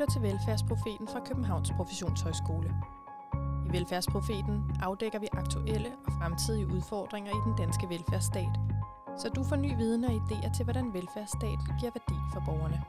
lytter 0.00 0.12
til 0.12 0.22
Velfærdsprofeten 0.22 1.08
fra 1.08 1.20
Københavns 1.26 1.70
Professionshøjskole. 1.76 2.74
I 3.66 3.72
Velfærdsprofeten 3.72 4.76
afdækker 4.82 5.18
vi 5.18 5.28
aktuelle 5.32 5.92
og 6.06 6.12
fremtidige 6.12 6.66
udfordringer 6.66 7.30
i 7.30 7.40
den 7.46 7.56
danske 7.58 7.88
velfærdsstat, 7.88 8.54
så 9.18 9.28
du 9.28 9.44
får 9.44 9.56
ny 9.56 9.76
viden 9.76 10.04
og 10.04 10.10
idéer 10.10 10.56
til, 10.56 10.64
hvordan 10.64 10.94
velfærdsstaten 10.94 11.66
giver 11.80 11.92
værdi 11.98 12.18
for 12.32 12.42
borgerne. 12.46 12.82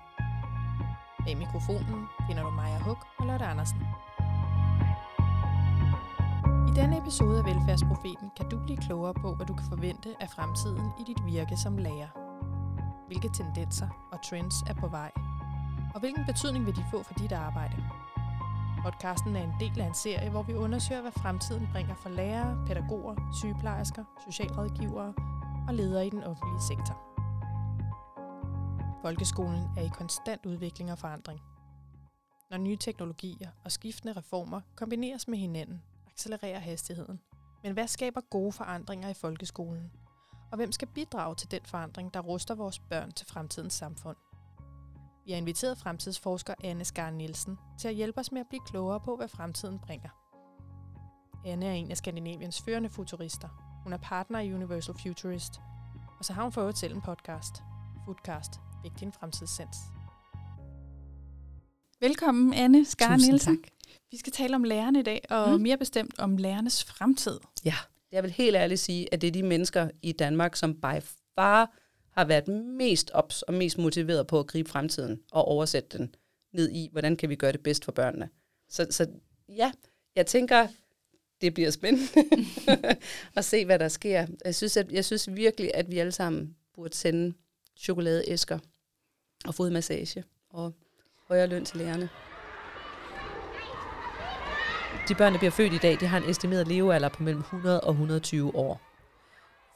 Bag 1.26 1.38
mikrofonen 1.38 2.08
finder 2.28 2.44
du 2.44 2.50
Maja 2.50 2.80
Huk 2.80 3.08
og 3.18 3.26
Lotte 3.26 3.46
Andersen. 3.46 3.82
I 6.70 6.72
denne 6.80 6.98
episode 6.98 7.40
af 7.40 7.46
Velfærdsprofeten 7.46 8.32
kan 8.38 8.50
du 8.50 8.60
blive 8.66 8.78
klogere 8.78 9.14
på, 9.14 9.36
hvad 9.36 9.46
du 9.46 9.54
kan 9.54 9.66
forvente 9.70 10.10
af 10.20 10.30
fremtiden 10.30 10.92
i 11.00 11.04
dit 11.08 11.26
virke 11.26 11.58
som 11.58 11.78
lærer. 11.78 12.12
Hvilke 13.08 13.30
tendenser 13.30 13.90
og 14.12 14.20
trends 14.30 14.56
er 14.68 14.74
på 14.74 14.88
vej– 14.88 15.12
og 15.94 16.00
hvilken 16.00 16.26
betydning 16.26 16.66
vil 16.66 16.76
de 16.76 16.86
få 16.92 17.04
for 17.04 17.14
dit 17.14 17.32
arbejde? 17.32 17.76
Podcasten 18.84 19.36
er 19.36 19.44
en 19.44 19.54
del 19.60 19.82
af 19.82 19.86
en 19.86 19.94
serie, 19.94 20.30
hvor 20.30 20.44
vi 20.44 20.54
undersøger, 20.54 21.02
hvad 21.02 21.12
fremtiden 21.12 21.68
bringer 21.72 21.96
for 21.96 22.10
lærere, 22.10 22.66
pædagoger, 22.68 23.16
sygeplejersker, 23.42 24.04
socialrådgivere 24.26 25.14
og 25.68 25.74
ledere 25.74 26.08
i 26.08 26.10
den 26.10 26.24
offentlige 26.24 26.62
sektor. 26.62 27.12
Folkeskolen 29.02 29.64
er 29.78 29.82
i 29.82 29.90
konstant 29.94 30.46
udvikling 30.46 30.92
og 30.92 30.98
forandring. 30.98 31.40
Når 32.50 32.58
nye 32.58 32.78
teknologier 32.78 33.50
og 33.64 33.72
skiftende 33.72 34.14
reformer 34.14 34.62
kombineres 34.76 35.28
med 35.28 35.38
hinanden, 35.38 35.82
accelererer 36.08 36.60
hastigheden. 36.60 37.20
Men 37.64 37.74
hvad 37.74 37.88
skaber 37.88 38.22
gode 38.22 38.52
forandringer 38.52 39.10
i 39.10 39.14
folkeskolen? 39.14 39.92
Og 40.52 40.56
hvem 40.56 40.72
skal 40.72 40.88
bidrage 40.88 41.36
til 41.36 41.52
den 41.52 41.62
forandring, 41.66 42.14
der 42.14 42.20
ruster 42.20 42.56
vores 42.56 42.80
børn 42.80 43.12
til 43.12 43.28
fremtidens 43.28 43.74
samfund? 43.74 44.18
Vi 45.26 45.32
har 45.32 45.38
inviteret 45.38 45.78
fremtidsforsker 45.78 46.54
Anne 46.64 46.86
Skar 46.86 47.10
Nielsen 47.10 47.58
til 47.80 47.88
at 47.88 47.96
hjælpe 47.96 48.20
os 48.20 48.32
med 48.32 48.42
at 48.42 48.48
blive 48.50 48.62
klogere 48.66 49.00
på, 49.00 49.16
hvad 49.16 49.28
fremtiden 49.28 49.80
bringer. 49.80 50.10
Anne 51.46 51.66
er 51.66 51.74
en 51.74 51.92
af 51.92 51.98
Skandinaviens 51.98 52.62
førende 52.62 52.90
futurister. 52.90 53.48
Hun 53.84 53.94
er 53.94 53.98
partner 53.98 54.40
i 54.40 54.54
Universal 54.54 54.96
Futurist. 55.04 55.54
Og 56.20 56.26
så 56.26 56.34
har 56.34 56.44
hun 56.44 56.52
fået 56.52 56.76
til 56.76 56.92
en 56.92 57.02
podcast. 57.02 57.64
Foodcast. 58.06 58.52
Væk 58.84 58.92
din 59.00 59.12
fremtidssens. 59.12 59.78
Velkommen, 62.00 62.54
Anne 62.54 62.86
Skar 62.86 63.16
Nielsen. 63.16 63.58
tak. 63.58 63.72
Vi 64.12 64.18
skal 64.18 64.34
tale 64.34 64.56
om 64.56 64.64
lærerne 64.64 65.00
i 65.00 65.04
dag, 65.04 65.22
og 65.30 65.52
mm. 65.52 65.62
mere 65.62 65.78
bestemt 65.78 66.20
om 66.20 66.38
lærernes 66.38 66.84
fremtid. 66.84 67.40
Ja, 67.66 67.76
jeg 68.12 68.24
vil 68.24 68.32
helt 68.32 68.56
ærligt 68.56 68.80
sige, 68.80 69.14
at 69.14 69.22
det 69.22 69.28
er 69.28 69.32
de 69.32 69.44
mennesker 69.44 69.90
i 70.02 70.12
Danmark, 70.12 70.56
som 70.56 70.74
by 70.74 71.02
far 71.36 71.72
har 72.12 72.26
været 72.26 72.48
mest 72.48 73.12
ops 73.14 73.42
og 73.42 73.54
mest 73.54 73.78
motiveret 73.78 74.28
på 74.28 74.40
at 74.40 74.48
gribe 74.48 74.70
fremtiden 74.70 75.22
og 75.32 75.46
oversætte 75.46 75.98
den 75.98 76.16
ned 76.54 76.70
i, 76.70 76.90
hvordan 76.92 77.16
kan 77.16 77.30
vi 77.30 77.36
gøre 77.36 77.52
det 77.52 77.64
bedst 77.64 77.86
for 77.86 77.92
børnene. 77.92 78.30
Så, 78.70 78.88
så 78.90 79.08
ja, 79.50 79.72
jeg 80.16 80.26
tænker, 80.26 80.68
det 81.42 81.54
bliver 81.54 81.70
spændende 81.70 82.08
at 83.38 83.46
se, 83.46 83.66
hvad 83.66 83.80
der 83.80 83.88
sker. 83.88 84.28
Jeg 84.46 84.56
synes, 84.56 84.78
at, 84.78 84.92
jeg 84.92 85.06
synes 85.06 85.36
virkelig, 85.36 85.72
at 85.76 85.92
vi 85.92 86.00
alle 86.00 86.12
sammen 86.12 86.56
burde 86.76 86.96
sende 86.96 87.34
chokoladeæsker 87.78 88.60
og 89.46 89.56
fodmassage 89.56 90.24
og 90.50 90.74
højere 91.28 91.48
løn 91.48 91.66
til 91.66 91.78
lærerne. 91.78 92.10
De 95.08 95.16
børn, 95.16 95.34
der 95.34 95.40
bliver 95.40 95.52
født 95.52 95.74
i 95.74 95.78
dag, 95.78 96.00
de 96.00 96.08
har 96.08 96.18
en 96.18 96.30
estimeret 96.30 96.68
levealder 96.68 97.10
på 97.10 97.24
mellem 97.24 97.42
100 97.42 97.82
og 97.82 97.92
120 97.92 98.56
år. 98.56 98.91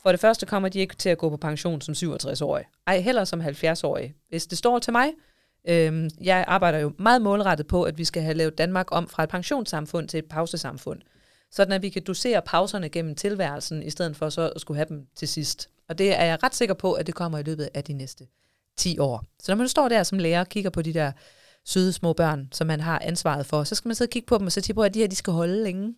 For 0.05 0.11
det 0.11 0.19
første 0.19 0.45
kommer 0.45 0.69
de 0.69 0.79
ikke 0.79 0.95
til 0.95 1.09
at 1.09 1.17
gå 1.17 1.29
på 1.29 1.37
pension 1.37 1.81
som 1.81 1.93
67-årige. 1.93 2.67
Ej, 2.87 2.99
heller 2.99 3.23
som 3.23 3.41
70-årige. 3.41 4.15
Hvis 4.29 4.47
det 4.47 4.57
står 4.57 4.79
til 4.79 4.93
mig, 4.93 5.11
øh, 5.67 6.09
jeg 6.21 6.45
arbejder 6.47 6.79
jo 6.79 6.91
meget 6.99 7.21
målrettet 7.21 7.67
på, 7.67 7.83
at 7.83 7.97
vi 7.97 8.05
skal 8.05 8.23
have 8.23 8.33
lavet 8.33 8.57
Danmark 8.57 8.87
om 8.91 9.07
fra 9.07 9.23
et 9.23 9.29
pensionssamfund 9.29 10.07
til 10.07 10.17
et 10.17 10.25
pausesamfund. 10.25 11.01
Sådan 11.51 11.73
at 11.73 11.81
vi 11.81 11.89
kan 11.89 12.03
dosere 12.03 12.41
pauserne 12.41 12.89
gennem 12.89 13.15
tilværelsen, 13.15 13.83
i 13.83 13.89
stedet 13.89 14.17
for 14.17 14.29
så 14.29 14.51
at 14.55 14.61
skulle 14.61 14.77
have 14.77 14.89
dem 14.89 15.05
til 15.15 15.27
sidst. 15.27 15.69
Og 15.89 15.97
det 15.97 16.19
er 16.19 16.23
jeg 16.23 16.43
ret 16.43 16.55
sikker 16.55 16.75
på, 16.75 16.93
at 16.93 17.07
det 17.07 17.15
kommer 17.15 17.37
i 17.37 17.43
løbet 17.43 17.69
af 17.73 17.83
de 17.83 17.93
næste 17.93 18.27
10 18.77 18.99
år. 18.99 19.23
Så 19.39 19.51
når 19.51 19.57
man 19.57 19.69
står 19.69 19.89
der 19.89 20.03
som 20.03 20.19
lærer 20.19 20.39
og 20.39 20.49
kigger 20.49 20.69
på 20.69 20.81
de 20.81 20.93
der 20.93 21.11
søde 21.65 21.93
små 21.93 22.13
børn, 22.13 22.47
som 22.51 22.67
man 22.67 22.79
har 22.79 22.99
ansvaret 23.03 23.45
for, 23.45 23.63
så 23.63 23.75
skal 23.75 23.89
man 23.89 23.95
sidde 23.95 24.09
og 24.09 24.11
kigge 24.11 24.27
på 24.27 24.37
dem 24.37 24.45
og 24.45 24.51
så 24.51 24.61
tænke 24.61 24.73
på, 24.73 24.83
at 24.83 24.93
de 24.93 24.99
her 24.99 25.07
de 25.07 25.15
skal 25.15 25.33
holde 25.33 25.63
længe. 25.63 25.95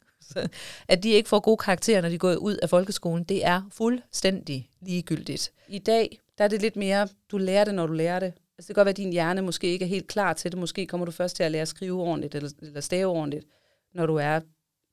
At 0.87 1.03
de 1.03 1.09
ikke 1.09 1.29
får 1.29 1.39
gode 1.39 1.57
karakterer, 1.57 2.01
når 2.01 2.09
de 2.09 2.17
går 2.17 2.35
ud 2.35 2.55
af 2.55 2.69
folkeskolen, 2.69 3.23
det 3.23 3.45
er 3.45 3.61
fuldstændig 3.71 4.69
ligegyldigt. 4.81 5.51
I 5.67 5.79
dag, 5.79 6.19
der 6.37 6.43
er 6.43 6.47
det 6.47 6.61
lidt 6.61 6.75
mere, 6.75 7.07
du 7.31 7.37
lærer 7.37 7.63
det, 7.63 7.75
når 7.75 7.87
du 7.87 7.93
lærer 7.93 8.19
det. 8.19 8.33
Altså, 8.57 8.67
det 8.67 8.67
kan 8.67 8.75
godt 8.75 8.85
være, 8.85 8.91
at 8.91 8.97
din 8.97 9.11
hjerne 9.11 9.41
måske 9.41 9.67
ikke 9.67 9.85
er 9.85 9.89
helt 9.89 10.07
klar 10.07 10.33
til 10.33 10.51
det. 10.51 10.59
Måske 10.59 10.85
kommer 10.85 11.05
du 11.05 11.11
først 11.11 11.35
til 11.35 11.43
at 11.43 11.51
lære 11.51 11.61
at 11.61 11.67
skrive 11.67 12.01
ordentligt, 12.01 12.35
eller, 12.35 12.49
eller 12.61 12.81
stave 12.81 13.11
ordentligt, 13.11 13.45
når 13.93 14.05
du 14.05 14.15
er 14.15 14.39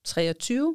23. 0.04 0.74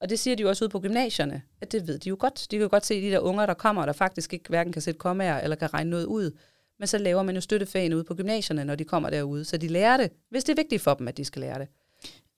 Og 0.00 0.10
det 0.10 0.18
siger 0.18 0.36
de 0.36 0.42
jo 0.42 0.48
også 0.48 0.64
ud 0.64 0.68
på 0.68 0.80
gymnasierne, 0.80 1.42
at 1.60 1.72
det 1.72 1.86
ved 1.86 1.98
de 1.98 2.08
jo 2.08 2.16
godt. 2.18 2.46
De 2.50 2.56
kan 2.56 2.62
jo 2.62 2.68
godt 2.70 2.86
se 2.86 3.02
de 3.02 3.10
der 3.10 3.18
unger, 3.18 3.46
der 3.46 3.54
kommer, 3.54 3.86
der 3.86 3.92
faktisk 3.92 4.32
ikke 4.32 4.48
hverken 4.48 4.72
kan 4.72 4.82
sætte 4.82 4.98
kommaer 4.98 5.40
eller 5.40 5.56
kan 5.56 5.74
regne 5.74 5.90
noget 5.90 6.04
ud. 6.04 6.30
Men 6.78 6.88
så 6.88 6.98
laver 6.98 7.22
man 7.22 7.34
jo 7.34 7.40
støttefagene 7.40 7.96
ud 7.96 8.04
på 8.04 8.14
gymnasierne, 8.14 8.64
når 8.64 8.74
de 8.74 8.84
kommer 8.84 9.10
derude. 9.10 9.44
Så 9.44 9.56
de 9.56 9.68
lærer 9.68 9.96
det, 9.96 10.10
hvis 10.30 10.44
det 10.44 10.52
er 10.52 10.62
vigtigt 10.62 10.82
for 10.82 10.94
dem, 10.94 11.08
at 11.08 11.16
de 11.16 11.24
skal 11.24 11.40
lære 11.40 11.58
det. 11.58 11.68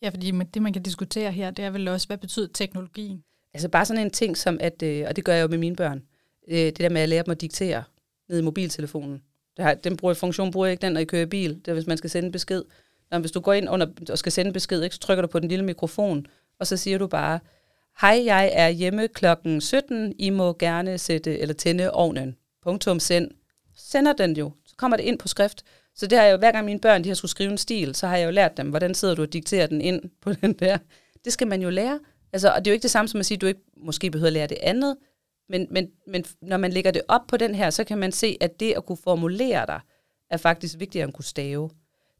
Ja, 0.02 0.08
fordi 0.08 0.30
det, 0.54 0.62
man 0.62 0.72
kan 0.72 0.82
diskutere 0.82 1.32
her, 1.32 1.50
det 1.50 1.64
er 1.64 1.70
vel 1.70 1.88
også, 1.88 2.06
hvad 2.06 2.18
betyder 2.18 2.48
teknologien? 2.54 3.24
Altså 3.54 3.68
bare 3.68 3.84
sådan 3.84 4.04
en 4.04 4.10
ting 4.10 4.36
som, 4.36 4.58
at, 4.60 4.82
øh, 4.82 5.04
og 5.08 5.16
det 5.16 5.24
gør 5.24 5.34
jeg 5.34 5.42
jo 5.42 5.48
med 5.48 5.58
mine 5.58 5.76
børn, 5.76 6.02
øh, 6.48 6.56
det 6.56 6.78
der 6.78 6.88
med 6.88 7.00
at 7.00 7.08
lære 7.08 7.22
dem 7.22 7.30
at 7.30 7.40
diktere 7.40 7.84
ned 8.28 8.38
i 8.38 8.42
mobiltelefonen. 8.42 9.22
Det 9.56 9.84
den 9.84 9.96
bruger, 9.96 10.14
funktion 10.14 10.50
bruger 10.50 10.66
jeg 10.66 10.72
ikke 10.72 10.82
den, 10.82 10.92
når 10.92 11.00
I 11.00 11.04
kører 11.04 11.26
bil. 11.26 11.54
Det 11.54 11.68
er, 11.68 11.72
hvis 11.72 11.86
man 11.86 11.96
skal 11.96 12.10
sende 12.10 12.26
en 12.26 12.32
besked. 12.32 12.62
Når, 13.10 13.18
hvis 13.18 13.30
du 13.30 13.40
går 13.40 13.52
ind 13.52 13.68
under, 13.68 13.86
og 14.10 14.18
skal 14.18 14.32
sende 14.32 14.48
en 14.48 14.52
besked, 14.52 14.82
ikke, 14.82 14.94
så 14.94 15.00
trykker 15.00 15.22
du 15.22 15.28
på 15.28 15.38
den 15.38 15.48
lille 15.48 15.64
mikrofon, 15.64 16.26
og 16.60 16.66
så 16.66 16.76
siger 16.76 16.98
du 16.98 17.06
bare, 17.06 17.40
hej, 18.00 18.22
jeg 18.24 18.50
er 18.54 18.68
hjemme 18.68 19.08
klokken 19.08 19.60
17, 19.60 20.14
I 20.18 20.30
må 20.30 20.52
gerne 20.52 20.98
sætte 20.98 21.38
eller 21.38 21.54
tænde 21.54 21.90
ovnen. 21.90 22.36
Punktum 22.62 23.00
send. 23.00 23.30
Sender 23.76 24.12
den 24.12 24.36
jo. 24.36 24.52
Så 24.66 24.74
kommer 24.76 24.96
det 24.96 25.04
ind 25.04 25.18
på 25.18 25.28
skrift. 25.28 25.64
Så 25.98 26.06
det 26.06 26.18
har 26.18 26.24
jeg 26.24 26.32
jo, 26.32 26.36
hver 26.38 26.52
gang 26.52 26.64
mine 26.64 26.80
børn 26.80 27.04
de 27.04 27.08
har 27.08 27.14
skulle 27.14 27.30
skrive 27.30 27.50
en 27.50 27.58
stil, 27.58 27.94
så 27.94 28.06
har 28.06 28.16
jeg 28.16 28.26
jo 28.26 28.30
lært 28.30 28.56
dem, 28.56 28.68
hvordan 28.68 28.94
sidder 28.94 29.14
du 29.14 29.22
og 29.22 29.32
dikterer 29.32 29.66
den 29.66 29.80
ind 29.80 30.02
på 30.22 30.32
den 30.32 30.52
der. 30.52 30.78
Det 31.24 31.32
skal 31.32 31.46
man 31.46 31.62
jo 31.62 31.70
lære. 31.70 32.00
Altså, 32.32 32.50
og 32.50 32.64
det 32.64 32.66
er 32.66 32.72
jo 32.72 32.74
ikke 32.74 32.82
det 32.82 32.90
samme 32.90 33.08
som 33.08 33.20
at 33.20 33.26
sige, 33.26 33.36
at 33.36 33.40
du 33.40 33.46
ikke 33.46 33.60
måske 33.76 34.10
behøver 34.10 34.26
at 34.26 34.32
lære 34.32 34.46
det 34.46 34.58
andet, 34.62 34.96
men, 35.48 35.66
men, 35.70 35.90
men 36.06 36.24
når 36.42 36.56
man 36.56 36.72
lægger 36.72 36.90
det 36.90 37.02
op 37.08 37.20
på 37.28 37.36
den 37.36 37.54
her, 37.54 37.70
så 37.70 37.84
kan 37.84 37.98
man 37.98 38.12
se, 38.12 38.36
at 38.40 38.60
det 38.60 38.72
at 38.72 38.86
kunne 38.86 38.98
formulere 39.04 39.66
dig, 39.66 39.80
er 40.30 40.36
faktisk 40.36 40.78
vigtigere 40.78 41.04
end 41.04 41.10
at 41.10 41.14
kunne 41.14 41.24
stave. 41.24 41.70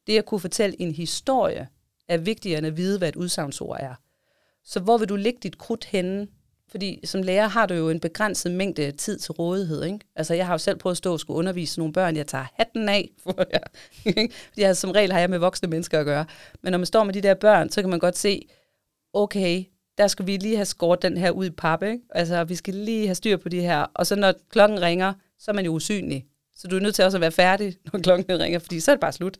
Det 0.07 0.19
at 0.19 0.27
kunne 0.27 0.41
fortælle 0.41 0.81
en 0.81 0.93
historie, 0.93 1.69
er 2.09 2.19
vigtigere 2.19 2.59
end 2.59 2.67
at 2.67 2.77
vide, 2.77 2.99
hvad 2.99 3.09
et 3.09 3.17
udsagnsord 3.17 3.77
er. 3.81 3.95
Så 4.65 4.81
hvor 4.81 4.99
vil 4.99 5.09
du 5.09 5.17
lægge 5.17 5.39
dit 5.43 5.59
krudt 5.59 5.85
henne, 5.85 6.27
fordi 6.71 7.01
som 7.05 7.23
lærer 7.23 7.49
har 7.49 7.67
du 7.67 7.75
jo 7.75 7.91
en 7.91 8.01
begrænset 8.01 8.53
mængde 8.53 8.91
tid 8.91 9.19
til 9.19 9.33
rådighed. 9.33 9.85
Ikke? 9.85 9.99
Altså 10.17 10.35
jeg 10.35 10.47
har 10.47 10.55
jo 10.55 10.59
selv 10.59 10.79
prøvet 10.79 10.93
at 10.93 10.99
stå 10.99 11.13
og 11.13 11.21
skulle 11.21 11.39
undervise 11.39 11.81
nogle 11.81 11.93
børn, 11.93 12.17
jeg 12.17 12.27
tager 12.27 12.47
hatten 12.55 12.89
af. 12.89 13.11
For 13.23 13.45
jeg, 13.53 13.61
ikke? 14.05 14.35
Fordi 14.49 14.63
jeg, 14.63 14.77
som 14.77 14.91
regel 14.91 15.13
har 15.13 15.21
jeg 15.21 15.31
med 15.31 15.39
voksne 15.39 15.69
mennesker 15.69 16.01
at 16.01 16.07
gøre. 16.07 16.25
Men 16.63 16.71
når 16.71 16.79
man 16.79 16.87
står 16.87 17.05
med 17.05 17.15
de 17.15 17.21
der 17.21 17.35
børn, 17.35 17.71
så 17.71 17.81
kan 17.81 17.91
man 17.91 17.99
godt 17.99 18.19
se, 18.19 18.49
okay, 19.13 19.65
der 19.99 20.07
skal 20.07 20.27
vi 20.27 20.37
lige 20.37 20.57
have 20.57 20.67
skåret 20.67 21.03
den 21.03 21.17
her 21.17 21.31
ud 21.31 21.47
i 21.47 21.51
pap. 21.51 21.83
Ikke? 21.83 22.01
Altså 22.11 22.45
vi 22.45 22.55
skal 22.55 22.75
lige 22.75 23.07
have 23.07 23.15
styr 23.15 23.37
på 23.37 23.49
de 23.49 23.61
her. 23.61 23.87
Og 23.95 24.07
så 24.07 24.17
når 24.17 24.35
klokken 24.51 24.83
ringer, 24.83 25.13
så 25.39 25.51
er 25.51 25.55
man 25.55 25.65
jo 25.65 25.73
usynlig. 25.73 26.27
Så 26.57 26.69
du 26.69 26.77
er 26.77 26.81
nødt 26.81 26.95
til 26.95 27.05
også 27.05 27.17
at 27.17 27.21
være 27.21 27.33
færdig, 27.33 27.77
når 27.93 28.01
klokken 28.01 28.41
ringer, 28.41 28.59
fordi 28.59 28.81
så 28.81 28.91
er 28.91 28.95
det 28.95 29.01
bare 29.01 29.13
slut. 29.13 29.37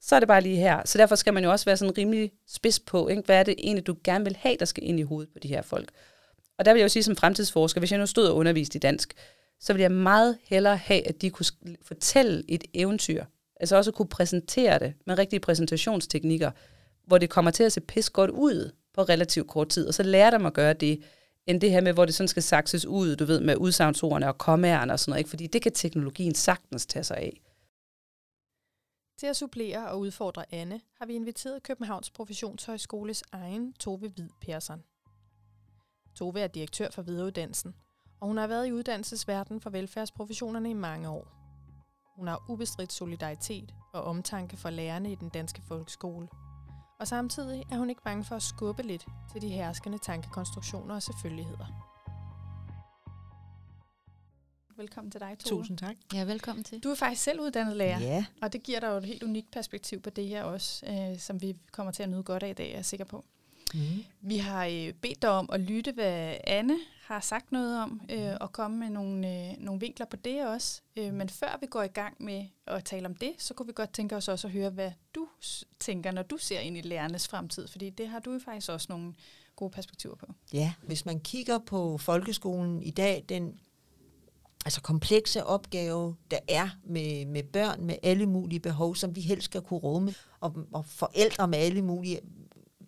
Så 0.00 0.16
er 0.16 0.20
det 0.20 0.28
bare 0.28 0.40
lige 0.40 0.56
her. 0.56 0.82
Så 0.84 0.98
derfor 0.98 1.14
skal 1.14 1.34
man 1.34 1.44
jo 1.44 1.50
også 1.50 1.64
være 1.64 1.76
sådan 1.76 1.98
rimelig 1.98 2.32
spids 2.48 2.80
på, 2.80 3.08
ikke? 3.08 3.22
hvad 3.26 3.36
er 3.36 3.42
det 3.42 3.54
egentlig, 3.58 3.86
du 3.86 3.96
gerne 4.04 4.24
vil 4.24 4.36
have, 4.40 4.56
der 4.60 4.64
skal 4.64 4.84
ind 4.84 5.00
i 5.00 5.02
hovedet 5.02 5.32
på 5.32 5.38
de 5.38 5.48
her 5.48 5.62
folk. 5.62 5.88
Og 6.58 6.64
der 6.64 6.72
vil 6.72 6.80
jeg 6.80 6.84
jo 6.84 6.88
sige 6.88 7.02
som 7.02 7.16
fremtidsforsker, 7.16 7.80
hvis 7.80 7.90
jeg 7.90 7.98
nu 7.98 8.06
stod 8.06 8.26
og 8.26 8.36
underviste 8.36 8.76
i 8.76 8.80
dansk, 8.80 9.14
så 9.60 9.72
ville 9.72 9.82
jeg 9.82 9.92
meget 9.92 10.38
hellere 10.44 10.76
have, 10.76 11.08
at 11.08 11.22
de 11.22 11.30
kunne 11.30 11.46
fortælle 11.82 12.42
et 12.48 12.64
eventyr. 12.74 13.24
Altså 13.60 13.76
også 13.76 13.92
kunne 13.92 14.08
præsentere 14.08 14.78
det 14.78 14.94
med 15.06 15.18
rigtige 15.18 15.40
præsentationsteknikker, 15.40 16.50
hvor 17.06 17.18
det 17.18 17.30
kommer 17.30 17.50
til 17.50 17.64
at 17.64 17.72
se 17.72 17.80
pis 17.80 18.10
godt 18.10 18.30
ud 18.30 18.70
på 18.94 19.02
relativt 19.02 19.48
kort 19.48 19.68
tid, 19.68 19.86
og 19.86 19.94
så 19.94 20.02
lærer 20.02 20.30
dem 20.30 20.46
at 20.46 20.52
gøre 20.52 20.72
det, 20.72 21.02
end 21.46 21.60
det 21.60 21.70
her 21.70 21.80
med, 21.80 21.92
hvor 21.92 22.04
det 22.04 22.14
sådan 22.14 22.28
skal 22.28 22.42
sakses 22.42 22.86
ud, 22.86 23.16
du 23.16 23.24
ved, 23.24 23.40
med 23.40 23.56
udsagnsordene 23.56 24.28
og 24.28 24.38
kommærerne 24.38 24.92
og 24.92 25.00
sådan 25.00 25.10
noget, 25.10 25.20
ikke? 25.20 25.30
fordi 25.30 25.46
det 25.46 25.62
kan 25.62 25.72
teknologien 25.72 26.34
sagtens 26.34 26.86
tage 26.86 27.04
sig 27.04 27.16
af. 27.16 27.40
Til 29.18 29.26
at 29.26 29.36
supplere 29.36 29.88
og 29.88 30.00
udfordre 30.00 30.44
Anne, 30.54 30.80
har 30.98 31.06
vi 31.06 31.14
inviteret 31.14 31.62
Københavns 31.62 32.10
Professionshøjskoles 32.10 33.22
egen 33.32 33.72
Tove 33.72 33.98
Hvid 33.98 34.28
Persson. 34.40 34.82
Tove 36.14 36.40
er 36.40 36.46
direktør 36.46 36.90
for 36.90 37.02
videreuddannelsen, 37.02 37.74
og 38.20 38.28
hun 38.28 38.36
har 38.36 38.46
været 38.46 38.66
i 38.66 38.72
uddannelsesverdenen 38.72 39.60
for 39.60 39.70
velfærdsprofessionerne 39.70 40.70
i 40.70 40.74
mange 40.74 41.08
år. 41.08 41.28
Hun 42.16 42.26
har 42.28 42.44
ubestridt 42.48 42.92
solidaritet 42.92 43.74
og 43.92 44.04
omtanke 44.04 44.56
for 44.56 44.70
lærerne 44.70 45.12
i 45.12 45.14
den 45.14 45.28
danske 45.28 45.62
folkeskole. 45.62 46.28
Og 47.00 47.08
samtidig 47.08 47.64
er 47.72 47.76
hun 47.76 47.90
ikke 47.90 48.02
bange 48.02 48.24
for 48.24 48.36
at 48.36 48.42
skubbe 48.42 48.82
lidt 48.82 49.06
til 49.32 49.42
de 49.42 49.48
herskende 49.48 49.98
tankekonstruktioner 49.98 50.94
og 50.94 51.02
selvfølgeligheder. 51.02 51.92
Velkommen 54.76 55.10
til 55.10 55.20
dig, 55.20 55.36
Tove. 55.38 55.60
Tusind 55.60 55.78
tak. 55.78 55.96
Ja, 56.14 56.24
velkommen 56.24 56.64
til. 56.64 56.80
Du 56.80 56.90
er 56.90 56.94
faktisk 56.94 57.22
selv 57.22 57.40
uddannet 57.40 57.76
lærer, 57.76 58.00
Ja, 58.00 58.24
og 58.42 58.52
det 58.52 58.62
giver 58.62 58.80
dig 58.80 58.86
jo 58.86 58.96
et 58.96 59.04
helt 59.04 59.22
unikt 59.22 59.50
perspektiv 59.50 60.00
på 60.00 60.10
det 60.10 60.28
her 60.28 60.44
også, 60.44 60.86
øh, 60.86 61.18
som 61.18 61.42
vi 61.42 61.56
kommer 61.72 61.92
til 61.92 62.02
at 62.02 62.08
nyde 62.08 62.22
godt 62.22 62.42
af 62.42 62.50
i 62.50 62.52
dag, 62.52 62.70
er 62.70 62.76
jeg 62.76 62.84
sikker 62.84 63.04
på. 63.04 63.24
Mm. 63.74 64.04
Vi 64.20 64.36
har 64.36 64.66
øh, 64.66 64.92
bedt 64.92 65.22
dig 65.22 65.30
om 65.30 65.48
at 65.52 65.60
lytte, 65.60 65.92
hvad 65.92 66.36
Anne 66.44 66.76
har 67.02 67.20
sagt 67.20 67.52
noget 67.52 67.82
om, 67.82 68.00
øh, 68.10 68.36
og 68.40 68.52
komme 68.52 68.78
med 68.78 68.90
nogle, 68.90 69.50
øh, 69.50 69.54
nogle 69.58 69.80
vinkler 69.80 70.06
på 70.06 70.16
det 70.16 70.46
også. 70.46 70.80
Øh, 70.96 71.14
men 71.14 71.28
før 71.28 71.58
vi 71.60 71.66
går 71.66 71.82
i 71.82 71.88
gang 71.88 72.16
med 72.20 72.46
at 72.66 72.84
tale 72.84 73.06
om 73.06 73.14
det, 73.14 73.32
så 73.38 73.54
kunne 73.54 73.66
vi 73.66 73.72
godt 73.76 73.92
tænke 73.92 74.16
os 74.16 74.28
også 74.28 74.46
at 74.46 74.52
høre, 74.52 74.70
hvad 74.70 74.90
du 75.14 75.28
tænker, 75.80 76.10
når 76.12 76.22
du 76.22 76.36
ser 76.36 76.60
ind 76.60 76.76
i 76.76 76.80
lærernes 76.80 77.28
fremtid, 77.28 77.68
fordi 77.68 77.90
det 77.90 78.08
har 78.08 78.18
du 78.18 78.32
jo 78.32 78.38
faktisk 78.44 78.70
også 78.70 78.86
nogle 78.90 79.14
gode 79.56 79.70
perspektiver 79.70 80.14
på. 80.14 80.26
ja, 80.52 80.72
hvis 80.82 81.06
man 81.06 81.20
kigger 81.20 81.58
på 81.58 81.98
folkeskolen 81.98 82.82
i 82.82 82.90
dag, 82.90 83.24
den 83.28 83.60
altså 84.64 84.80
komplekse 84.80 85.44
opgave, 85.44 86.16
der 86.30 86.38
er 86.48 86.68
med, 86.84 87.26
med 87.26 87.42
børn 87.42 87.84
med 87.84 87.94
alle 88.02 88.26
mulige 88.26 88.60
behov, 88.60 88.96
som 88.96 89.16
vi 89.16 89.20
helst 89.20 89.44
skal 89.44 89.60
kunne 89.60 89.80
rumme, 89.80 90.14
og, 90.40 90.56
og 90.72 90.86
forældre 90.86 91.48
med 91.48 91.58
alle 91.58 91.82
mulige 91.82 92.20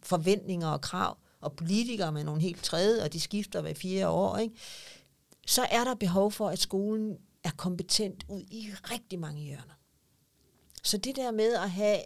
forventninger 0.05 0.69
og 0.69 0.81
krav, 0.81 1.19
og 1.41 1.57
politikere 1.57 2.13
med 2.13 2.25
nogle 2.25 2.41
helt 2.41 2.63
tredje, 2.63 3.05
og 3.05 3.13
de 3.13 3.21
skifter 3.21 3.61
hver 3.61 3.75
fire 3.75 4.09
år, 4.09 4.37
ikke? 4.37 4.55
så 5.47 5.63
er 5.63 5.85
der 5.85 5.95
behov 5.95 6.33
for, 6.33 6.49
at 6.49 6.59
skolen 6.59 7.17
er 7.45 7.51
kompetent 7.51 8.25
ud 8.29 8.43
i 8.43 8.71
rigtig 8.91 9.19
mange 9.19 9.43
hjørner. 9.43 9.75
Så 10.83 10.99
det 10.99 11.17
der 11.17 11.31
med 11.31 11.55
at 11.55 11.71
have 11.71 11.99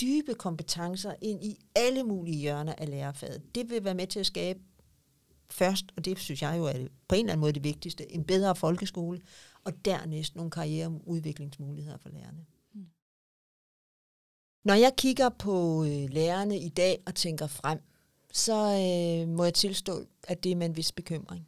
dybe 0.00 0.34
kompetencer 0.34 1.14
ind 1.20 1.44
i 1.44 1.58
alle 1.74 2.04
mulige 2.04 2.36
hjørner 2.36 2.74
af 2.78 2.88
lærerfaget, 2.90 3.54
det 3.54 3.70
vil 3.70 3.84
være 3.84 3.94
med 3.94 4.06
til 4.06 4.20
at 4.20 4.26
skabe 4.26 4.60
først, 5.50 5.84
og 5.96 6.04
det 6.04 6.18
synes 6.18 6.42
jeg 6.42 6.58
jo 6.58 6.64
er 6.64 6.72
på 7.08 7.14
en 7.14 7.20
eller 7.20 7.32
anden 7.32 7.40
måde 7.40 7.52
det 7.52 7.64
vigtigste, 7.64 8.12
en 8.12 8.24
bedre 8.24 8.56
folkeskole, 8.56 9.20
og 9.64 9.84
dernæst 9.84 10.36
nogle 10.36 10.50
karriereudviklingsmuligheder 10.50 11.98
for 11.98 12.08
lærerne. 12.08 12.46
Når 14.64 14.74
jeg 14.74 14.92
kigger 14.96 15.28
på 15.28 15.84
øh, 15.84 16.10
lærerne 16.10 16.58
i 16.58 16.68
dag 16.68 17.02
og 17.06 17.14
tænker 17.14 17.46
frem, 17.46 17.80
så 18.32 18.54
øh, 18.54 19.28
må 19.28 19.44
jeg 19.44 19.54
tilstå, 19.54 20.06
at 20.22 20.44
det 20.44 20.52
er 20.52 20.56
med 20.56 20.66
en 20.66 20.76
vis 20.76 20.92
bekymring. 20.92 21.46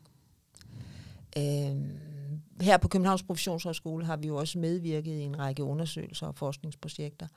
Øh, 1.36 1.76
her 2.60 2.76
på 2.76 2.88
Københavns 2.88 3.22
Professionshøjskole 3.22 4.04
har 4.04 4.16
vi 4.16 4.26
jo 4.26 4.36
også 4.36 4.58
medvirket 4.58 5.12
i 5.12 5.20
en 5.20 5.38
række 5.38 5.64
undersøgelser 5.64 6.26
og 6.26 6.34
forskningsprojekter. 6.34 7.28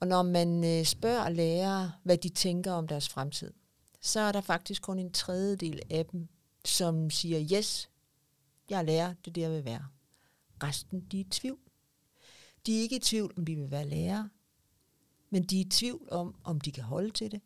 Og 0.00 0.06
når 0.06 0.22
man 0.22 0.64
øh, 0.64 0.84
spørger 0.84 1.28
lærere, 1.28 1.92
hvad 2.02 2.18
de 2.18 2.28
tænker 2.28 2.72
om 2.72 2.88
deres 2.88 3.08
fremtid, 3.08 3.52
så 4.00 4.20
er 4.20 4.32
der 4.32 4.40
faktisk 4.40 4.82
kun 4.82 4.98
en 4.98 5.12
tredjedel 5.12 5.80
af 5.90 6.06
dem, 6.06 6.28
som 6.64 7.10
siger, 7.10 7.58
yes, 7.58 7.90
jeg 8.70 8.84
lærer, 8.84 9.08
det 9.08 9.24
der 9.24 9.32
det, 9.32 9.40
jeg 9.40 9.50
vil 9.50 9.64
være. 9.64 9.84
Resten, 10.62 11.00
de 11.00 11.20
er 11.20 11.24
i 11.24 11.28
tvivl. 11.30 11.58
De 12.66 12.76
er 12.76 12.80
ikke 12.80 12.96
i 12.96 13.00
tvivl, 13.00 13.34
om 13.36 13.44
de 13.44 13.56
vil 13.56 13.70
være 13.70 13.88
lærer, 13.88 14.28
men 15.30 15.42
de 15.42 15.56
er 15.60 15.64
i 15.64 15.68
tvivl 15.68 16.08
om, 16.10 16.34
om 16.44 16.60
de 16.60 16.72
kan 16.72 16.84
holde 16.84 17.10
til 17.10 17.32
det, 17.32 17.40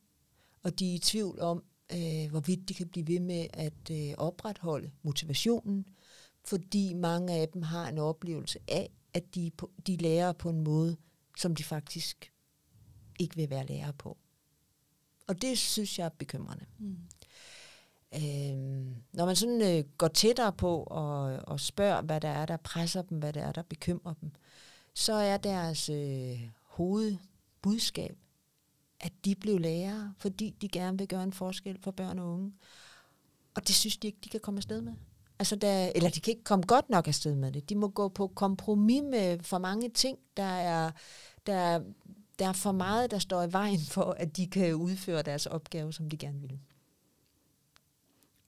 og 0.62 0.78
de 0.78 0.90
er 0.90 0.94
i 0.94 0.98
tvivl 0.98 1.40
om, 1.40 1.64
øh, 1.92 2.30
hvorvidt 2.30 2.68
de 2.68 2.74
kan 2.74 2.88
blive 2.88 3.08
ved 3.08 3.20
med 3.20 3.46
at 3.52 3.90
øh, 3.90 4.14
opretholde 4.18 4.90
motivationen, 5.02 5.86
fordi 6.44 6.94
mange 6.94 7.32
af 7.34 7.48
dem 7.48 7.62
har 7.62 7.88
en 7.88 7.98
oplevelse 7.98 8.58
af, 8.68 8.90
at 9.14 9.34
de, 9.34 9.50
på, 9.56 9.70
de 9.86 9.96
lærer 9.96 10.32
på 10.32 10.50
en 10.50 10.60
måde, 10.60 10.96
som 11.38 11.56
de 11.56 11.64
faktisk 11.64 12.32
ikke 13.18 13.36
vil 13.36 13.50
være 13.50 13.66
lærer 13.66 13.92
på. 13.92 14.16
Og 15.28 15.42
det 15.42 15.58
synes 15.58 15.98
jeg 15.98 16.04
er 16.04 16.08
bekymrende. 16.08 16.66
Mm. 16.78 16.98
Øhm, 18.14 18.94
når 19.12 19.26
man 19.26 19.36
sådan 19.36 19.78
øh, 19.78 19.84
går 19.98 20.08
tættere 20.08 20.52
på 20.52 20.82
og, 20.82 21.22
og 21.22 21.60
spørger, 21.60 22.02
hvad 22.02 22.20
der 22.20 22.28
er, 22.28 22.46
der 22.46 22.56
presser 22.56 23.02
dem, 23.02 23.18
hvad 23.18 23.32
der 23.32 23.42
er, 23.42 23.52
der 23.52 23.62
bekymrer 23.62 24.14
dem, 24.14 24.30
så 24.94 25.12
er 25.12 25.36
deres 25.36 25.88
øh, 25.88 26.48
budskab, 27.62 28.16
at 29.00 29.12
de 29.24 29.34
blev 29.34 29.58
lærere, 29.58 30.14
fordi 30.18 30.54
de 30.60 30.68
gerne 30.68 30.98
vil 30.98 31.08
gøre 31.08 31.22
en 31.24 31.32
forskel 31.32 31.78
for 31.82 31.90
børn 31.90 32.18
og 32.18 32.32
unge. 32.32 32.52
Og 33.54 33.68
det 33.68 33.74
synes 33.76 33.96
de 33.96 34.06
ikke, 34.06 34.18
de 34.24 34.28
kan 34.28 34.40
komme 34.40 34.58
afsted 34.58 34.80
med. 34.80 34.92
Altså 35.38 35.56
der, 35.56 35.92
eller 35.94 36.10
de 36.10 36.20
kan 36.20 36.30
ikke 36.30 36.44
komme 36.44 36.64
godt 36.66 36.90
nok 36.90 37.08
afsted 37.08 37.34
med 37.34 37.52
det. 37.52 37.68
De 37.68 37.74
må 37.74 37.88
gå 37.88 38.08
på 38.08 38.26
kompromis 38.28 39.02
med 39.02 39.38
for 39.42 39.58
mange 39.58 39.88
ting, 39.88 40.18
der 40.36 40.42
er, 40.42 40.90
der, 41.46 41.54
er- 41.54 41.82
der 42.38 42.48
er 42.48 42.52
for 42.52 42.72
meget, 42.72 43.10
der 43.10 43.18
står 43.18 43.42
i 43.42 43.52
vejen 43.52 43.80
for, 43.80 44.02
at 44.04 44.36
de 44.36 44.46
kan 44.46 44.74
udføre 44.74 45.22
deres 45.22 45.46
opgave, 45.46 45.92
som 45.92 46.10
de 46.10 46.16
gerne 46.16 46.40
vil. 46.40 46.58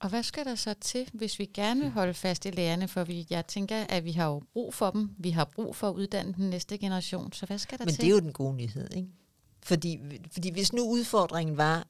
Og 0.01 0.09
hvad 0.09 0.23
skal 0.23 0.45
der 0.45 0.55
så 0.55 0.73
til, 0.73 1.09
hvis 1.13 1.39
vi 1.39 1.45
gerne 1.45 1.81
vil 1.81 1.89
holde 1.89 2.13
fast 2.13 2.45
i 2.45 2.49
lærerne? 2.49 2.87
For 2.87 3.03
vi, 3.03 3.27
jeg 3.29 3.47
tænker, 3.47 3.85
at 3.89 4.05
vi 4.05 4.11
har 4.11 4.27
jo 4.27 4.41
brug 4.53 4.73
for 4.73 4.91
dem. 4.91 5.09
Vi 5.17 5.29
har 5.29 5.45
brug 5.45 5.75
for 5.75 5.89
at 5.89 5.93
uddanne 5.93 6.33
den 6.33 6.49
næste 6.49 6.77
generation. 6.77 7.33
Så 7.33 7.45
hvad 7.45 7.57
skal 7.57 7.77
der 7.77 7.85
Men 7.85 7.93
til? 7.93 8.01
det 8.01 8.07
er 8.07 8.11
jo 8.11 8.19
den 8.19 8.33
gode 8.33 8.55
nyhed, 8.55 8.93
ikke? 8.95 9.09
Fordi, 9.63 9.99
fordi 10.31 10.51
hvis 10.51 10.73
nu 10.73 10.83
udfordringen 10.89 11.57
var, 11.57 11.87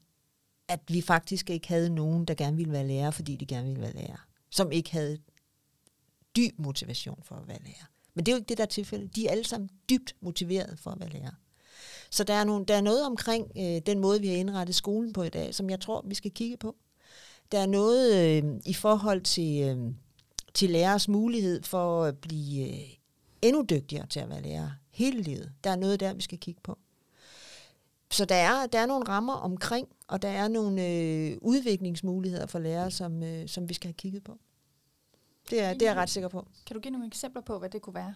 at 0.67 0.79
vi 0.87 1.01
faktisk 1.01 1.49
ikke 1.49 1.67
havde 1.67 1.89
nogen, 1.89 2.25
der 2.25 2.33
gerne 2.33 2.57
ville 2.57 2.71
være 2.71 2.87
lærer, 2.87 3.11
fordi 3.11 3.35
de 3.35 3.45
gerne 3.45 3.67
ville 3.67 3.81
være 3.81 3.93
lærer, 3.93 4.27
som 4.49 4.71
ikke 4.71 4.91
havde 4.91 5.17
dyb 6.35 6.59
motivation 6.59 7.19
for 7.23 7.35
at 7.35 7.47
være 7.47 7.59
lærer. 7.63 7.89
Men 8.13 8.25
det 8.25 8.31
er 8.31 8.35
jo 8.35 8.37
ikke 8.37 8.49
det, 8.49 8.57
der 8.57 8.63
er 8.63 8.67
tilfældet. 8.67 9.15
De 9.15 9.27
er 9.27 9.31
alle 9.31 9.43
sammen 9.43 9.69
dybt 9.89 10.15
motiveret 10.21 10.79
for 10.79 10.91
at 10.91 10.99
være 10.99 11.09
lærer. 11.09 11.31
Så 12.09 12.23
der 12.23 12.33
er, 12.33 12.43
nogle, 12.43 12.65
der 12.65 12.75
er 12.75 12.81
noget 12.81 13.05
omkring 13.05 13.51
øh, 13.57 13.81
den 13.85 13.99
måde, 13.99 14.21
vi 14.21 14.27
har 14.27 14.35
indrettet 14.35 14.75
skolen 14.75 15.13
på 15.13 15.23
i 15.23 15.29
dag, 15.29 15.55
som 15.55 15.69
jeg 15.69 15.79
tror, 15.79 16.03
vi 16.07 16.15
skal 16.15 16.31
kigge 16.31 16.57
på. 16.57 16.75
Der 17.51 17.59
er 17.59 17.65
noget 17.65 18.37
øh, 18.43 18.61
i 18.65 18.73
forhold 18.73 19.21
til, 19.21 19.61
øh, 19.61 19.93
til 20.53 20.69
lærers 20.69 21.07
mulighed 21.07 21.63
for 21.63 22.03
at 22.03 22.17
blive 22.17 22.69
øh, 22.69 22.89
endnu 23.41 23.65
dygtigere 23.69 24.07
til 24.07 24.19
at 24.19 24.29
være 24.29 24.41
lærer 24.41 24.69
hele 24.89 25.21
livet. 25.21 25.51
Der 25.63 25.69
er 25.69 25.75
noget 25.75 25.99
der, 25.99 26.13
vi 26.13 26.21
skal 26.21 26.37
kigge 26.37 26.61
på. 26.63 26.77
Så 28.11 28.25
der 28.25 28.35
er, 28.35 28.65
der 28.67 28.79
er 28.79 28.85
nogle 28.85 29.07
rammer 29.07 29.33
omkring, 29.33 29.87
og 30.07 30.21
der 30.21 30.29
er 30.29 30.47
nogle 30.47 30.87
øh, 30.87 31.37
udviklingsmuligheder 31.41 32.45
for 32.45 32.59
lærere, 32.59 32.91
som, 32.91 33.23
øh, 33.23 33.47
som 33.47 33.69
vi 33.69 33.73
skal 33.73 33.87
have 33.87 33.93
kigget 33.93 34.23
på. 34.23 34.37
Det 35.49 35.61
er, 35.61 35.73
det 35.73 35.81
er 35.81 35.85
jeg 35.91 35.95
ret 35.95 36.09
sikker 36.09 36.29
på. 36.29 36.47
Kan 36.65 36.73
du 36.73 36.79
give 36.79 36.91
nogle 36.91 37.07
eksempler 37.07 37.41
på, 37.41 37.59
hvad 37.59 37.69
det 37.69 37.81
kunne 37.81 37.95
være? 37.95 38.13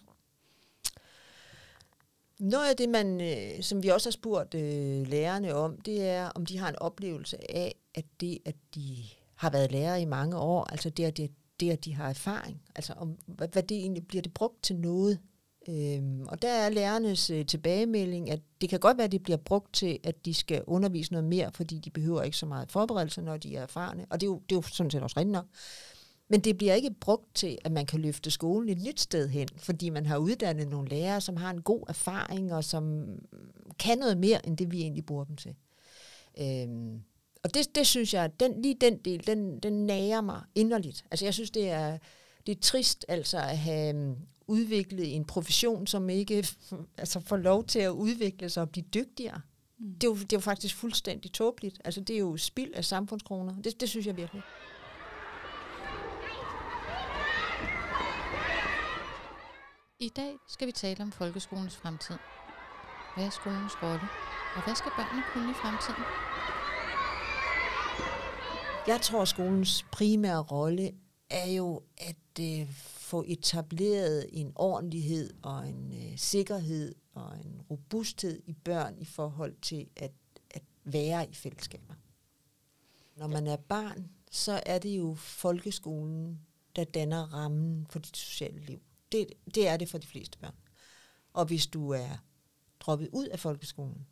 Noget 2.38 2.68
af 2.68 2.76
det, 2.76 2.88
man, 2.88 3.20
øh, 3.20 3.62
som 3.62 3.82
vi 3.82 3.88
også 3.88 4.08
har 4.08 4.12
spurgt 4.12 4.54
øh, 4.54 5.06
lærerne 5.06 5.54
om, 5.54 5.80
det 5.80 6.08
er, 6.08 6.28
om 6.28 6.46
de 6.46 6.58
har 6.58 6.68
en 6.68 6.78
oplevelse 6.78 7.50
af, 7.50 7.74
at 7.94 8.04
det, 8.20 8.38
at 8.44 8.56
de 8.74 9.04
har 9.36 9.50
været 9.50 9.72
lærer 9.72 9.96
i 9.96 10.04
mange 10.04 10.36
år, 10.36 10.64
altså 10.64 10.90
det, 10.90 11.04
at, 11.04 11.16
det, 11.16 11.30
det, 11.60 11.70
at 11.70 11.84
de 11.84 11.94
har 11.94 12.08
erfaring, 12.08 12.62
altså 12.74 12.92
om, 12.92 13.16
hvad, 13.26 13.48
hvad 13.48 13.62
det 13.62 13.76
egentlig 13.76 14.06
bliver 14.06 14.22
det 14.22 14.34
brugt 14.34 14.62
til 14.62 14.76
noget. 14.76 15.18
Øhm, 15.68 16.26
og 16.28 16.42
der 16.42 16.48
er 16.48 16.68
lærernes 16.68 17.30
øh, 17.30 17.46
tilbagemelding, 17.46 18.30
at 18.30 18.40
det 18.60 18.68
kan 18.68 18.80
godt 18.80 18.96
være, 18.96 19.04
at 19.04 19.12
det 19.12 19.22
bliver 19.22 19.36
brugt 19.36 19.74
til, 19.74 19.98
at 20.04 20.24
de 20.24 20.34
skal 20.34 20.62
undervise 20.66 21.12
noget 21.12 21.24
mere, 21.24 21.52
fordi 21.52 21.78
de 21.78 21.90
behøver 21.90 22.22
ikke 22.22 22.36
så 22.36 22.46
meget 22.46 22.72
forberedelse, 22.72 23.22
når 23.22 23.36
de 23.36 23.56
er 23.56 23.62
erfarne. 23.62 24.06
Og 24.10 24.20
det 24.20 24.26
er 24.26 24.30
jo, 24.30 24.42
det 24.48 24.52
er 24.52 24.56
jo 24.56 24.62
sådan 24.62 24.90
set 24.90 25.02
også 25.02 25.16
rigtigt 25.16 25.32
nok. 25.32 25.46
Men 26.28 26.40
det 26.40 26.58
bliver 26.58 26.74
ikke 26.74 26.94
brugt 27.00 27.34
til, 27.34 27.58
at 27.64 27.72
man 27.72 27.86
kan 27.86 28.00
løfte 28.00 28.30
skolen 28.30 28.68
et 28.68 28.82
nyt 28.82 29.00
sted 29.00 29.28
hen, 29.28 29.48
fordi 29.56 29.90
man 29.90 30.06
har 30.06 30.16
uddannet 30.16 30.68
nogle 30.68 30.88
lærere, 30.88 31.20
som 31.20 31.36
har 31.36 31.50
en 31.50 31.62
god 31.62 31.82
erfaring, 31.88 32.54
og 32.54 32.64
som 32.64 33.06
kan 33.78 33.98
noget 33.98 34.18
mere, 34.18 34.46
end 34.46 34.56
det 34.56 34.72
vi 34.72 34.80
egentlig 34.80 35.06
bruger 35.06 35.24
dem 35.24 35.36
til. 35.36 35.54
Øhm, 36.40 37.02
og 37.46 37.54
det, 37.54 37.74
det 37.74 37.86
synes 37.86 38.14
jeg, 38.14 38.40
den, 38.40 38.62
lige 38.62 38.76
den 38.80 38.98
del, 38.98 39.26
den, 39.26 39.58
den 39.58 39.86
nager 39.86 40.20
mig 40.20 40.42
inderligt. 40.54 41.04
Altså 41.10 41.24
jeg 41.24 41.34
synes, 41.34 41.50
det 41.50 41.70
er, 41.70 41.98
det 42.46 42.56
er 42.56 42.60
trist 42.60 43.04
altså 43.08 43.38
at 43.38 43.58
have 43.58 43.94
øhm, 43.94 44.16
udviklet 44.46 45.16
en 45.16 45.24
profession, 45.24 45.86
som 45.86 46.08
ikke 46.10 46.46
altså, 46.98 47.20
får 47.20 47.36
lov 47.36 47.64
til 47.64 47.78
at 47.78 47.90
udvikle 47.90 48.50
sig 48.50 48.62
og 48.62 48.70
blive 48.70 48.84
dygtigere. 48.94 49.40
Mm. 49.78 49.94
Det 49.94 50.04
er, 50.04 50.10
jo, 50.10 50.14
det 50.14 50.32
er 50.32 50.36
jo 50.36 50.40
faktisk 50.40 50.76
fuldstændig 50.76 51.32
tåbeligt. 51.32 51.80
Altså 51.84 52.00
det 52.00 52.14
er 52.16 52.20
jo 52.20 52.36
spild 52.36 52.74
af 52.74 52.84
samfundskroner. 52.84 53.54
Det, 53.62 53.80
det 53.80 53.88
synes 53.88 54.06
jeg 54.06 54.16
virkelig. 54.16 54.42
I 60.00 60.08
dag 60.08 60.36
skal 60.48 60.66
vi 60.66 60.72
tale 60.72 61.02
om 61.02 61.12
folkeskolens 61.12 61.76
fremtid. 61.76 62.16
Hvad 63.16 63.26
er 63.26 63.30
skolens 63.30 63.82
rolle? 63.82 64.08
Og 64.56 64.64
hvad 64.64 64.74
skal 64.74 64.90
børnene 64.96 65.22
kunne 65.32 65.50
i 65.50 65.54
fremtiden? 65.54 66.02
Jeg 68.86 69.00
tror, 69.00 69.22
at 69.22 69.28
skolens 69.28 69.86
primære 69.92 70.42
rolle 70.42 70.92
er 71.30 71.50
jo 71.50 71.82
at 71.98 72.40
øh, 72.40 72.68
få 72.74 73.24
etableret 73.26 74.26
en 74.32 74.52
ordentlighed 74.54 75.34
og 75.42 75.68
en 75.68 75.92
øh, 75.92 76.18
sikkerhed 76.18 76.94
og 77.14 77.38
en 77.38 77.62
robusthed 77.70 78.42
i 78.46 78.52
børn 78.52 78.98
i 78.98 79.04
forhold 79.04 79.54
til 79.62 79.88
at, 79.96 80.12
at 80.50 80.62
være 80.84 81.30
i 81.30 81.34
fællesskaber. 81.34 81.94
Når 83.16 83.26
man 83.26 83.46
er 83.46 83.56
barn, 83.56 84.10
så 84.30 84.62
er 84.66 84.78
det 84.78 84.98
jo 84.98 85.14
folkeskolen, 85.14 86.40
der 86.76 86.84
danner 86.84 87.34
rammen 87.34 87.86
for 87.90 87.98
dit 87.98 88.16
sociale 88.16 88.60
liv. 88.60 88.80
Det, 89.12 89.26
det 89.54 89.68
er 89.68 89.76
det 89.76 89.88
for 89.88 89.98
de 89.98 90.06
fleste 90.06 90.38
børn. 90.38 90.56
Og 91.32 91.44
hvis 91.44 91.66
du 91.66 91.90
er 91.90 92.24
droppet 92.80 93.08
ud 93.12 93.26
af 93.26 93.40
folkeskolen, 93.40 94.06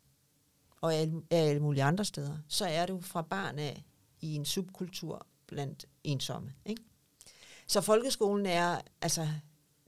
og 0.81 0.93
alle, 0.93 1.21
alle 1.31 1.61
mulige 1.61 1.83
andre 1.83 2.05
steder, 2.05 2.37
så 2.47 2.65
er 2.65 2.85
du 2.85 3.01
fra 3.01 3.21
barn 3.21 3.59
af 3.59 3.83
i 4.25 4.35
en 4.35 4.45
subkultur 4.45 5.27
blandt 5.47 5.85
ensomme. 6.03 6.53
Ikke? 6.65 6.81
Så 7.67 7.81
folkeskolen 7.81 8.45
er 8.45 8.81
altså 9.01 9.27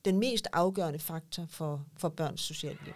den 0.06 0.20
mest 0.20 0.48
afgørende 0.53 1.00
faktor 1.00 1.46
for, 1.50 1.86
for 1.98 2.10
børns 2.10 2.41
sociale 2.41 2.77
liv. 2.86 2.94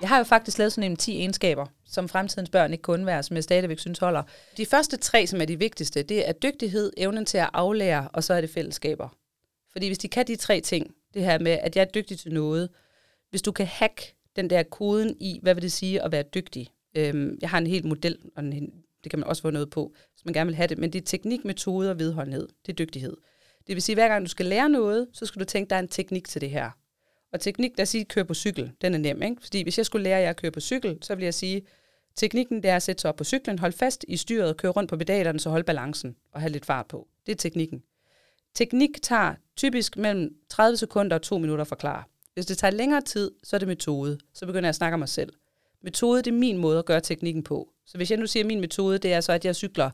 Jeg 0.00 0.08
har 0.08 0.18
jo 0.18 0.24
faktisk 0.24 0.58
lavet 0.58 0.72
sådan 0.72 0.90
en 0.90 0.96
10 0.96 1.16
egenskaber, 1.16 1.66
som 1.84 2.08
fremtidens 2.08 2.50
børn 2.50 2.72
ikke 2.72 2.82
kunne 2.82 3.06
være, 3.06 3.22
som 3.22 3.36
jeg 3.36 3.44
stadigvæk 3.44 3.78
synes 3.78 3.98
holder. 3.98 4.22
De 4.56 4.66
første 4.66 4.96
tre, 4.96 5.26
som 5.26 5.40
er 5.40 5.44
de 5.44 5.58
vigtigste, 5.58 6.02
det 6.02 6.28
er 6.28 6.32
dygtighed, 6.32 6.92
evnen 6.96 7.26
til 7.26 7.38
at 7.38 7.50
aflære, 7.52 8.08
og 8.12 8.24
så 8.24 8.34
er 8.34 8.40
det 8.40 8.50
fællesskaber. 8.50 9.08
Fordi 9.76 9.86
hvis 9.86 9.98
de 9.98 10.08
kan 10.08 10.26
de 10.26 10.36
tre 10.36 10.60
ting, 10.60 10.94
det 11.14 11.24
her 11.24 11.38
med, 11.38 11.52
at 11.52 11.76
jeg 11.76 11.82
er 11.82 11.90
dygtig 11.94 12.18
til 12.18 12.32
noget, 12.32 12.68
hvis 13.30 13.42
du 13.42 13.52
kan 13.52 13.66
hack 13.66 14.14
den 14.36 14.50
der 14.50 14.62
koden 14.62 15.16
i, 15.20 15.38
hvad 15.42 15.54
vil 15.54 15.62
det 15.62 15.72
sige 15.72 16.02
at 16.02 16.12
være 16.12 16.22
dygtig. 16.22 16.68
Øhm, 16.94 17.38
jeg 17.40 17.50
har 17.50 17.58
en 17.58 17.66
helt 17.66 17.84
model, 17.84 18.18
og 18.36 18.44
en, 18.44 18.72
det 19.04 19.10
kan 19.10 19.18
man 19.18 19.28
også 19.28 19.42
få 19.42 19.50
noget 19.50 19.70
på, 19.70 19.94
hvis 20.12 20.24
man 20.24 20.34
gerne 20.34 20.48
vil 20.48 20.54
have 20.54 20.66
det, 20.66 20.78
men 20.78 20.92
det 20.92 21.00
er 21.00 21.04
teknik, 21.04 21.44
metode 21.44 21.90
og 21.90 21.98
vedholdenhed. 21.98 22.48
Det 22.66 22.72
er 22.72 22.76
dygtighed. 22.76 23.16
Det 23.66 23.74
vil 23.76 23.82
sige, 23.82 23.94
at 23.94 23.96
hver 23.96 24.08
gang 24.08 24.24
du 24.24 24.30
skal 24.30 24.46
lære 24.46 24.68
noget, 24.68 25.08
så 25.12 25.26
skal 25.26 25.40
du 25.40 25.44
tænke, 25.44 25.70
der 25.70 25.76
er 25.76 25.80
en 25.80 25.88
teknik 25.88 26.28
til 26.28 26.40
det 26.40 26.50
her. 26.50 26.70
Og 27.32 27.40
teknik, 27.40 27.78
der 27.78 27.84
siger, 27.84 28.04
køre 28.04 28.24
på 28.24 28.34
cykel, 28.34 28.72
den 28.80 28.94
er 28.94 28.98
nem, 28.98 29.22
ikke? 29.22 29.36
Fordi 29.42 29.62
hvis 29.62 29.78
jeg 29.78 29.86
skulle 29.86 30.04
lære 30.04 30.18
jer 30.18 30.30
at 30.30 30.36
køre 30.36 30.50
på 30.50 30.60
cykel, 30.60 30.98
så 31.02 31.14
vil 31.14 31.24
jeg 31.24 31.34
sige, 31.34 31.62
teknikken 32.14 32.62
det 32.62 32.70
er 32.70 32.76
at 32.76 32.82
sætte 32.82 33.00
sig 33.00 33.08
op 33.08 33.16
på 33.16 33.24
cyklen, 33.24 33.58
holde 33.58 33.76
fast 33.76 34.04
i 34.08 34.16
styret, 34.16 34.56
køre 34.56 34.72
rundt 34.72 34.90
på 34.90 34.96
pedalerne, 34.96 35.40
så 35.40 35.50
holde 35.50 35.64
balancen 35.64 36.16
og 36.32 36.40
have 36.40 36.52
lidt 36.52 36.66
fart 36.66 36.86
på. 36.86 37.08
Det 37.26 37.32
er 37.32 37.36
teknikken. 37.36 37.82
Teknik 38.56 39.02
tager 39.02 39.34
typisk 39.56 39.96
mellem 39.96 40.34
30 40.50 40.76
sekunder 40.76 41.16
og 41.16 41.22
2 41.22 41.38
minutter 41.38 41.62
at 41.62 41.68
forklare. 41.68 42.02
Hvis 42.34 42.46
det 42.46 42.58
tager 42.58 42.70
længere 42.70 43.00
tid, 43.00 43.30
så 43.44 43.56
er 43.56 43.58
det 43.58 43.68
metode. 43.68 44.18
Så 44.34 44.46
begynder 44.46 44.66
jeg 44.66 44.68
at 44.68 44.74
snakke 44.74 44.94
om 44.94 44.98
mig 44.98 45.08
selv. 45.08 45.32
Metode, 45.82 46.22
det 46.22 46.30
er 46.30 46.36
min 46.36 46.58
måde 46.58 46.78
at 46.78 46.84
gøre 46.84 47.00
teknikken 47.00 47.42
på. 47.42 47.68
Så 47.86 47.96
hvis 47.96 48.10
jeg 48.10 48.18
nu 48.18 48.26
siger, 48.26 48.42
at 48.42 48.46
min 48.46 48.60
metode, 48.60 48.98
det 48.98 49.12
er 49.12 49.20
så, 49.20 49.32
at 49.32 49.44
jeg 49.44 49.56
cykler 49.56 49.90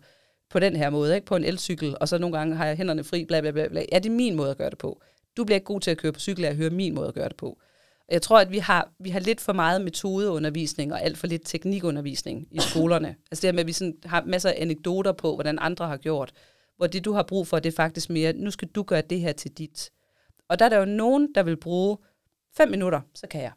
på 0.51 0.59
den 0.59 0.77
her 0.77 0.91
måde, 0.91 1.15
ikke? 1.15 1.27
på 1.27 1.37
en 1.37 1.45
elcykel, 1.45 1.97
og 2.01 2.09
så 2.09 2.19
nogle 2.19 2.39
gange 2.39 2.57
har 2.57 2.67
jeg 2.67 2.77
hænderne 2.77 3.05
fri, 3.05 3.25
bla 3.25 3.41
bla 3.41 3.51
bla. 3.51 3.69
bla. 3.69 3.85
Ja, 3.93 3.99
det 3.99 4.07
er 4.07 4.15
min 4.15 4.35
måde 4.35 4.51
at 4.51 4.59
gøre 4.59 4.71
det 4.71 4.79
på. 4.79 5.03
Du 5.37 5.45
bliver 5.45 5.57
ikke 5.57 5.65
god 5.65 5.81
til 5.81 5.91
at 5.91 5.99
køre 5.99 6.13
på 6.13 6.21
cykel 6.21 6.45
jeg 6.45 6.55
hører 6.55 6.71
min 6.71 6.95
måde 6.95 7.09
at 7.09 7.15
gøre 7.15 7.29
det 7.29 7.37
på. 7.37 7.47
Og 8.09 8.13
jeg 8.13 8.23
tror, 8.23 8.41
at 8.41 8.51
vi 8.51 8.59
har, 8.59 8.93
vi 8.99 9.11
har 9.11 9.21
lidt 9.21 9.41
for 9.41 9.53
meget 9.53 9.81
metodeundervisning 9.81 10.93
og 10.93 11.03
alt 11.03 11.19
for 11.19 11.27
lidt 11.27 11.43
teknikundervisning 11.45 12.49
i 12.51 12.61
skolerne. 12.61 13.17
altså 13.31 13.43
det 13.43 13.49
her 13.49 13.53
med, 13.53 13.61
at 13.61 13.67
vi 13.67 13.73
sådan 13.73 13.97
har 14.05 14.23
masser 14.27 14.49
af 14.49 14.55
anekdoter 14.59 15.13
på, 15.13 15.35
hvordan 15.35 15.59
andre 15.61 15.87
har 15.87 15.97
gjort. 15.97 16.33
Hvor 16.83 16.87
det, 16.87 17.05
du 17.05 17.13
har 17.13 17.23
brug 17.23 17.47
for, 17.47 17.59
det 17.59 17.73
er 17.73 17.77
faktisk 17.77 18.11
mere, 18.11 18.33
nu 18.33 18.51
skal 18.51 18.69
du 18.69 18.83
gøre 18.83 19.01
det 19.01 19.21
her 19.21 19.33
til 19.33 19.51
dit. 19.51 19.91
Og 20.49 20.59
der 20.59 20.65
er 20.65 20.69
der 20.69 20.79
jo 20.79 20.85
nogen, 20.85 21.35
der 21.35 21.43
vil 21.43 21.57
bruge 21.57 21.97
fem 22.57 22.69
minutter, 22.69 23.01
så 23.15 23.27
kan 23.27 23.43
jeg. 23.43 23.53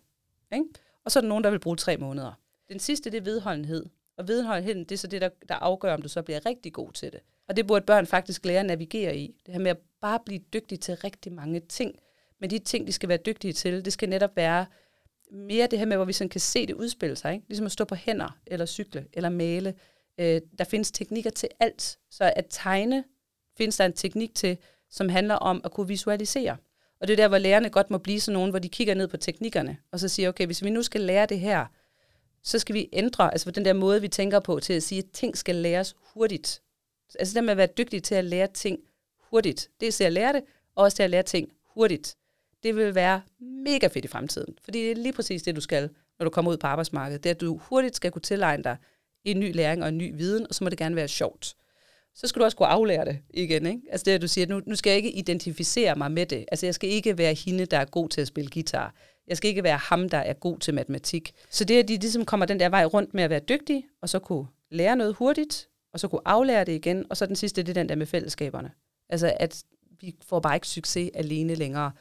Ikke? 0.53 0.65
Og 1.05 1.11
så 1.11 1.19
er 1.19 1.21
der 1.21 1.27
nogen, 1.27 1.43
der 1.43 1.49
vil 1.49 1.59
bruge 1.59 1.77
tre 1.77 1.97
måneder. 1.97 2.39
Den 2.69 2.79
sidste, 2.79 3.11
det 3.11 3.17
er 3.17 3.21
vedholdenhed. 3.21 3.85
Og 4.17 4.27
vedholdenheden, 4.27 4.79
det 4.79 4.91
er 4.91 4.97
så 4.97 5.07
det, 5.07 5.21
der, 5.21 5.29
der 5.49 5.55
afgør, 5.55 5.93
om 5.93 6.01
du 6.01 6.07
så 6.07 6.21
bliver 6.21 6.45
rigtig 6.45 6.73
god 6.73 6.91
til 6.91 7.11
det. 7.11 7.19
Og 7.47 7.57
det 7.57 7.67
burde 7.67 7.85
børn 7.85 8.05
faktisk 8.05 8.45
lære 8.45 8.59
at 8.59 8.65
navigere 8.65 9.17
i. 9.17 9.35
Det 9.45 9.53
her 9.53 9.61
med 9.61 9.71
at 9.71 9.77
bare 10.01 10.19
blive 10.25 10.39
dygtig 10.53 10.79
til 10.79 10.95
rigtig 10.95 11.33
mange 11.33 11.59
ting. 11.59 11.95
Men 12.39 12.49
de 12.49 12.59
ting, 12.59 12.87
de 12.87 12.91
skal 12.91 13.09
være 13.09 13.19
dygtige 13.25 13.53
til, 13.53 13.85
det 13.85 13.93
skal 13.93 14.09
netop 14.09 14.35
være 14.35 14.65
mere 15.31 15.67
det 15.67 15.79
her 15.79 15.85
med, 15.85 15.95
hvor 15.97 16.05
vi 16.05 16.13
sådan 16.13 16.29
kan 16.29 16.41
se 16.41 16.65
det 16.65 16.73
udspille 16.73 17.15
sig. 17.15 17.33
Ikke? 17.33 17.45
Ligesom 17.47 17.65
at 17.65 17.71
stå 17.71 17.85
på 17.85 17.95
hænder, 17.95 18.37
eller 18.47 18.65
cykle, 18.65 19.07
eller 19.13 19.29
male. 19.29 19.73
Øh, 20.19 20.41
der 20.57 20.63
findes 20.63 20.91
teknikker 20.91 21.29
til 21.29 21.49
alt. 21.59 21.97
Så 22.11 22.33
at 22.35 22.45
tegne 22.49 23.03
findes 23.57 23.77
der 23.77 23.85
en 23.85 23.93
teknik 23.93 24.35
til, 24.35 24.57
som 24.89 25.09
handler 25.09 25.35
om 25.35 25.61
at 25.63 25.71
kunne 25.71 25.87
visualisere. 25.87 26.57
Og 27.01 27.07
det 27.07 27.13
er 27.13 27.17
der, 27.17 27.27
hvor 27.27 27.37
lærerne 27.37 27.69
godt 27.69 27.91
må 27.91 27.97
blive 27.97 28.19
sådan 28.19 28.33
nogen, 28.33 28.49
hvor 28.49 28.59
de 28.59 28.69
kigger 28.69 28.93
ned 28.93 29.07
på 29.07 29.17
teknikkerne, 29.17 29.77
og 29.91 29.99
så 29.99 30.07
siger, 30.07 30.29
okay, 30.29 30.45
hvis 30.45 30.63
vi 30.63 30.69
nu 30.69 30.83
skal 30.83 31.01
lære 31.01 31.25
det 31.25 31.39
her, 31.39 31.65
så 32.43 32.59
skal 32.59 32.75
vi 32.75 32.89
ændre, 32.93 33.31
altså 33.31 33.51
den 33.51 33.65
der 33.65 33.73
måde, 33.73 34.01
vi 34.01 34.07
tænker 34.07 34.39
på, 34.39 34.59
til 34.59 34.73
at 34.73 34.83
sige, 34.83 34.99
at 34.99 35.05
ting 35.13 35.37
skal 35.37 35.55
læres 35.55 35.95
hurtigt. 36.13 36.61
Altså 37.19 37.33
det 37.35 37.43
med 37.43 37.51
at 37.51 37.57
være 37.57 37.67
dygtig 37.77 38.03
til 38.03 38.15
at 38.15 38.25
lære 38.25 38.47
ting 38.47 38.79
hurtigt. 39.19 39.69
Det 39.79 39.87
er 39.87 39.91
til 39.91 40.03
at 40.03 40.13
lære 40.13 40.33
det, 40.33 40.43
og 40.75 40.83
også 40.83 40.95
til 40.95 41.03
at 41.03 41.09
lære 41.09 41.23
ting 41.23 41.51
hurtigt. 41.73 42.15
Det 42.63 42.75
vil 42.75 42.95
være 42.95 43.21
mega 43.39 43.87
fedt 43.87 44.05
i 44.05 44.07
fremtiden, 44.07 44.57
fordi 44.63 44.79
det 44.79 44.91
er 44.91 44.95
lige 44.95 45.13
præcis 45.13 45.43
det, 45.43 45.55
du 45.55 45.61
skal, 45.61 45.89
når 46.19 46.23
du 46.23 46.29
kommer 46.29 46.51
ud 46.51 46.57
på 46.57 46.67
arbejdsmarkedet. 46.67 47.23
Det 47.23 47.29
er, 47.29 47.33
at 47.33 47.41
du 47.41 47.57
hurtigt 47.57 47.95
skal 47.95 48.11
kunne 48.11 48.21
tilegne 48.21 48.63
dig 48.63 48.77
en 49.23 49.39
ny 49.39 49.55
læring 49.55 49.83
og 49.83 49.89
en 49.89 49.97
ny 49.97 50.17
viden, 50.17 50.47
og 50.49 50.55
så 50.55 50.63
må 50.63 50.69
det 50.69 50.77
gerne 50.77 50.95
være 50.95 51.07
sjovt. 51.07 51.55
Så 52.15 52.27
skal 52.27 52.39
du 52.39 52.45
også 52.45 52.57
kunne 52.57 52.67
aflære 52.67 53.05
det 53.05 53.19
igen. 53.33 53.65
Ikke? 53.65 53.81
Altså 53.91 54.03
det, 54.05 54.11
at 54.11 54.21
du 54.21 54.27
siger, 54.27 54.47
nu, 54.47 54.61
nu 54.65 54.75
skal 54.75 54.89
jeg 54.89 54.97
ikke 54.97 55.11
identificere 55.11 55.95
mig 55.95 56.11
med 56.11 56.25
det. 56.25 56.45
Altså 56.51 56.65
jeg 56.65 56.75
skal 56.75 56.89
ikke 56.89 57.17
være 57.17 57.33
hende, 57.33 57.65
der 57.65 57.77
er 57.77 57.85
god 57.85 58.09
til 58.09 58.21
at 58.21 58.27
spille 58.27 58.49
guitar. 58.49 58.95
Jeg 59.27 59.37
skal 59.37 59.49
ikke 59.49 59.63
være 59.63 59.77
ham, 59.77 60.09
der 60.09 60.17
er 60.17 60.33
god 60.33 60.59
til 60.59 60.73
matematik. 60.73 61.33
Så 61.49 61.63
det, 61.63 61.79
at 61.79 61.87
de 61.87 61.97
ligesom 61.97 62.25
kommer 62.25 62.45
den 62.45 62.59
der 62.59 62.69
vej 62.69 62.85
rundt 62.85 63.13
med 63.13 63.23
at 63.23 63.29
være 63.29 63.39
dygtig, 63.39 63.85
og 64.01 64.09
så 64.09 64.19
kunne 64.19 64.45
lære 64.71 64.95
noget 64.95 65.15
hurtigt, 65.15 65.69
og 65.93 65.99
så 65.99 66.07
kunne 66.07 66.21
aflære 66.25 66.63
det 66.63 66.71
igen. 66.71 67.05
Og 67.09 67.17
så 67.17 67.25
den 67.25 67.35
sidste, 67.35 67.63
det 67.63 67.69
er 67.69 67.73
den 67.73 67.89
der 67.89 67.95
med 67.95 68.05
fællesskaberne. 68.05 68.71
Altså, 69.09 69.33
at 69.39 69.63
vi 70.01 70.15
får 70.27 70.39
bare 70.39 70.55
ikke 70.55 70.67
succes 70.67 71.11
alene 71.13 71.55
længere. 71.55 71.91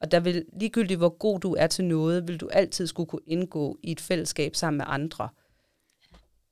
Og 0.00 0.10
der 0.10 0.20
vil, 0.20 0.44
ligegyldigt 0.60 0.98
hvor 0.98 1.18
god 1.18 1.40
du 1.40 1.54
er 1.58 1.66
til 1.66 1.84
noget, 1.84 2.28
vil 2.28 2.40
du 2.40 2.48
altid 2.52 2.86
skulle 2.86 3.06
kunne 3.06 3.22
indgå 3.26 3.78
i 3.82 3.92
et 3.92 4.00
fællesskab 4.00 4.56
sammen 4.56 4.78
med 4.78 4.84
andre. 4.88 5.28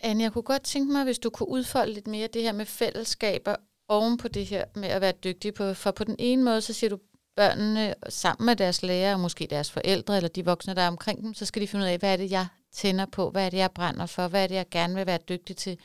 Anne, 0.03 0.23
jeg 0.23 0.33
kunne 0.33 0.43
godt 0.43 0.63
tænke 0.63 0.93
mig, 0.93 1.05
hvis 1.05 1.19
du 1.19 1.31
kunne 1.31 1.49
udfolde 1.49 1.93
lidt 1.93 2.07
mere 2.07 2.27
det 2.27 2.43
her 2.43 2.53
med 2.53 2.67
fællesskaber 2.67 3.57
oven 3.89 4.17
på 4.17 4.29
det 4.29 4.47
her 4.47 4.65
med 4.75 4.89
at 4.89 5.01
være 5.01 5.13
dygtig 5.13 5.55
på. 5.55 5.75
For 5.75 5.91
på 5.91 6.05
den 6.05 6.17
ene 6.19 6.43
måde, 6.43 6.61
så 6.61 6.73
siger 6.73 6.91
du, 6.91 6.99
børnene 7.37 7.95
sammen 8.09 8.47
med 8.47 8.57
deres 8.57 8.83
lærer, 8.83 9.15
og 9.15 9.21
måske 9.21 9.47
deres 9.51 9.71
forældre, 9.71 10.17
eller 10.17 10.29
de 10.29 10.45
voksne, 10.45 10.75
der 10.75 10.83
er 10.83 10.89
omkring 10.89 11.23
dem, 11.23 11.35
så 11.35 11.47
skal 11.47 11.63
de 11.63 11.67
finde 11.67 11.85
ud 11.85 11.91
af, 11.91 11.99
hvad 11.99 12.13
er 12.13 12.17
det, 12.17 12.31
jeg 12.31 12.47
tænder 12.73 13.07
på, 13.07 13.31
hvad 13.31 13.47
er 13.47 13.51
det, 13.51 13.57
jeg 13.57 13.71
brænder 13.71 14.07
for, 14.07 14.29
hvad 14.29 14.43
er 14.43 14.47
det, 14.47 14.55
jeg 14.55 14.67
gerne 14.71 14.95
vil 14.95 15.07
være 15.07 15.19
dygtig 15.29 15.57
til. 15.57 15.79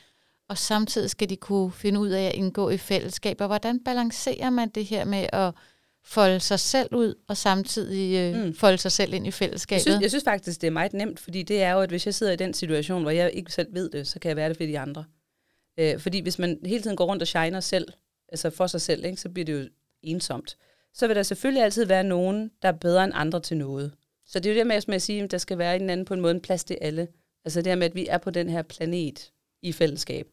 Og 0.48 0.58
samtidig 0.58 1.10
skal 1.10 1.28
de 1.28 1.36
kunne 1.36 1.72
finde 1.72 2.00
ud 2.00 2.08
af 2.08 2.22
at 2.22 2.34
indgå 2.34 2.70
i 2.70 2.76
fællesskaber. 2.76 3.46
Hvordan 3.46 3.84
balancerer 3.84 4.50
man 4.50 4.68
det 4.68 4.84
her 4.84 5.04
med 5.04 5.26
at 5.32 5.54
folde 6.04 6.40
sig 6.40 6.60
selv 6.60 6.94
ud, 6.94 7.14
og 7.28 7.36
samtidig 7.36 8.34
øh, 8.34 8.44
mm. 8.44 8.54
folde 8.54 8.78
sig 8.78 8.92
selv 8.92 9.14
ind 9.14 9.26
i 9.26 9.30
fællesskabet? 9.30 9.86
Jeg 9.86 9.92
synes, 9.92 10.02
jeg 10.02 10.10
synes 10.10 10.24
faktisk, 10.24 10.60
det 10.60 10.66
er 10.66 10.70
meget 10.70 10.92
nemt, 10.92 11.20
fordi 11.20 11.42
det 11.42 11.62
er 11.62 11.72
jo, 11.72 11.80
at 11.80 11.90
hvis 11.90 12.06
jeg 12.06 12.14
sidder 12.14 12.32
i 12.32 12.36
den 12.36 12.54
situation, 12.54 13.02
hvor 13.02 13.10
jeg 13.10 13.30
ikke 13.32 13.52
selv 13.52 13.74
ved 13.74 13.90
det, 13.90 14.06
så 14.06 14.18
kan 14.18 14.28
jeg 14.28 14.36
være 14.36 14.48
det 14.48 14.56
for 14.56 14.64
de 14.64 14.78
andre. 14.78 15.04
Øh, 15.78 16.00
fordi 16.00 16.20
hvis 16.20 16.38
man 16.38 16.58
hele 16.64 16.82
tiden 16.82 16.96
går 16.96 17.06
rundt 17.06 17.22
og 17.22 17.28
shiner 17.28 17.60
selv, 17.60 17.88
altså 18.28 18.50
for 18.50 18.66
sig 18.66 18.80
selv, 18.80 19.04
ikke, 19.04 19.20
så 19.20 19.28
bliver 19.28 19.44
det 19.44 19.52
jo 19.52 19.68
ensomt. 20.02 20.56
Så 20.94 21.06
vil 21.06 21.16
der 21.16 21.22
selvfølgelig 21.22 21.64
altid 21.64 21.84
være 21.84 22.04
nogen, 22.04 22.50
der 22.62 22.68
er 22.68 22.72
bedre 22.72 23.04
end 23.04 23.12
andre 23.16 23.40
til 23.40 23.56
noget. 23.56 23.92
Så 24.26 24.40
det 24.40 24.50
er 24.50 24.54
jo 24.54 24.58
det 24.58 24.66
med 24.66 24.94
at 24.94 25.02
sige, 25.02 25.22
at 25.22 25.30
der 25.30 25.38
skal 25.38 25.58
være 25.58 25.76
en 25.76 25.90
anden 25.90 26.04
på 26.04 26.14
en 26.14 26.20
måde 26.20 26.34
en 26.34 26.40
plads 26.40 26.64
til 26.64 26.78
alle. 26.80 27.08
Altså 27.44 27.62
det 27.62 27.66
her 27.70 27.76
med, 27.76 27.86
at 27.86 27.94
vi 27.94 28.06
er 28.06 28.18
på 28.18 28.30
den 28.30 28.48
her 28.48 28.62
planet 28.62 29.32
i 29.62 29.72
fællesskab. 29.72 30.28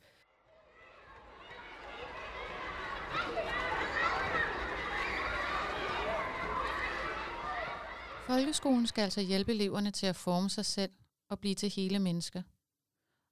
Folkeskolen 8.27 8.87
skal 8.87 9.01
altså 9.01 9.21
hjælpe 9.21 9.51
eleverne 9.51 9.91
til 9.91 10.05
at 10.05 10.15
forme 10.15 10.49
sig 10.49 10.65
selv 10.65 10.91
og 11.29 11.39
blive 11.39 11.55
til 11.55 11.69
hele 11.69 11.99
mennesker. 11.99 12.41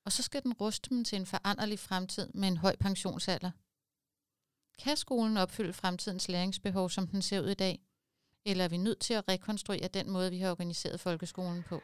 Og 0.06 0.12
så 0.12 0.24
skal 0.24 0.44
den 0.44 0.54
ruste 0.54 0.90
dem 0.90 1.04
til 1.04 1.16
en 1.16 1.26
foranderlig 1.26 1.80
fremtid 1.80 2.30
med 2.34 2.48
en 2.48 2.58
høj 2.58 2.76
pensionsalder. 2.80 3.52
Kan 4.80 4.98
skolen 4.98 5.38
opfylde 5.38 5.74
fremtidens 5.74 6.30
læringsbehov, 6.30 6.90
som 6.90 7.08
den 7.08 7.22
ser 7.22 7.42
ud 7.42 7.48
i 7.48 7.54
dag? 7.54 7.80
Eller 8.46 8.64
er 8.64 8.68
vi 8.68 8.78
nødt 8.78 9.00
til 9.00 9.14
at 9.14 9.24
rekonstruere 9.30 9.88
den 9.88 10.10
måde, 10.10 10.32
vi 10.32 10.40
har 10.40 10.52
organiseret 10.52 11.00
folkeskolen 11.00 11.64
på? 11.64 11.82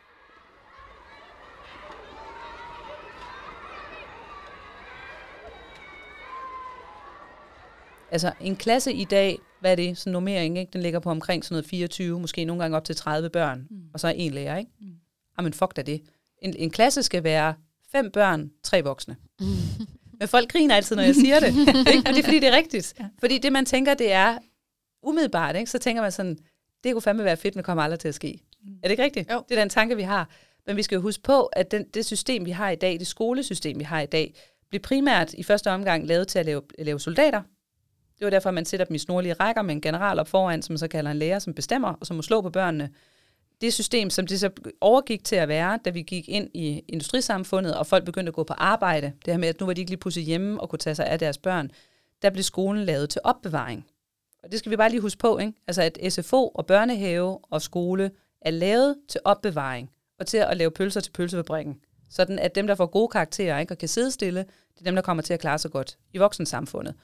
Altså 8.11 8.33
en 8.39 8.55
klasse 8.55 8.93
i 8.93 9.05
dag, 9.05 9.39
hvad 9.59 9.71
er 9.71 9.75
det, 9.75 9.97
sådan 9.97 10.13
nummering, 10.13 10.57
ikke? 10.57 10.69
den 10.73 10.81
ligger 10.81 10.99
på 10.99 11.09
omkring 11.09 11.45
sådan 11.45 11.53
noget 11.53 11.65
24, 11.65 12.19
måske 12.19 12.45
nogle 12.45 12.61
gange 12.61 12.77
op 12.77 12.83
til 12.83 12.95
30 12.95 13.29
børn, 13.29 13.67
mm. 13.69 13.77
og 13.93 13.99
så 13.99 14.07
er 14.07 14.11
en 14.11 14.31
lærer, 14.31 14.57
ikke? 14.57 14.71
Mm. 14.81 14.87
Jamen 15.37 15.53
fuck 15.53 15.75
da 15.75 15.81
det. 15.81 16.01
En, 16.41 16.55
en 16.57 16.69
klasse 16.69 17.03
skal 17.03 17.23
være 17.23 17.53
fem 17.91 18.11
børn, 18.11 18.51
tre 18.63 18.83
voksne. 18.83 19.15
Mm. 19.39 19.45
Men 20.19 20.27
folk 20.27 20.51
griner 20.51 20.75
altid, 20.75 20.95
når 20.95 21.03
jeg 21.03 21.15
siger 21.15 21.39
det. 21.39 21.47
ikke? 21.93 22.09
Og 22.09 22.13
det 22.13 22.19
er 22.19 22.23
fordi, 22.23 22.39
det 22.39 22.47
er 22.47 22.57
rigtigt. 22.57 22.93
Ja. 22.99 23.05
Fordi 23.19 23.37
det, 23.37 23.51
man 23.51 23.65
tænker, 23.65 23.93
det 23.93 24.11
er 24.11 24.37
umiddelbart, 25.03 25.55
ikke? 25.55 25.71
så 25.71 25.77
tænker 25.77 26.01
man 26.01 26.11
sådan, 26.11 26.37
det 26.83 26.93
kunne 26.93 27.01
fandme 27.01 27.23
være 27.23 27.37
fedt, 27.37 27.55
men 27.55 27.63
kommer 27.63 27.83
aldrig 27.83 27.99
til 27.99 28.07
at 28.07 28.15
ske. 28.15 28.39
Mm. 28.63 28.73
Er 28.73 28.87
det 28.87 28.91
ikke 28.91 29.03
rigtigt? 29.03 29.31
Jo. 29.31 29.43
Det 29.49 29.57
er 29.57 29.61
den 29.61 29.69
tanke, 29.69 29.95
vi 29.95 30.01
har. 30.01 30.29
Men 30.67 30.77
vi 30.77 30.83
skal 30.83 30.95
jo 30.95 31.01
huske 31.01 31.23
på, 31.23 31.45
at 31.45 31.71
den, 31.71 31.85
det 31.93 32.05
system, 32.05 32.45
vi 32.45 32.51
har 32.51 32.69
i 32.69 32.75
dag, 32.75 32.99
det 32.99 33.07
skolesystem, 33.07 33.79
vi 33.79 33.83
har 33.83 34.01
i 34.01 34.05
dag, 34.05 34.33
bliver 34.69 34.81
primært 34.81 35.33
i 35.33 35.43
første 35.43 35.71
omgang 35.71 36.07
lavet 36.07 36.27
til 36.27 36.39
at 36.39 36.45
lave, 36.45 36.61
lave 36.79 36.99
soldater, 36.99 37.41
det 38.19 38.25
var 38.25 38.29
derfor, 38.29 38.51
man 38.51 38.65
sætter 38.65 38.85
dem 38.85 38.95
i 38.95 38.99
snorlige 38.99 39.33
rækker 39.33 39.61
med 39.61 39.75
en 39.75 39.81
general 39.81 40.19
op 40.19 40.27
foran, 40.27 40.61
som 40.61 40.73
man 40.73 40.77
så 40.77 40.87
kalder 40.87 41.11
en 41.11 41.17
lærer, 41.17 41.39
som 41.39 41.53
bestemmer, 41.53 41.93
og 41.99 42.07
som 42.07 42.15
må 42.15 42.21
slå 42.21 42.41
på 42.41 42.49
børnene. 42.49 42.89
Det 43.61 43.73
system, 43.73 44.09
som 44.09 44.27
det 44.27 44.39
så 44.39 44.49
overgik 44.81 45.23
til 45.23 45.35
at 45.35 45.47
være, 45.47 45.79
da 45.85 45.89
vi 45.89 46.01
gik 46.01 46.29
ind 46.29 46.49
i 46.53 46.83
industrisamfundet, 46.87 47.75
og 47.75 47.87
folk 47.87 48.05
begyndte 48.05 48.29
at 48.29 48.33
gå 48.33 48.43
på 48.43 48.53
arbejde, 48.53 49.13
det 49.25 49.33
her 49.33 49.37
med, 49.39 49.47
at 49.47 49.59
nu 49.59 49.65
var 49.65 49.73
de 49.73 49.81
ikke 49.81 49.91
lige 49.91 49.99
pludselig 49.99 50.25
hjemme 50.25 50.61
og 50.61 50.69
kunne 50.69 50.79
tage 50.79 50.95
sig 50.95 51.07
af 51.07 51.19
deres 51.19 51.37
børn, 51.37 51.71
der 52.21 52.29
blev 52.29 52.43
skolen 52.43 52.85
lavet 52.85 53.09
til 53.09 53.21
opbevaring. 53.23 53.85
Og 54.43 54.51
det 54.51 54.59
skal 54.59 54.69
vi 54.69 54.75
bare 54.75 54.89
lige 54.89 55.01
huske 55.01 55.19
på, 55.19 55.37
ikke? 55.37 55.53
Altså 55.67 55.81
at 55.81 56.13
SFO 56.13 56.47
og 56.47 56.65
børnehave 56.65 57.39
og 57.43 57.61
skole 57.61 58.11
er 58.41 58.51
lavet 58.51 58.95
til 59.09 59.21
opbevaring. 59.23 59.91
og 60.19 60.27
til 60.27 60.37
at 60.37 60.57
lave 60.57 60.71
pølser 60.71 61.01
til 61.01 61.11
pølsefabrikken. 61.11 61.79
Sådan 62.09 62.39
at 62.39 62.55
dem, 62.55 62.67
der 62.67 62.75
får 62.75 62.85
gode 62.85 63.07
karakterer 63.07 63.59
ikke, 63.59 63.73
og 63.73 63.77
kan 63.77 63.87
sidde 63.87 64.11
stille, 64.11 64.39
det 64.73 64.79
er 64.79 64.83
dem, 64.83 64.95
der 64.95 65.01
kommer 65.01 65.23
til 65.23 65.33
at 65.33 65.39
klare 65.39 65.59
sig 65.59 65.71
godt 65.71 65.97
i 66.13 66.17
voksensamfundet. 66.17 66.95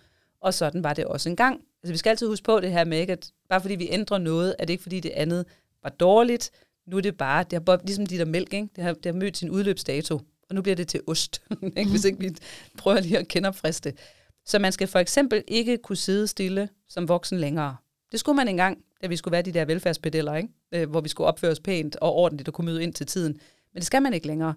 Og 0.45 0.53
sådan 0.53 0.83
var 0.83 0.93
det 0.93 1.05
også 1.05 1.29
engang. 1.29 1.61
Altså 1.83 1.93
vi 1.93 1.97
skal 1.97 2.09
altid 2.09 2.27
huske 2.27 2.43
på 2.43 2.59
det 2.59 2.71
her 2.71 2.85
med, 2.85 3.09
at 3.09 3.31
bare 3.49 3.61
fordi 3.61 3.75
vi 3.75 3.87
ændrer 3.91 4.17
noget, 4.17 4.55
er 4.59 4.65
det 4.65 4.73
ikke 4.73 4.83
fordi 4.83 4.99
det 4.99 5.11
andet 5.11 5.45
var 5.83 5.89
dårligt. 5.89 6.51
Nu 6.87 6.97
er 6.97 7.01
det 7.01 7.17
bare, 7.17 7.43
det 7.43 7.53
har 7.53 7.59
bare 7.59 7.79
ligesom 7.85 8.05
de 8.05 8.17
der 8.17 8.25
mælk, 8.25 8.53
ikke? 8.53 8.67
Det, 8.75 8.83
har, 8.83 8.93
det 8.93 9.05
har 9.05 9.13
mødt 9.13 9.37
sin 9.37 9.49
udløbsdato, 9.49 10.15
og 10.49 10.55
nu 10.55 10.61
bliver 10.61 10.75
det 10.75 10.87
til 10.87 11.01
ost, 11.07 11.41
ikke? 11.77 11.89
hvis 11.89 12.05
ikke 12.05 12.19
vi 12.19 12.35
prøver 12.77 12.99
lige 12.99 13.17
at 13.17 13.27
genopfriste 13.27 13.91
det. 13.91 13.99
Så 14.45 14.59
man 14.59 14.71
skal 14.71 14.87
for 14.87 14.99
eksempel 14.99 15.43
ikke 15.47 15.77
kunne 15.77 15.95
sidde 15.95 16.27
stille 16.27 16.69
som 16.87 17.07
voksen 17.07 17.39
længere. 17.39 17.75
Det 18.11 18.19
skulle 18.19 18.35
man 18.35 18.47
engang, 18.47 18.77
da 19.01 19.07
vi 19.07 19.15
skulle 19.15 19.31
være 19.31 19.41
de 19.41 19.51
der 19.51 19.65
velfærdspedeller, 19.65 20.35
ikke? 20.35 20.49
Øh, 20.71 20.89
hvor 20.89 21.01
vi 21.01 21.09
skulle 21.09 21.27
opføre 21.27 21.51
os 21.51 21.59
pænt 21.59 21.95
og 21.95 22.13
ordentligt 22.13 22.47
og 22.47 22.53
kunne 22.53 22.65
møde 22.65 22.83
ind 22.83 22.93
til 22.93 23.05
tiden. 23.05 23.33
Men 23.73 23.79
det 23.79 23.85
skal 23.85 24.01
man 24.01 24.13
ikke 24.13 24.27
længere. 24.27 24.53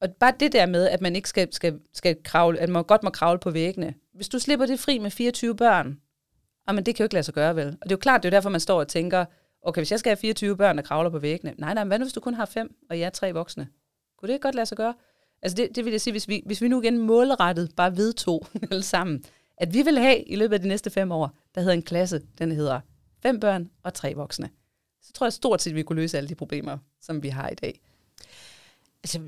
Og 0.00 0.08
bare 0.20 0.32
det 0.40 0.52
der 0.52 0.66
med, 0.66 0.88
at 0.88 1.00
man 1.00 1.16
ikke 1.16 1.28
skal, 1.28 1.52
skal, 1.52 1.78
skal 1.92 2.16
kravle, 2.24 2.58
at 2.58 2.68
man 2.68 2.84
godt 2.84 3.02
må 3.02 3.10
kravle 3.10 3.38
på 3.38 3.50
væggene. 3.50 3.94
Hvis 4.14 4.28
du 4.28 4.38
slipper 4.38 4.66
det 4.66 4.80
fri 4.80 4.98
med 4.98 5.10
24 5.10 5.56
børn, 5.56 6.00
ah, 6.66 6.74
men 6.74 6.86
det 6.86 6.94
kan 6.94 7.04
jo 7.04 7.06
ikke 7.06 7.14
lade 7.14 7.24
sig 7.24 7.34
gøre 7.34 7.56
vel. 7.56 7.66
Og 7.68 7.82
det 7.82 7.92
er 7.92 7.96
jo 7.96 7.96
klart, 7.96 8.22
det 8.22 8.28
er 8.28 8.32
jo 8.32 8.36
derfor, 8.36 8.50
man 8.50 8.60
står 8.60 8.80
og 8.80 8.88
tænker, 8.88 9.24
okay, 9.62 9.80
hvis 9.80 9.90
jeg 9.90 9.98
skal 9.98 10.10
have 10.10 10.16
24 10.16 10.56
børn, 10.56 10.76
der 10.76 10.82
kravler 10.82 11.10
på 11.10 11.18
væggene, 11.18 11.54
nej, 11.58 11.74
nej, 11.74 11.84
men 11.84 11.88
hvad 11.88 11.98
nu, 11.98 12.04
hvis 12.04 12.12
du 12.12 12.20
kun 12.20 12.34
har 12.34 12.46
fem, 12.46 12.76
og 12.90 12.98
jeg 12.98 13.06
er 13.06 13.10
tre 13.10 13.32
voksne? 13.32 13.68
Kunne 14.18 14.26
det 14.26 14.34
ikke 14.34 14.42
godt 14.42 14.54
lade 14.54 14.66
sig 14.66 14.76
gøre? 14.76 14.94
Altså 15.42 15.56
det, 15.56 15.76
det 15.76 15.84
vil 15.84 15.90
jeg 15.90 16.00
sige, 16.00 16.12
hvis 16.12 16.28
vi, 16.28 16.42
hvis 16.46 16.62
vi 16.62 16.68
nu 16.68 16.82
igen 16.82 16.98
målrettet 16.98 17.72
bare 17.76 17.96
vedtog 17.96 18.46
alle 18.70 18.82
sammen, 18.82 19.24
at 19.56 19.74
vi 19.74 19.82
vil 19.82 19.98
have 19.98 20.22
i 20.22 20.36
løbet 20.36 20.54
af 20.54 20.60
de 20.60 20.68
næste 20.68 20.90
fem 20.90 21.12
år, 21.12 21.38
der 21.54 21.60
hedder 21.60 21.74
en 21.74 21.82
klasse, 21.82 22.22
den 22.38 22.52
hedder 22.52 22.80
fem 23.22 23.40
børn 23.40 23.70
og 23.82 23.94
tre 23.94 24.14
voksne. 24.14 24.50
Så 25.02 25.12
tror 25.12 25.26
jeg 25.26 25.32
stort 25.32 25.62
set, 25.62 25.70
at 25.70 25.76
vi 25.76 25.82
kunne 25.82 26.00
løse 26.00 26.16
alle 26.16 26.28
de 26.28 26.34
problemer, 26.34 26.78
som 27.00 27.22
vi 27.22 27.28
har 27.28 27.48
i 27.48 27.54
dag. 27.54 27.80
Altså, 29.04 29.20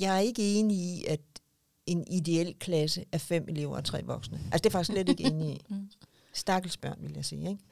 jeg 0.00 0.16
er 0.16 0.20
ikke 0.20 0.54
enig 0.54 0.76
i, 0.76 1.04
at 1.08 1.20
en 1.88 2.04
ideel 2.06 2.54
klasse 2.58 3.04
er 3.12 3.18
fem 3.18 3.44
elever 3.48 3.76
og 3.76 3.84
tre 3.84 4.02
voksne. 4.04 4.40
Altså, 4.44 4.58
det 4.58 4.66
er 4.66 4.70
faktisk 4.70 4.92
slet 4.92 5.08
ikke 5.08 5.24
enig 5.30 5.50
i. 5.50 5.60
Mm. 5.68 5.88
Stakkels 6.32 6.76
børn, 6.76 6.98
vil 7.00 7.12
jeg 7.14 7.24
sige. 7.24 7.48
Ikke? 7.48 7.62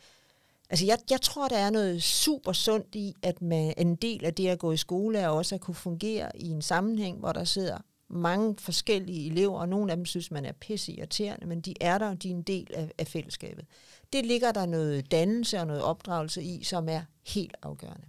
Altså, 0.70 0.87
jeg, 0.87 0.99
jeg 1.11 1.20
tror, 1.20 1.49
der 1.49 1.58
er 1.58 1.70
noget 1.70 2.02
super 2.02 2.52
sundt 2.52 2.94
i, 2.94 3.14
at 3.23 3.42
man, 3.42 3.75
en 3.78 3.96
del 3.96 4.25
af 4.25 4.35
det 4.35 4.49
at 4.49 4.58
gå 4.58 4.73
i 4.73 4.76
skole 4.76 5.18
er 5.18 5.28
også 5.28 5.54
at 5.54 5.61
kunne 5.61 5.75
fungere 5.75 6.30
i 6.35 6.49
en 6.49 6.62
sammenhæng, 6.62 7.18
hvor 7.18 7.32
der 7.32 7.44
sidder 7.44 7.78
mange 8.08 8.54
forskellige 8.58 9.30
elever, 9.30 9.61
og 9.61 9.68
nogle 9.68 9.92
af 9.92 9.96
dem 9.96 10.06
synes, 10.06 10.30
man 10.30 10.44
er 10.44 10.52
pisse 10.52 10.92
irriterende, 10.92 11.46
men 11.46 11.61
de 11.61 11.75
er 11.80 11.99
der, 11.99 12.08
og 12.08 12.23
de 12.23 12.30
er 12.30 12.35
en 12.35 12.42
del 12.42 12.66
af, 12.75 12.90
af 12.99 13.06
fællesskabet. 13.06 13.64
Det 14.12 14.26
ligger 14.26 14.52
der 14.52 14.66
noget 14.66 15.11
dannelse 15.11 15.61
og 15.61 15.66
noget 15.66 15.82
opdragelse 15.82 16.42
i, 16.42 16.64
som 16.64 16.88
er 16.88 17.02
helt 17.26 17.56
afgørende. 17.62 18.06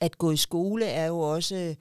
At 0.00 0.18
gå 0.18 0.30
i 0.30 0.36
skole 0.36 0.84
er 0.86 1.06
jo 1.06 1.18
også, 1.18 1.76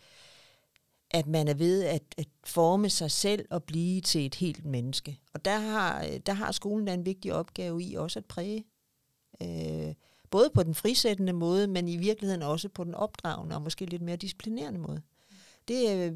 at 1.13 1.27
man 1.27 1.47
er 1.47 1.53
ved 1.53 1.83
at, 1.83 2.03
at 2.17 2.27
forme 2.43 2.89
sig 2.89 3.11
selv 3.11 3.45
og 3.49 3.63
blive 3.63 4.01
til 4.01 4.25
et 4.25 4.35
helt 4.35 4.65
menneske. 4.65 5.19
Og 5.33 5.45
der 5.45 5.57
har, 5.57 6.03
øh, 6.03 6.19
der 6.25 6.33
har 6.33 6.51
skolen 6.51 6.85
da 6.85 6.93
en 6.93 7.05
vigtig 7.05 7.33
opgave 7.33 7.83
i 7.83 7.95
også 7.95 8.19
at 8.19 8.25
præge. 8.25 8.65
Øh, 9.41 9.93
både 10.29 10.49
på 10.53 10.63
den 10.63 10.75
frisættende 10.75 11.33
måde, 11.33 11.67
men 11.67 11.87
i 11.87 11.97
virkeligheden 11.97 12.41
også 12.41 12.69
på 12.69 12.83
den 12.83 12.95
opdragende 12.95 13.55
og 13.55 13.61
måske 13.61 13.85
lidt 13.85 14.01
mere 14.01 14.15
disciplinerende 14.15 14.79
måde. 14.79 15.01
Det, 15.67 15.97
øh, 15.97 16.13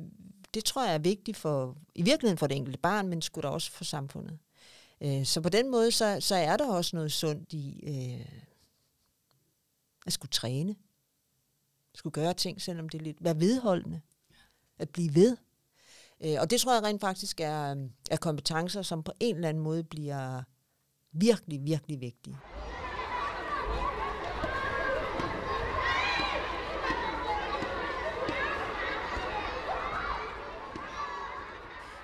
det 0.54 0.66
tror 0.66 0.86
jeg 0.86 0.94
er 0.94 1.00
vigtigt 1.00 1.38
for, 1.38 1.78
i 1.96 2.02
virkeligheden 2.02 2.38
for 2.38 2.48
det 2.48 2.58
enkelte 2.58 2.80
barn, 2.80 3.08
men 3.08 3.22
skulle 3.22 3.48
da 3.48 3.54
også 3.54 3.72
for 3.72 3.84
samfundet. 3.84 4.40
Øh, 5.02 5.26
så 5.26 5.42
på 5.42 5.50
den 5.50 5.72
måde, 5.72 5.92
så, 5.92 6.18
så 6.20 6.36
er 6.36 6.58
der 6.58 6.68
også 6.74 6.96
noget 6.96 7.12
sundt 7.12 7.54
i 7.54 7.84
øh, 7.88 8.26
at 10.06 10.14
skulle 10.14 10.32
træne. 10.32 10.76
Skulle 11.96 12.14
gøre 12.14 12.34
ting, 12.34 12.62
selvom 12.62 12.90
det 12.90 13.00
er 13.00 13.04
lidt... 13.04 13.24
Være 13.24 13.40
vedholdende. 13.40 14.02
At 14.80 14.90
blive 14.90 15.16
ved. 15.16 15.38
Øh, 16.26 16.36
og 16.40 16.52
det 16.52 16.62
tror 16.62 16.74
jeg 16.74 16.84
rent 16.84 17.02
faktisk 17.02 17.40
er, 17.40 17.72
øh, 17.72 17.78
er 18.12 18.18
kompetencer, 18.18 18.82
som 18.82 19.04
på 19.04 19.12
en 19.20 19.36
eller 19.36 19.50
anden 19.50 19.64
måde 19.64 19.84
bliver 19.84 20.42
virkelig, 21.14 21.60
virkelig 21.64 22.02
vigtige. 22.02 22.38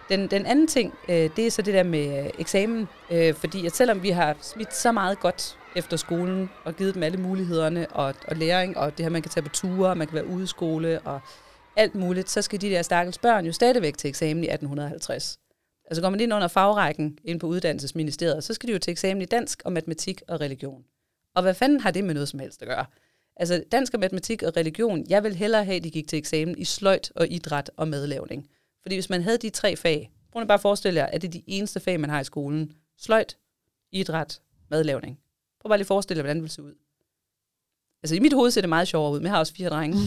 Den, 0.10 0.28
den 0.28 0.46
anden 0.46 0.68
ting, 0.68 0.94
øh, 1.10 1.30
det 1.36 1.40
er 1.40 1.52
så 1.52 1.62
det 1.62 1.74
der 1.74 1.84
med 1.84 2.24
øh, 2.24 2.30
eksamen, 2.40 2.88
øh, 3.10 3.34
fordi 3.34 3.66
at 3.66 3.76
selvom 3.76 4.04
vi 4.04 4.10
har 4.10 4.36
smidt 4.42 4.76
så 4.76 4.92
meget 4.92 5.20
godt 5.20 5.58
efter 5.76 5.98
skolen 5.98 6.50
og 6.66 6.76
givet 6.76 6.96
dem 6.96 7.04
alle 7.04 7.18
mulighederne 7.18 7.88
og, 7.92 8.16
og 8.28 8.36
læring, 8.36 8.78
og 8.78 8.98
det 8.98 9.06
her, 9.06 9.10
man 9.10 9.22
kan 9.22 9.32
tage 9.32 9.44
på 9.44 9.50
ture, 9.50 9.96
man 9.96 10.08
kan 10.08 10.16
være 10.16 10.28
ude 10.28 10.44
i 10.44 10.48
skole 10.48 11.00
og 11.00 11.22
alt 11.76 11.96
muligt, 11.96 12.30
så 12.30 12.42
skal 12.42 12.62
de 12.62 12.70
der 12.70 12.82
stakkels 12.82 13.18
børn 13.18 13.46
jo 13.46 13.52
stadigvæk 13.52 13.98
til 13.98 14.08
eksamen 14.08 14.44
i 14.44 14.48
1850. 14.48 15.40
Altså 15.86 16.02
går 16.02 16.10
man 16.10 16.20
ind 16.20 16.34
under 16.34 16.48
fagrækken 16.48 17.18
ind 17.24 17.40
på 17.40 17.48
uddannelsesministeriet, 17.48 18.44
så 18.44 18.54
skal 18.54 18.68
de 18.68 18.74
jo 18.74 18.80
til 18.80 18.92
eksamen 18.92 19.22
i 19.22 19.26
dansk 19.26 19.62
og 19.66 19.72
matematik 19.72 20.22
og 20.28 20.42
religion. 20.42 20.84
Og 21.36 21.42
hvad 21.42 21.54
fanden 21.54 21.80
har 21.80 21.92
det 21.92 22.04
med 22.04 22.14
noget 22.14 22.30
som 22.30 22.40
helst 22.40 22.62
at 22.62 22.68
gøre? 22.68 22.86
Altså 23.36 23.64
dansk 23.72 23.94
og 23.94 24.00
matematik 24.00 24.44
og 24.44 24.58
religion, 24.58 25.06
jeg 25.10 25.24
vil 25.24 25.36
hellere 25.36 25.66
have, 25.66 25.78
at 25.78 25.84
de 25.84 25.92
gik 25.92 26.08
til 26.08 26.18
eksamen 26.18 26.58
i 26.58 26.66
sløjt 26.66 27.12
og 27.16 27.28
idræt 27.28 27.72
og 27.78 27.88
madlavning. 27.88 28.50
Fordi 28.82 28.96
hvis 28.96 29.10
man 29.10 29.22
havde 29.22 29.38
de 29.38 29.50
tre 29.50 29.76
fag, 29.76 30.12
prøv 30.32 30.42
at 30.42 30.48
bare 30.48 30.60
forestille 30.60 31.00
jer, 31.00 31.06
at 31.06 31.22
det 31.22 31.28
er 31.28 31.32
de 31.32 31.44
eneste 31.48 31.80
fag, 31.80 32.00
man 32.00 32.10
har 32.10 32.22
i 32.22 32.24
skolen. 32.24 32.72
Sløjt, 32.98 33.38
idræt, 33.92 34.42
madlavning. 34.70 35.20
Prøv 35.62 35.70
bare 35.70 35.78
lige 35.78 35.84
at 35.84 35.88
forestille 35.88 36.18
jer, 36.18 36.24
hvordan 36.24 36.36
det 36.36 36.44
vil 36.44 36.52
se 36.52 36.64
ud. 36.64 36.74
Altså 38.04 38.16
i 38.16 38.20
mit 38.20 38.34
hoved 38.34 38.52
ser 38.52 38.62
det 38.62 38.70
meget 38.70 38.88
sjovere 38.88 39.12
ud, 39.12 39.20
men 39.20 39.26
jeg 39.26 39.32
har 39.32 39.40
også 39.40 39.54
fire 39.54 39.70
drenge. 39.70 39.98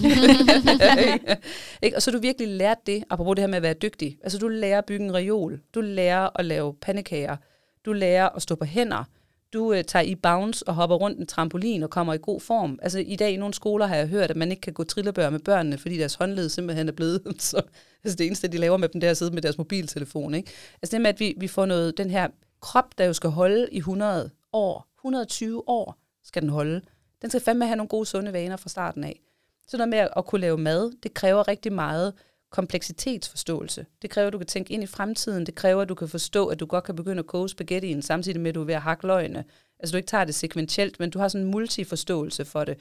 ikke? 1.83 1.97
Og 1.97 2.03
så 2.03 2.11
du 2.11 2.19
virkelig 2.19 2.49
lært 2.49 2.87
det, 2.87 3.05
apropos 3.11 3.37
det 3.37 3.43
her 3.43 3.47
med 3.47 3.57
at 3.57 3.63
være 3.63 3.75
dygtig. 3.75 4.19
Altså 4.23 4.39
du 4.39 4.49
lærer 4.49 4.79
at 4.79 4.85
bygge 4.85 5.05
en 5.05 5.15
reol, 5.15 5.61
du 5.75 5.81
lærer 5.81 6.29
at 6.39 6.45
lave 6.45 6.75
pandekager, 6.75 7.37
du 7.85 7.93
lærer 7.93 8.29
at 8.29 8.43
stå 8.43 8.55
på 8.55 8.65
hænder, 8.65 9.05
du 9.53 9.73
øh, 9.73 9.85
tager 9.85 10.03
i 10.03 10.15
bounce 10.15 10.69
og 10.69 10.75
hopper 10.75 10.97
rundt 10.97 11.19
en 11.19 11.27
trampolin 11.27 11.83
og 11.83 11.91
kommer 11.91 12.15
i 12.15 12.19
god 12.23 12.41
form. 12.41 12.79
Altså 12.83 12.99
i 12.99 13.17
dag 13.17 13.31
i 13.31 13.37
nogle 13.37 13.55
skoler 13.55 13.87
har 13.87 13.97
jeg 13.97 14.09
hørt, 14.09 14.31
at 14.31 14.37
man 14.37 14.51
ikke 14.51 14.61
kan 14.61 14.73
gå 14.73 14.85
trillebør 14.85 15.31
med 15.31 15.41
børnene, 15.41 15.79
fordi 15.79 15.99
deres 15.99 16.15
håndled 16.15 16.49
simpelthen 16.49 16.89
er 16.89 16.93
blevet 16.93 17.23
så... 17.39 17.63
Altså 18.05 18.17
det 18.17 18.27
eneste, 18.27 18.49
de 18.49 18.59
laver 18.59 18.77
med 18.77 18.89
dem, 18.89 19.01
det 19.01 19.07
er 19.07 19.11
at 19.11 19.17
sidde 19.17 19.35
med 19.35 19.43
deres 19.43 19.59
mobiltelefon. 19.59 20.35
Ikke? 20.35 20.51
Altså 20.83 20.97
det 20.97 21.01
med, 21.01 21.11
at 21.11 21.21
vi, 21.21 21.35
vi 21.37 21.49
får 21.49 21.67
noget, 21.67 21.99
den 21.99 22.11
her 22.11 22.29
krop, 22.61 22.99
der 22.99 23.05
jo 23.05 23.13
skal 23.13 23.31
holde 23.31 23.69
i 23.73 23.79
100 23.79 24.31
år, 24.53 24.87
120 24.99 25.69
år 25.69 25.99
skal 26.25 26.43
den 26.43 26.51
holde. 26.51 26.81
Den 27.23 27.31
skal 27.31 27.41
fandme 27.41 27.67
have 27.67 27.77
nogle 27.77 27.89
gode, 27.89 28.07
sunde 28.07 28.33
vaner 28.33 28.57
fra 28.57 28.69
starten 28.69 29.05
af. 29.05 29.21
Så 29.69 29.77
noget 29.77 29.89
med 29.89 30.09
at 30.17 30.27
kunne 30.27 30.41
lave 30.41 30.59
mad, 30.59 30.93
det 31.03 31.15
kræver 31.15 31.49
rigtig 31.49 31.73
meget 31.73 32.15
kompleksitetsforståelse. 32.51 33.87
Det 34.03 34.11
kræver, 34.11 34.27
at 34.27 34.33
du 34.33 34.39
kan 34.39 34.47
tænke 34.47 34.73
ind 34.73 34.83
i 34.83 34.87
fremtiden. 34.87 35.47
Det 35.47 35.55
kræver, 35.55 35.83
at 35.83 35.89
du 35.89 35.95
kan 35.95 36.09
forstå, 36.09 36.47
at 36.47 36.61
du 36.61 36.67
godt 36.67 36.85
kan 36.85 36.97
begynde 36.97 37.19
at 37.19 37.27
koge 37.27 37.49
spaghettien, 37.49 38.03
samtidig 38.03 38.41
med, 38.41 38.49
at 38.49 38.55
du 38.55 38.61
er 38.61 38.65
ved 38.65 38.75
at 38.75 38.83
hakke 38.83 39.07
løgene. 39.07 39.45
Altså 39.79 39.93
du 39.93 39.97
ikke 39.97 40.07
tager 40.07 40.25
det 40.25 40.35
sekventielt, 40.35 41.01
men 41.01 41.11
du 41.11 41.19
har 41.19 41.29
sådan 41.29 41.45
en 41.45 41.51
multiforståelse 41.51 42.45
for 42.45 42.65
det. 42.65 42.79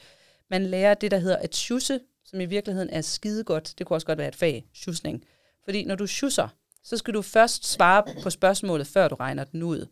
Man 0.50 0.66
lærer 0.66 0.94
det, 0.94 1.10
der 1.10 1.18
hedder 1.18 1.36
at 1.36 1.56
sjusse, 1.56 2.00
som 2.24 2.40
i 2.40 2.44
virkeligheden 2.44 2.90
er 2.90 3.00
skidegodt. 3.00 3.74
Det 3.78 3.86
kunne 3.86 3.96
også 3.96 4.06
godt 4.06 4.18
være 4.18 4.28
et 4.28 4.36
fag, 4.36 4.66
sjusning. 4.74 5.24
Fordi 5.64 5.84
når 5.84 5.94
du 5.94 6.06
sjusser, 6.06 6.48
så 6.84 6.96
skal 6.96 7.14
du 7.14 7.22
først 7.22 7.66
svare 7.66 8.02
på 8.22 8.30
spørgsmålet, 8.30 8.86
før 8.86 9.08
du 9.08 9.14
regner 9.14 9.44
den 9.44 9.62
ud. 9.62 9.86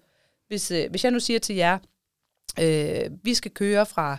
Hvis, 0.48 0.70
øh, 0.70 0.90
hvis 0.90 1.04
jeg 1.04 1.12
nu 1.12 1.20
siger 1.20 1.38
til 1.38 1.56
jer, 1.56 1.78
øh, 2.60 3.10
vi 3.22 3.34
skal 3.34 3.50
køre 3.50 3.86
fra 3.86 4.18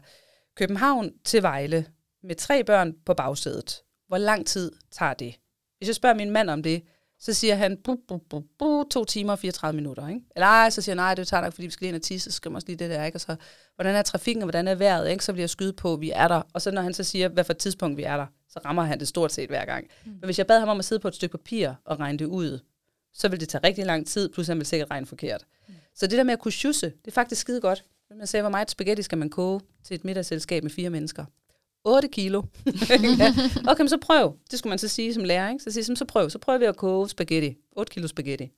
København 0.55 1.11
til 1.23 1.43
Vejle 1.43 1.85
med 2.23 2.35
tre 2.35 2.63
børn 2.63 2.93
på 3.05 3.13
bagsædet. 3.13 3.81
Hvor 4.07 4.17
lang 4.17 4.47
tid 4.47 4.71
tager 4.91 5.13
det? 5.13 5.35
Hvis 5.77 5.88
jeg 5.88 5.95
spørger 5.95 6.15
min 6.15 6.31
mand 6.31 6.49
om 6.49 6.63
det, 6.63 6.83
så 7.19 7.33
siger 7.33 7.55
han, 7.55 7.77
bu, 7.83 7.95
bu, 8.07 8.17
bu, 8.17 8.43
bu, 8.59 8.83
to 8.91 9.05
timer 9.05 9.33
og 9.33 9.39
34 9.39 9.75
minutter. 9.75 10.07
Ikke? 10.07 10.21
Eller 10.35 10.47
ej, 10.47 10.69
så 10.69 10.81
siger 10.81 10.93
han, 10.93 10.97
nej, 10.97 11.15
det 11.15 11.27
tager 11.27 11.41
nok, 11.41 11.53
fordi 11.53 11.65
vi 11.65 11.71
skal 11.71 11.85
lige 11.85 11.89
ind 11.89 11.95
og 11.95 12.01
tisse, 12.01 12.31
så 12.31 12.35
skal 12.35 12.51
man 12.51 12.55
også 12.55 12.67
lige 12.67 12.77
det 12.77 12.89
der. 12.89 13.05
Ikke? 13.05 13.15
Og 13.15 13.21
så, 13.21 13.35
hvordan 13.75 13.95
er 13.95 14.01
trafikken, 14.01 14.41
og 14.41 14.45
hvordan 14.45 14.67
er 14.67 14.75
vejret? 14.75 15.09
Ikke? 15.09 15.25
Så 15.25 15.33
bliver 15.33 15.43
jeg 15.43 15.49
skyde 15.49 15.73
på, 15.73 15.93
at 15.93 16.01
vi 16.01 16.11
er 16.15 16.27
der. 16.27 16.41
Og 16.53 16.61
så 16.61 16.71
når 16.71 16.81
han 16.81 16.93
så 16.93 17.03
siger, 17.03 17.27
hvad 17.27 17.43
for 17.43 17.53
et 17.53 17.57
tidspunkt 17.57 17.97
vi 17.97 18.03
er 18.03 18.17
der, 18.17 18.25
så 18.49 18.59
rammer 18.65 18.83
han 18.83 18.99
det 18.99 19.07
stort 19.07 19.31
set 19.31 19.49
hver 19.49 19.65
gang. 19.65 19.88
Mm. 20.05 20.11
Men 20.11 20.23
hvis 20.23 20.38
jeg 20.38 20.47
bad 20.47 20.59
ham 20.59 20.69
om 20.69 20.79
at 20.79 20.85
sidde 20.85 20.99
på 20.99 21.07
et 21.07 21.15
stykke 21.15 21.38
papir 21.38 21.73
og 21.85 21.99
regne 21.99 22.19
det 22.19 22.25
ud, 22.25 22.59
så 23.13 23.27
vil 23.27 23.39
det 23.39 23.49
tage 23.49 23.67
rigtig 23.67 23.85
lang 23.85 24.07
tid, 24.07 24.29
plus 24.29 24.47
han 24.47 24.57
vil 24.57 24.65
sikkert 24.65 24.89
regne 24.91 25.05
forkert. 25.05 25.45
Mm. 25.67 25.73
Så 25.95 26.07
det 26.07 26.17
der 26.17 26.23
med 26.23 26.33
at 26.33 26.39
kunne 26.39 26.51
sjusse, 26.51 26.85
det 26.85 27.07
er 27.07 27.11
faktisk 27.11 27.41
skide 27.41 27.61
godt. 27.61 27.85
Man 28.10 28.28
sagde, 28.28 28.41
hvor 28.41 28.52
meget 28.52 28.72
spaghetti 28.72 29.04
skal 29.04 29.18
man 29.18 29.30
koge 29.30 29.62
til 29.84 29.96
et 29.96 30.06
middagsselskab 30.06 30.63
med 30.63 30.72
fire 30.72 30.89
mennesker? 30.89 31.26
8 31.86 32.08
kilo. 32.08 32.39
okay, 33.70 33.82
men 33.82 33.89
så 33.89 33.98
prøv. 34.02 34.38
Det 34.52 34.60
skulle 34.60 34.72
man 34.72 34.80
så 34.80 34.88
sige 34.88 35.13
som 35.13 35.24
lærer. 35.24 35.50
Ikke? 35.50 35.63
Så 35.63 35.72
sige, 35.72 35.96
så 35.96 36.06
prøv. 36.06 36.30
Så 36.30 36.39
prøver 36.39 36.60
vi 36.60 36.65
at 36.65 36.78
koge 36.78 37.10
spaghetti. 37.10 37.56
8 37.72 37.91
kilo 37.94 38.08
spaghetti. 38.08 38.52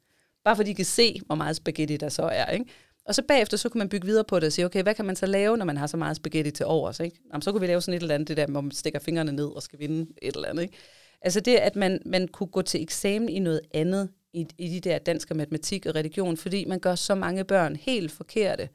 Bare 0.44 0.56
fordi 0.56 0.72
I 0.72 0.74
kan 0.74 0.86
se, 0.86 1.22
hvor 1.26 1.36
meget 1.36 1.56
spaghetti 1.56 1.98
der 1.98 2.10
så 2.10 2.24
er. 2.24 2.52
Ikke? 2.52 2.66
Og 3.06 3.16
så 3.16 3.22
bagefter, 3.28 3.58
så 3.58 3.70
kunne 3.70 3.80
man 3.80 3.90
bygge 3.90 4.08
videre 4.08 4.24
på 4.24 4.40
det 4.40 4.48
og 4.48 4.54
sige, 4.54 4.66
okay, 4.66 4.84
hvad 4.84 4.96
kan 4.96 5.06
man 5.06 5.16
så 5.16 5.26
lave, 5.26 5.58
når 5.58 5.66
man 5.66 5.78
har 5.78 5.88
så 5.88 5.98
meget 5.98 6.16
spaghetti 6.16 6.52
til 6.52 6.66
overs? 6.66 7.00
Ikke? 7.00 7.20
Jamen, 7.32 7.42
så 7.42 7.52
kunne 7.52 7.62
vi 7.62 7.68
lave 7.68 7.82
sådan 7.82 7.98
et 7.98 8.02
eller 8.02 8.16
andet, 8.16 8.28
det 8.28 8.38
der, 8.38 8.48
hvor 8.48 8.62
man 8.62 8.72
stikker 8.72 9.00
fingrene 9.00 9.32
ned 9.32 9.46
og 9.46 9.62
skal 9.64 9.80
vinde 9.80 10.12
et 10.22 10.36
eller 10.36 10.48
andet. 10.48 10.64
Ikke? 10.64 10.78
Altså 11.22 11.40
det, 11.40 11.56
at 11.56 11.76
man, 11.76 12.02
man 12.06 12.28
kunne 12.28 12.48
gå 12.48 12.62
til 12.62 12.82
eksamen 12.82 13.30
i 13.30 13.40
noget 13.40 13.62
andet, 13.74 14.10
i, 14.34 14.48
i 14.58 14.70
de 14.70 14.90
der 14.90 14.98
dansk 14.98 15.32
og 15.32 15.38
matematik 15.38 15.86
og 15.86 15.96
religion, 15.96 16.38
fordi 16.38 16.66
man 16.66 16.80
gør 16.80 16.96
så 16.96 17.16
mange 17.16 17.44
børn 17.44 17.76
helt 17.76 18.12
forkerte. 18.12 18.70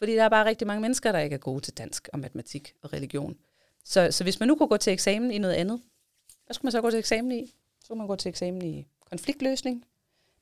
Fordi 0.00 0.14
der 0.14 0.24
er 0.24 0.28
bare 0.28 0.44
rigtig 0.44 0.66
mange 0.66 0.80
mennesker, 0.80 1.12
der 1.12 1.18
ikke 1.18 1.34
er 1.34 1.38
gode 1.38 1.60
til 1.60 1.78
dansk 1.78 2.08
og 2.12 2.18
matematik 2.18 2.74
og 2.82 2.92
religion. 2.92 3.36
Så, 3.84 4.08
så 4.10 4.24
hvis 4.24 4.40
man 4.40 4.46
nu 4.46 4.54
kunne 4.54 4.68
gå 4.68 4.76
til 4.76 4.92
eksamen 4.92 5.30
i 5.30 5.38
noget 5.38 5.54
andet, 5.54 5.80
Hvad 6.46 6.54
skulle 6.54 6.66
man 6.66 6.72
så 6.72 6.80
gå 6.80 6.90
til 6.90 6.98
eksamen 6.98 7.32
i? 7.32 7.54
Så 7.80 7.88
kunne 7.88 7.98
man 7.98 8.06
gå 8.06 8.16
til 8.16 8.28
eksamen 8.28 8.62
i 8.62 8.86
konfliktløsning. 9.10 9.84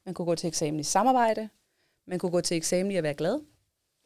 Man 0.05 0.15
kunne 0.15 0.27
gå 0.27 0.35
til 0.35 0.49
eksamen 0.49 0.81
i 0.81 0.83
samarbejde. 0.83 1.49
Man 2.07 2.19
kunne 2.19 2.33
gå 2.33 2.41
til 2.41 2.57
eksamen 2.57 2.93
i 2.93 2.97
at 2.97 3.03
være 3.03 3.15
glad. 3.15 3.41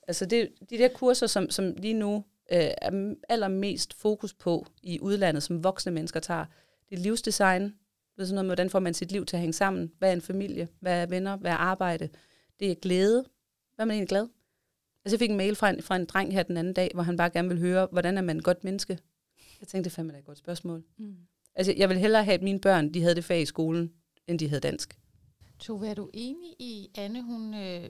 Altså 0.09 0.27
det, 0.27 0.53
de 0.71 0.79
der 0.79 0.89
kurser, 0.89 1.27
som, 1.27 1.51
som 1.51 1.75
lige 1.77 1.95
nu 1.95 2.25
øh, 2.53 2.71
er 2.79 3.15
allermest 3.29 3.95
fokus 3.95 4.35
på 4.35 4.67
i 4.83 5.01
udlandet, 5.01 5.43
som 5.43 5.65
voksne 5.65 5.93
mennesker 5.93 6.21
tager, 6.21 6.45
det 6.91 6.99
er 6.99 7.03
livsdesign. 7.03 7.63
Det 7.63 8.23
er 8.23 8.25
sådan 8.25 8.35
noget 8.35 8.47
med, 8.47 8.51
hvordan 8.51 8.71
får 8.71 8.81
man 8.81 8.95
sit 8.95 9.13
liv 9.13 9.27
til 9.27 9.37
at 9.37 9.41
hænge 9.41 9.53
sammen? 9.53 9.93
Hvad 9.99 10.09
er 10.09 10.13
en 10.13 10.23
familie? 10.23 10.69
Hvad 10.81 11.03
er 11.03 11.07
venner? 11.07 11.37
Hvad 11.37 11.51
er 11.51 11.57
arbejde? 11.57 12.09
Det 12.61 12.71
er 12.71 12.75
glæde. 12.75 13.25
Hvad 13.75 13.85
er 13.85 13.87
man 13.87 13.95
egentlig 13.95 14.09
glad? 14.09 14.29
Altså 15.05 15.15
jeg 15.15 15.19
fik 15.19 15.31
en 15.31 15.37
mail 15.37 15.57
fra 15.57 15.71
en, 15.71 15.83
fra 15.83 15.97
en 15.97 16.05
dreng 16.05 16.33
her 16.33 16.43
den 16.43 16.57
anden 16.57 16.75
dag, 16.75 16.91
hvor 16.95 17.03
han 17.03 17.17
bare 17.17 17.31
gerne 17.31 17.49
ville 17.49 17.61
høre, 17.61 17.89
hvordan 17.93 18.19
er 18.19 18.23
man 18.23 18.37
et 18.37 18.45
godt 18.45 18.65
menneske? 18.65 18.99
Jeg 19.61 19.69
tænkte, 19.69 19.91
det 19.91 19.95
fandme 19.95 20.13
da 20.13 20.19
et 20.19 20.25
godt 20.25 20.39
spørgsmål. 20.39 20.85
Mm. 20.99 21.17
Altså 21.55 21.75
jeg 21.77 21.89
vil 21.89 21.99
hellere 21.99 22.25
have, 22.25 22.35
at 22.35 22.43
mine 22.43 22.61
børn, 22.61 22.95
de 22.95 23.03
havde 23.03 23.15
det 23.15 23.25
fag 23.25 23.43
i 23.43 23.47
skolen, 23.47 23.93
end 24.27 24.39
de 24.39 24.49
havde 24.49 24.61
dansk. 24.61 24.99
Tove, 25.59 25.89
er 25.89 25.95
du 25.95 26.11
enig 26.15 26.51
i, 26.59 26.91
Anne, 26.95 27.23
hun 27.23 27.55
øh, 27.55 27.89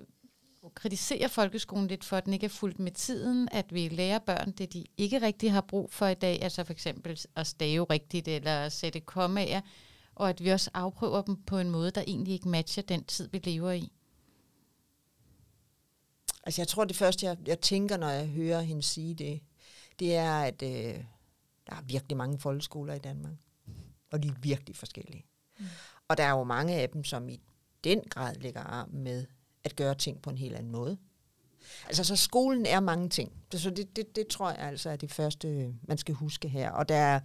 kritiserer 0.74 1.28
folkeskolen 1.28 1.88
lidt 1.88 2.04
for, 2.04 2.16
at 2.16 2.24
den 2.24 2.32
ikke 2.32 2.44
er 2.44 2.50
fuldt 2.50 2.78
med 2.78 2.92
tiden, 2.92 3.48
at 3.52 3.74
vi 3.74 3.88
lærer 3.88 4.18
børn 4.18 4.50
det, 4.50 4.72
de 4.72 4.84
ikke 4.96 5.22
rigtig 5.22 5.52
har 5.52 5.60
brug 5.60 5.90
for 5.90 6.06
i 6.06 6.14
dag, 6.14 6.42
altså 6.42 6.64
for 6.64 6.72
eksempel 6.72 7.20
at 7.36 7.46
stave 7.46 7.84
rigtigt 7.84 8.28
eller 8.28 8.50
at 8.50 8.72
sætte 8.72 9.00
kommaer, 9.00 9.60
og 10.14 10.28
at 10.28 10.44
vi 10.44 10.48
også 10.48 10.70
afprøver 10.74 11.22
dem 11.22 11.36
på 11.36 11.58
en 11.58 11.70
måde, 11.70 11.90
der 11.90 12.02
egentlig 12.06 12.34
ikke 12.34 12.48
matcher 12.48 12.82
den 12.82 13.04
tid, 13.04 13.28
vi 13.32 13.40
lever 13.44 13.72
i. 13.72 13.92
Altså 16.44 16.60
jeg 16.60 16.68
tror, 16.68 16.84
det 16.84 16.96
første, 16.96 17.26
jeg, 17.26 17.36
jeg 17.46 17.60
tænker, 17.60 17.96
når 17.96 18.08
jeg 18.08 18.26
hører 18.26 18.60
hende 18.60 18.82
sige 18.82 19.14
det, 19.14 19.40
det 19.98 20.16
er, 20.16 20.34
at 20.34 20.62
øh, 20.62 21.04
der 21.66 21.76
er 21.76 21.82
virkelig 21.82 22.16
mange 22.16 22.38
folkeskoler 22.38 22.94
i 22.94 22.98
Danmark. 22.98 23.34
Og 24.10 24.22
de 24.22 24.28
er 24.28 24.32
virkelig 24.42 24.76
forskellige. 24.76 25.26
Mm. 25.58 25.66
Og 26.08 26.16
der 26.16 26.24
er 26.24 26.30
jo 26.30 26.44
mange 26.44 26.74
af 26.74 26.88
dem, 26.88 27.04
som 27.04 27.28
i 27.28 27.40
den 27.84 28.00
grad 28.10 28.34
lægger 28.34 28.60
arm 28.60 28.90
med 28.90 29.26
at 29.64 29.76
gøre 29.76 29.94
ting 29.94 30.22
på 30.22 30.30
en 30.30 30.38
helt 30.38 30.56
anden 30.56 30.72
måde. 30.72 30.98
Altså, 31.86 32.04
så 32.04 32.16
skolen 32.16 32.66
er 32.66 32.80
mange 32.80 33.08
ting. 33.08 33.32
Så 33.52 33.70
det, 33.70 33.96
det, 33.96 34.16
det 34.16 34.26
tror 34.26 34.50
jeg 34.50 34.58
altså 34.58 34.90
er 34.90 34.96
det 34.96 35.10
første, 35.10 35.74
man 35.82 35.98
skal 35.98 36.14
huske 36.14 36.48
her. 36.48 36.70
Og 36.70 36.88
der 36.88 36.96
er, 36.96 37.20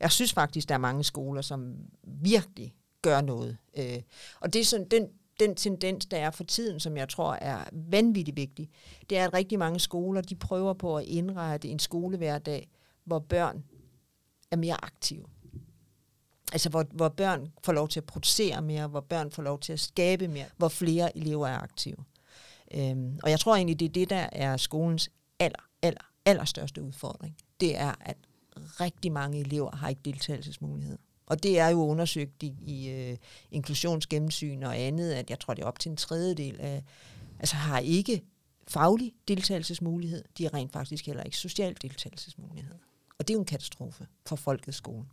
jeg 0.00 0.12
synes 0.12 0.32
faktisk, 0.32 0.68
der 0.68 0.74
er 0.74 0.78
mange 0.78 1.04
skoler, 1.04 1.42
som 1.42 1.76
virkelig 2.02 2.74
gør 3.02 3.20
noget. 3.20 3.58
Øh, 3.78 4.02
og 4.40 4.52
det 4.52 4.60
er 4.60 4.64
sådan, 4.64 4.88
den, 4.88 5.08
den 5.40 5.54
tendens, 5.54 6.06
der 6.06 6.16
er 6.16 6.30
for 6.30 6.44
tiden, 6.44 6.80
som 6.80 6.96
jeg 6.96 7.08
tror 7.08 7.32
er 7.32 7.64
vanvittigt 7.72 8.36
vigtig, 8.36 8.70
det 9.10 9.18
er, 9.18 9.24
at 9.24 9.34
rigtig 9.34 9.58
mange 9.58 9.80
skoler, 9.80 10.20
de 10.20 10.34
prøver 10.34 10.72
på 10.72 10.96
at 10.96 11.04
indrette 11.04 11.68
en 11.68 11.78
skolehverdag, 11.78 12.68
hvor 13.04 13.18
børn 13.18 13.64
er 14.50 14.56
mere 14.56 14.84
aktive. 14.84 15.24
Altså 16.52 16.68
hvor, 16.68 16.86
hvor 16.90 17.08
børn 17.08 17.52
får 17.64 17.72
lov 17.72 17.88
til 17.88 18.00
at 18.00 18.06
producere 18.06 18.62
mere, 18.62 18.86
hvor 18.86 19.00
børn 19.00 19.30
får 19.30 19.42
lov 19.42 19.60
til 19.60 19.72
at 19.72 19.80
skabe 19.80 20.28
mere, 20.28 20.46
hvor 20.56 20.68
flere 20.68 21.16
elever 21.16 21.48
er 21.48 21.58
aktive. 21.58 21.96
Øhm, 22.74 23.18
og 23.22 23.30
jeg 23.30 23.40
tror 23.40 23.56
egentlig, 23.56 23.80
det 23.80 23.86
er 23.86 23.92
det, 23.92 24.10
der 24.10 24.28
er 24.32 24.56
skolens 24.56 25.10
aller, 25.38 25.68
aller, 25.82 26.10
allerstørste 26.24 26.82
udfordring. 26.82 27.36
Det 27.60 27.76
er, 27.76 27.94
at 28.00 28.16
rigtig 28.56 29.12
mange 29.12 29.40
elever 29.40 29.76
har 29.76 29.88
ikke 29.88 30.02
deltagelsesmuligheder. 30.04 30.98
Og 31.28 31.42
det 31.42 31.58
er 31.58 31.68
jo 31.68 31.86
undersøgt 31.86 32.42
i, 32.42 32.54
i 32.66 32.88
øh, 32.88 33.16
inklusionsgennemsyn 33.50 34.62
og 34.62 34.78
andet, 34.78 35.12
at 35.12 35.30
jeg 35.30 35.40
tror, 35.40 35.54
det 35.54 35.62
er 35.62 35.66
op 35.66 35.78
til 35.78 35.90
en 35.90 35.96
tredjedel 35.96 36.60
af, 36.60 36.84
altså 37.38 37.56
har 37.56 37.78
ikke 37.78 38.22
faglig 38.68 39.12
deltagelsesmulighed, 39.28 40.24
de 40.38 40.42
har 40.42 40.54
rent 40.54 40.72
faktisk 40.72 41.06
heller 41.06 41.22
ikke 41.22 41.36
social 41.36 41.76
deltagelsesmulighed. 41.82 42.74
Og 43.18 43.28
det 43.28 43.34
er 43.34 43.36
jo 43.36 43.40
en 43.40 43.46
katastrofe 43.46 44.06
for 44.26 44.36
folkets 44.36 44.76
skole. 44.76 45.04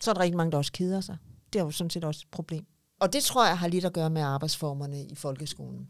Så 0.00 0.10
er 0.10 0.14
der 0.14 0.20
rigtig 0.20 0.36
mange, 0.36 0.52
der 0.52 0.58
også 0.58 0.72
keder 0.72 1.00
sig. 1.00 1.16
Det 1.52 1.58
er 1.58 1.64
jo 1.64 1.70
sådan 1.70 1.90
set 1.90 2.04
også 2.04 2.20
et 2.24 2.30
problem. 2.30 2.66
Og 3.00 3.12
det 3.12 3.22
tror 3.22 3.46
jeg 3.46 3.58
har 3.58 3.68
lidt 3.68 3.84
at 3.84 3.92
gøre 3.92 4.10
med 4.10 4.22
arbejdsformerne 4.22 5.04
i 5.04 5.14
folkeskolen. 5.14 5.88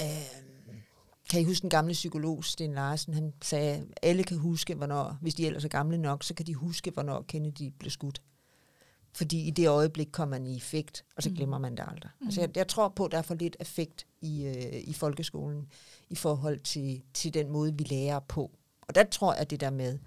Øh, 0.00 0.06
kan 1.30 1.40
I 1.40 1.44
huske 1.44 1.62
den 1.62 1.70
gamle 1.70 1.92
psykolog, 1.92 2.44
Sten 2.44 2.74
Larsen? 2.74 3.14
Han 3.14 3.32
sagde, 3.42 3.74
at 3.74 3.84
alle 4.02 4.24
kan 4.24 4.38
huske, 4.38 4.74
hvornår, 4.74 5.18
hvis 5.20 5.34
de 5.34 5.46
ellers 5.46 5.64
er 5.64 5.68
gamle 5.68 5.98
nok, 5.98 6.24
så 6.24 6.34
kan 6.34 6.46
de 6.46 6.54
huske, 6.54 6.90
hvornår 6.90 7.24
Kennedy 7.28 7.72
blev 7.78 7.90
skudt. 7.90 8.22
Fordi 9.12 9.40
i 9.46 9.50
det 9.50 9.68
øjeblik 9.68 10.08
kommer 10.12 10.38
man 10.38 10.46
i 10.46 10.56
effekt, 10.56 11.04
og 11.16 11.22
så 11.22 11.28
mm. 11.28 11.36
glemmer 11.36 11.58
man 11.58 11.76
det 11.76 11.84
aldrig. 11.88 12.10
Mm. 12.20 12.26
Altså 12.26 12.40
jeg, 12.40 12.56
jeg 12.56 12.68
tror 12.68 12.88
på, 12.88 13.04
at 13.04 13.12
der 13.12 13.18
er 13.18 13.22
for 13.22 13.34
lidt 13.34 13.56
effekt 13.60 14.06
i, 14.20 14.44
øh, 14.44 14.82
i 14.84 14.92
folkeskolen 14.92 15.68
i 16.08 16.14
forhold 16.14 16.60
til, 16.60 17.02
til 17.14 17.34
den 17.34 17.50
måde, 17.50 17.74
vi 17.78 17.84
lærer 17.84 18.20
på. 18.20 18.50
Og 18.88 18.94
der 18.94 19.04
tror 19.04 19.32
jeg, 19.32 19.40
at 19.40 19.50
det 19.50 19.60
der 19.60 19.70
med 19.70 19.98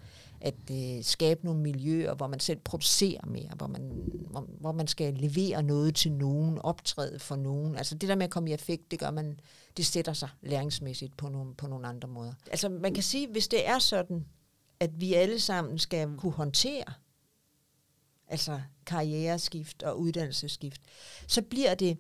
at 0.42 0.56
øh, 0.72 1.04
skabe 1.04 1.46
nogle 1.46 1.62
miljøer, 1.62 2.14
hvor 2.16 2.28
man 2.28 2.40
selv 2.40 2.60
producerer 2.60 3.26
mere, 3.26 3.50
hvor 3.56 3.68
man, 3.68 3.92
hvor, 4.30 4.48
hvor 4.60 4.72
man 4.72 4.88
skal 4.88 5.14
levere 5.14 5.64
noget 5.64 5.96
til 5.96 6.12
nogen, 6.12 6.60
optræde 6.60 7.20
for 7.20 7.36
nogen. 7.36 7.76
Altså 7.76 7.96
det 7.96 8.10
der 8.10 8.16
med 8.16 8.24
at 8.24 8.32
komme 8.32 8.50
i 8.50 8.54
effekt, 8.54 8.92
det 8.92 9.00
gør 9.00 9.12
man, 9.12 9.40
det 9.78 9.86
sætter 9.86 10.14
sig 10.14 10.30
læringsmæssigt 10.42 11.18
på 11.18 11.30
nogle, 11.30 11.56
på 11.56 11.68
nogle 11.68 11.88
andre 11.88 12.08
måder. 12.08 12.34
Altså 12.52 12.70
man 12.70 12.94
kan 12.94 13.04
sige, 13.04 13.28
hvis 13.28 13.48
det 13.48 13.68
er 13.68 13.80
sådan, 13.80 14.26
at 14.80 15.02
vi 15.02 15.14
alle 15.14 15.40
sammen 15.40 15.80
skal 15.80 16.10
kunne 16.18 16.32
håndtere 16.32 16.94
altså 18.30 18.62
karriereskift 18.86 19.84
og 19.84 20.00
uddannelsesskift, 20.00 20.82
så 21.28 21.42
bliver 21.42 21.76
det 21.76 21.98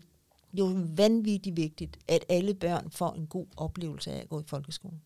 jo 0.53 0.85
vanvittigt 0.95 1.57
vigtigt, 1.57 1.97
at 2.07 2.25
alle 2.29 2.53
børn 2.53 2.91
får 2.91 3.13
en 3.13 3.27
god 3.27 3.47
oplevelse 3.57 4.11
af 4.11 4.19
at 4.19 4.29
gå 4.29 4.39
i 4.39 4.43
folkeskolen. 4.47 5.01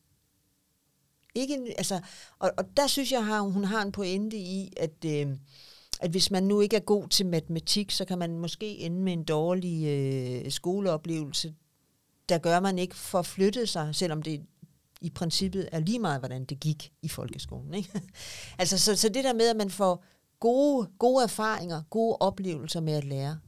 Ikke, 1.35 1.73
altså, 1.77 1.99
og, 2.39 2.51
og 2.57 2.65
der 2.77 2.87
synes 2.87 3.11
jeg, 3.11 3.25
har, 3.25 3.41
hun 3.41 3.63
har 3.63 3.81
en 3.81 3.91
pointe 3.91 4.37
i, 4.37 4.73
at, 4.77 5.05
øh, 5.05 5.27
at 6.01 6.11
hvis 6.11 6.31
man 6.31 6.43
nu 6.43 6.61
ikke 6.61 6.75
er 6.75 6.79
god 6.79 7.07
til 7.07 7.25
matematik, 7.25 7.91
så 7.91 8.05
kan 8.05 8.17
man 8.17 8.39
måske 8.39 8.77
ende 8.77 9.01
med 9.01 9.13
en 9.13 9.23
dårlig 9.23 9.87
øh, 9.87 10.51
skoleoplevelse, 10.51 11.53
der 12.29 12.37
gør, 12.37 12.59
man 12.59 12.79
ikke 12.79 12.95
for 12.95 13.19
at 13.19 13.25
flytte 13.25 13.67
sig, 13.67 13.95
selvom 13.95 14.21
det 14.21 14.41
i 15.01 15.09
princippet 15.09 15.69
er 15.71 15.79
lige 15.79 15.99
meget, 15.99 16.21
hvordan 16.21 16.45
det 16.45 16.59
gik 16.59 16.91
i 17.01 17.07
folkeskolen. 17.07 17.73
Ikke? 17.73 17.89
altså, 18.59 18.77
så, 18.77 18.95
så 18.95 19.09
det 19.09 19.23
der 19.23 19.33
med, 19.33 19.49
at 19.49 19.55
man 19.55 19.69
får 19.69 20.03
gode, 20.39 20.89
gode 20.99 21.23
erfaringer, 21.23 21.81
gode 21.89 22.17
oplevelser 22.19 22.79
med 22.79 22.93
at 22.93 23.03
lære, 23.03 23.39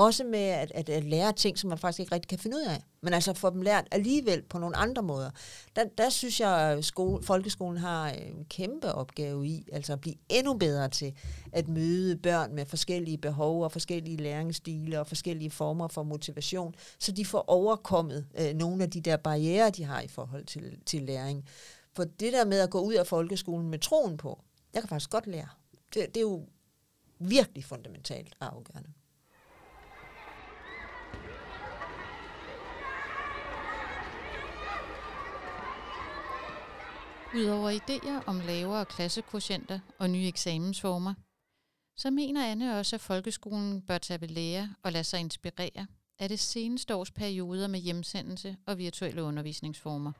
også 0.00 0.24
med 0.24 0.38
at, 0.38 0.72
at, 0.74 0.88
at 0.88 1.04
lære 1.04 1.32
ting, 1.32 1.58
som 1.58 1.68
man 1.68 1.78
faktisk 1.78 2.00
ikke 2.00 2.14
rigtig 2.14 2.28
kan 2.28 2.38
finde 2.38 2.56
ud 2.56 2.62
af. 2.62 2.82
Men 3.02 3.14
altså 3.14 3.34
få 3.34 3.50
dem 3.50 3.62
lært 3.62 3.88
alligevel 3.90 4.42
på 4.42 4.58
nogle 4.58 4.76
andre 4.76 5.02
måder. 5.02 5.30
Der, 5.76 5.84
der 5.98 6.10
synes 6.10 6.40
jeg, 6.40 6.50
at 6.50 6.84
skole, 6.84 7.22
folkeskolen 7.22 7.78
har 7.78 8.08
en 8.08 8.44
kæmpe 8.44 8.92
opgave 8.92 9.46
i, 9.46 9.68
altså 9.72 9.92
at 9.92 10.00
blive 10.00 10.14
endnu 10.28 10.54
bedre 10.54 10.88
til 10.88 11.14
at 11.52 11.68
møde 11.68 12.16
børn 12.16 12.54
med 12.54 12.66
forskellige 12.66 13.18
behov 13.18 13.64
og 13.64 13.72
forskellige 13.72 14.16
læringsstile 14.16 15.00
og 15.00 15.06
forskellige 15.06 15.50
former 15.50 15.88
for 15.88 16.02
motivation, 16.02 16.74
så 16.98 17.12
de 17.12 17.24
får 17.24 17.44
overkommet 17.48 18.26
øh, 18.40 18.54
nogle 18.54 18.82
af 18.82 18.90
de 18.90 19.00
der 19.00 19.16
barriere, 19.16 19.70
de 19.70 19.84
har 19.84 20.00
i 20.00 20.08
forhold 20.08 20.44
til, 20.44 20.78
til 20.86 21.02
læring. 21.02 21.44
For 21.92 22.04
det 22.04 22.32
der 22.32 22.44
med 22.44 22.60
at 22.60 22.70
gå 22.70 22.80
ud 22.80 22.94
af 22.94 23.06
folkeskolen 23.06 23.70
med 23.70 23.78
troen 23.78 24.16
på, 24.16 24.42
jeg 24.74 24.82
kan 24.82 24.88
faktisk 24.88 25.10
godt 25.10 25.26
lære. 25.26 25.48
Det, 25.94 26.06
det 26.06 26.16
er 26.16 26.20
jo 26.20 26.46
virkelig 27.18 27.64
fundamentalt 27.64 28.34
afgørende. 28.40 28.90
Udover 37.34 37.70
idéer 37.70 38.22
om 38.26 38.40
lavere 38.40 38.84
klassekvotienter 38.84 39.80
og 39.98 40.10
nye 40.10 40.28
eksamensformer, 40.28 41.14
så 41.96 42.10
mener 42.10 42.46
Anne 42.46 42.78
også, 42.78 42.96
at 42.96 43.00
folkeskolen 43.00 43.82
bør 43.82 43.98
tage 43.98 44.20
ved 44.20 44.28
lære 44.28 44.74
og 44.82 44.92
lade 44.92 45.04
sig 45.04 45.20
inspirere 45.20 45.86
af 46.18 46.28
det 46.28 46.38
seneste 46.38 46.94
års 46.94 47.10
perioder 47.10 47.66
med 47.68 47.80
hjemsendelse 47.80 48.56
og 48.66 48.78
virtuelle 48.78 49.22
undervisningsformer. 49.22 50.12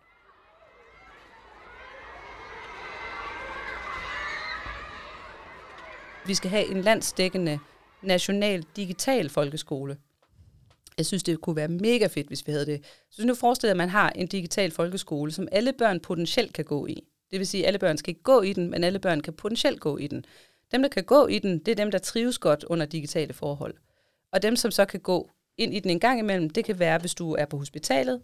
Vi 6.27 6.35
skal 6.35 6.51
have 6.51 6.67
en 6.67 6.81
landsdækkende 6.81 7.59
national 8.03 8.63
digital 8.77 9.31
folkeskole. 9.31 9.97
Jeg 10.99 11.07
synes, 11.07 11.23
det 11.23 11.41
kunne 11.41 11.57
være 11.57 11.69
mega 11.69 12.07
fedt, 12.07 12.27
hvis 12.27 12.47
vi 12.47 12.53
havde 12.53 12.67
det. 12.67 12.85
Så 13.11 13.27
nu 13.27 13.35
forestiller 13.35 13.73
at 13.73 13.77
man 13.77 13.89
har 13.89 14.11
en 14.11 14.27
digital 14.27 14.71
folkeskole, 14.71 15.33
som 15.33 15.49
alle 15.53 15.73
børn 15.73 16.01
potentielt 16.01 16.53
kan 16.53 16.65
gå 16.65 16.87
i. 16.87 17.05
Det 17.31 17.39
vil 17.39 17.47
sige, 17.47 17.63
at 17.63 17.67
alle 17.67 17.79
børn 17.79 17.97
skal 17.97 18.11
ikke 18.11 18.23
gå 18.23 18.43
i 18.43 18.53
den, 18.53 18.71
men 18.71 18.85
alle 18.85 18.99
børn 18.99 19.21
kan 19.21 19.33
potentielt 19.33 19.81
gå 19.81 19.97
i 19.97 20.07
den. 20.07 20.25
Dem, 20.73 20.83
der 20.83 20.89
kan 20.89 21.05
gå 21.05 21.27
i 21.27 21.39
den, 21.39 21.59
det 21.59 21.73
er 21.73 21.77
dem, 21.77 21.91
der 21.91 21.99
trives 21.99 22.39
godt 22.39 22.65
under 22.65 22.87
digitale 22.87 23.33
forhold. 23.33 23.75
Og 24.33 24.43
dem, 24.43 24.57
som 24.57 24.71
så 24.71 24.85
kan 24.85 25.01
gå 25.01 25.31
ind 25.57 25.75
i 25.75 25.81
den 25.81 25.91
en 25.91 26.01
gang 26.01 26.19
imellem, 26.19 26.51
det 26.51 26.65
kan 26.65 26.79
være, 26.79 26.99
hvis 26.99 27.15
du 27.15 27.33
er 27.33 27.45
på 27.45 27.59
hospitalet, 27.59 28.23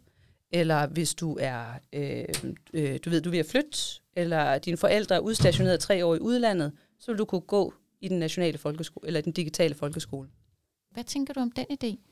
eller 0.50 0.86
hvis 0.86 1.14
du 1.14 1.36
er, 1.40 1.64
øh, 1.92 2.24
øh, 2.72 2.98
du 3.04 3.10
ved, 3.10 3.20
du 3.20 3.28
er 3.28 3.30
ved 3.30 3.38
at 3.38 3.46
flytte, 3.46 3.78
eller 4.16 4.58
dine 4.58 4.76
forældre 4.76 5.14
er 5.14 5.20
udstationeret 5.20 5.80
tre 5.80 6.04
år 6.06 6.14
i 6.14 6.18
udlandet, 6.18 6.72
så 6.98 7.10
vil 7.10 7.18
du 7.18 7.24
kunne 7.24 7.40
gå 7.40 7.74
i 8.00 8.08
den 8.08 8.18
nationale 8.18 8.58
folkeskole, 8.58 9.06
eller 9.06 9.20
den 9.20 9.32
digitale 9.32 9.74
folkeskole. 9.74 10.28
Hvad 10.90 11.04
tænker 11.04 11.34
du 11.34 11.40
om 11.40 11.52
den 11.52 11.66
idé? 11.70 12.05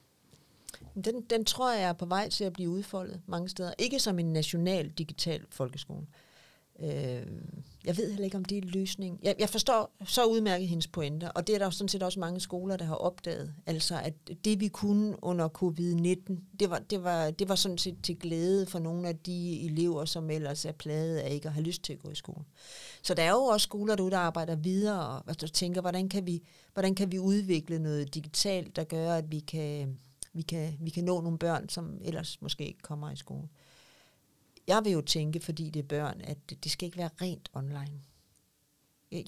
Den, 1.04 1.20
den 1.30 1.44
tror 1.44 1.72
jeg 1.72 1.82
er 1.82 1.92
på 1.92 2.06
vej 2.06 2.28
til 2.28 2.44
at 2.44 2.52
blive 2.52 2.70
udfoldet 2.70 3.20
mange 3.26 3.48
steder. 3.48 3.72
Ikke 3.78 4.00
som 4.00 4.18
en 4.18 4.32
national 4.32 4.88
digital 4.88 5.44
folkeskole, 5.50 6.06
Øh, 6.80 7.26
jeg 7.84 7.96
ved 7.96 8.10
heller 8.10 8.24
ikke, 8.24 8.37
om 8.37 8.44
det 8.44 8.58
er 8.58 8.62
en 8.62 8.68
løsning. 8.68 9.18
Jeg, 9.22 9.34
jeg 9.38 9.48
forstår 9.48 9.96
så 10.06 10.24
udmærket 10.24 10.68
hendes 10.68 10.87
pointer, 10.87 11.28
og 11.28 11.46
det 11.46 11.54
er 11.54 11.58
der 11.58 11.64
jo 11.64 11.70
sådan 11.70 11.88
set 11.88 12.02
også 12.02 12.20
mange 12.20 12.40
skoler, 12.40 12.76
der 12.76 12.84
har 12.84 12.94
opdaget. 12.94 13.54
Altså, 13.66 14.00
at 14.00 14.14
det 14.44 14.60
vi 14.60 14.68
kunne 14.68 15.24
under 15.24 15.48
covid-19, 15.48 16.34
det 16.60 16.70
var, 16.70 16.78
det, 16.78 17.04
var, 17.04 17.30
det 17.30 17.48
var 17.48 17.54
sådan 17.54 17.78
set 17.78 17.96
til 18.02 18.18
glæde 18.18 18.66
for 18.66 18.78
nogle 18.78 19.08
af 19.08 19.16
de 19.16 19.60
elever, 19.60 20.04
som 20.04 20.30
ellers 20.30 20.64
er 20.64 20.72
plaget 20.72 21.16
af 21.16 21.34
ikke 21.34 21.48
at 21.48 21.54
have 21.54 21.64
lyst 21.64 21.82
til 21.82 21.92
at 21.92 21.98
gå 21.98 22.10
i 22.10 22.14
skole. 22.14 22.44
Så 23.02 23.14
der 23.14 23.22
er 23.22 23.30
jo 23.30 23.42
også 23.42 23.64
skoler 23.64 23.96
derude, 23.96 24.10
der 24.10 24.18
arbejder 24.18 24.56
videre, 24.56 25.08
og 25.08 25.22
altså, 25.28 25.48
tænker, 25.48 25.80
hvordan 25.80 26.08
kan, 26.08 26.26
vi, 26.26 26.42
hvordan 26.72 26.94
kan 26.94 27.12
vi 27.12 27.18
udvikle 27.18 27.78
noget 27.78 28.14
digitalt, 28.14 28.76
der 28.76 28.84
gør, 28.84 29.14
at 29.14 29.32
vi 29.32 29.38
kan, 29.38 29.98
vi 30.35 30.42
kan, 30.42 30.77
vi 30.81 30.90
kan 30.90 31.05
nå 31.05 31.20
nogle 31.20 31.38
børn, 31.38 31.68
som 31.68 32.01
ellers 32.05 32.42
måske 32.42 32.66
ikke 32.66 32.83
kommer 32.83 33.11
i 33.11 33.16
skole 33.16 33.49
jeg 34.66 34.85
vil 34.85 34.92
jo 34.92 35.01
tænke, 35.01 35.40
fordi 35.40 35.70
det 35.70 35.81
er 35.81 35.87
børn, 35.88 36.20
at 36.25 36.38
det 36.64 36.73
skal 36.73 36.87
ikke 36.87 36.99
være 36.99 37.11
rent 37.23 37.49
online. 37.53 38.01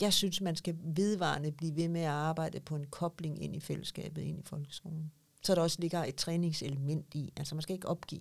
Jeg 0.00 0.12
synes, 0.12 0.40
man 0.40 0.56
skal 0.56 0.76
vedvarende 0.84 1.52
blive 1.52 1.76
ved 1.76 1.88
med 1.88 2.00
at 2.00 2.10
arbejde 2.10 2.60
på 2.60 2.76
en 2.76 2.86
kobling 2.86 3.42
ind 3.42 3.56
i 3.56 3.60
fællesskabet, 3.60 4.22
ind 4.22 4.38
i 4.38 4.42
folkeskolen. 4.42 5.12
Så 5.42 5.54
der 5.54 5.62
også 5.62 5.76
ligger 5.80 6.04
et 6.04 6.14
træningselement 6.14 7.14
i. 7.14 7.32
Altså 7.36 7.54
man 7.54 7.62
skal 7.62 7.74
ikke 7.74 7.88
opgive 7.88 8.20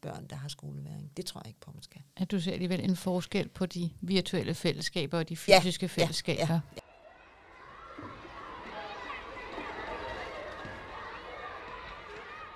børn, 0.00 0.26
der 0.26 0.36
har 0.36 0.48
skoleværing. 0.48 1.16
Det 1.16 1.26
tror 1.26 1.40
jeg 1.40 1.48
ikke 1.48 1.60
på, 1.60 1.72
man 1.72 1.82
skal. 1.82 2.02
At 2.16 2.30
du 2.30 2.40
ser 2.40 2.52
alligevel 2.52 2.80
en 2.80 2.96
forskel 2.96 3.48
på 3.48 3.66
de 3.66 3.90
virtuelle 4.00 4.54
fællesskaber 4.54 5.18
og 5.18 5.28
de 5.28 5.36
fysiske 5.36 5.86
ja, 5.86 6.02
fællesskaber. 6.02 6.54
Ja, 6.54 6.60
ja. 6.76 6.83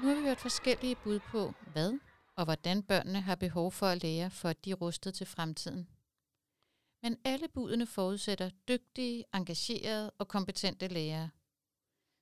Nu 0.01 0.09
har 0.09 0.15
vi 0.15 0.23
hørt 0.23 0.41
forskellige 0.41 0.97
bud 0.97 1.19
på, 1.19 1.53
hvad 1.73 1.99
og 2.37 2.45
hvordan 2.45 2.83
børnene 2.83 3.21
har 3.21 3.35
behov 3.35 3.73
for 3.73 3.87
at 3.87 4.03
lære, 4.03 4.31
for 4.31 4.49
at 4.49 4.65
de 4.65 4.71
er 4.71 4.75
rustet 4.75 5.15
til 5.15 5.27
fremtiden. 5.27 5.89
Men 7.03 7.19
alle 7.25 7.49
budene 7.49 7.87
forudsætter 7.87 8.51
dygtige, 8.69 9.25
engagerede 9.35 10.11
og 10.19 10.29
kompetente 10.29 10.89
lærere. 10.89 11.31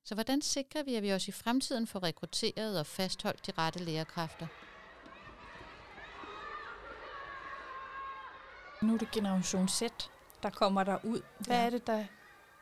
Så 0.04 0.14
hvordan 0.14 0.42
sikrer 0.42 0.82
vi, 0.82 0.94
at 0.94 1.02
vi 1.02 1.10
også 1.10 1.28
i 1.28 1.32
fremtiden 1.32 1.86
får 1.86 2.02
rekrutteret 2.02 2.78
og 2.78 2.86
fastholdt 2.86 3.46
de 3.46 3.52
rette 3.58 3.84
lærerkræfter? 3.84 4.46
Nu 8.82 8.94
er 8.94 8.98
det 8.98 9.10
generation 9.10 9.68
Z, 9.68 9.82
der 10.42 10.50
kommer 10.50 10.84
der 10.84 11.04
ud. 11.04 11.22
Hvad 11.38 11.56
ja. 11.56 11.66
er 11.66 11.70
det, 11.70 11.86
der 11.86 12.04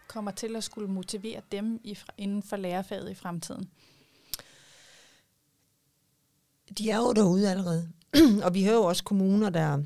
kommer 0.08 0.30
til 0.30 0.56
at 0.56 0.64
skulle 0.64 0.88
motivere 0.90 1.42
dem 1.52 1.80
inden 2.18 2.42
for 2.42 2.56
lærerfaget 2.56 3.10
i 3.10 3.14
fremtiden? 3.14 3.70
De 6.78 6.90
er 6.90 6.96
jo 6.96 7.12
derude 7.12 7.50
allerede. 7.50 7.92
og 8.44 8.54
vi 8.54 8.64
hører 8.64 8.74
jo 8.74 8.84
også 8.84 9.04
kommuner, 9.04 9.50
der, 9.50 9.82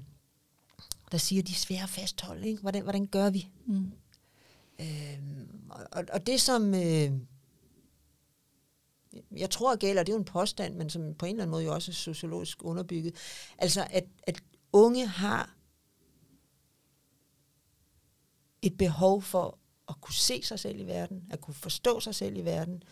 der 1.12 1.18
siger, 1.18 1.42
at 1.42 1.48
de 1.48 1.52
er 1.52 1.56
svære 1.56 1.82
at 1.82 1.88
fastholde. 1.88 2.48
Ikke? 2.48 2.60
Hvordan, 2.60 2.82
hvordan 2.82 3.06
gør 3.06 3.30
vi? 3.30 3.48
Mm. 3.66 3.92
Øhm, 4.80 5.70
og, 5.92 6.04
og 6.12 6.26
det 6.26 6.40
som... 6.40 6.74
Øh, 6.74 7.12
jeg 9.36 9.50
tror 9.50 9.76
gælder, 9.76 10.02
det 10.02 10.12
er 10.12 10.16
jo 10.16 10.18
en 10.18 10.24
påstand, 10.24 10.74
men 10.74 10.90
som 10.90 11.14
på 11.14 11.26
en 11.26 11.30
eller 11.30 11.42
anden 11.42 11.50
måde 11.50 11.64
jo 11.64 11.74
også 11.74 11.90
er 11.90 11.94
sociologisk 11.94 12.64
underbygget. 12.64 13.14
Altså, 13.58 13.86
at, 13.90 14.04
at 14.22 14.42
unge 14.72 15.06
har 15.06 15.54
et 18.62 18.78
behov 18.78 19.22
for 19.22 19.58
at 19.88 20.00
kunne 20.00 20.14
se 20.14 20.42
sig 20.42 20.58
selv 20.58 20.80
i 20.80 20.84
verden, 20.84 21.26
at 21.30 21.40
kunne 21.40 21.54
forstå 21.54 22.00
sig 22.00 22.14
selv 22.14 22.36
i 22.36 22.44
verden, 22.44 22.82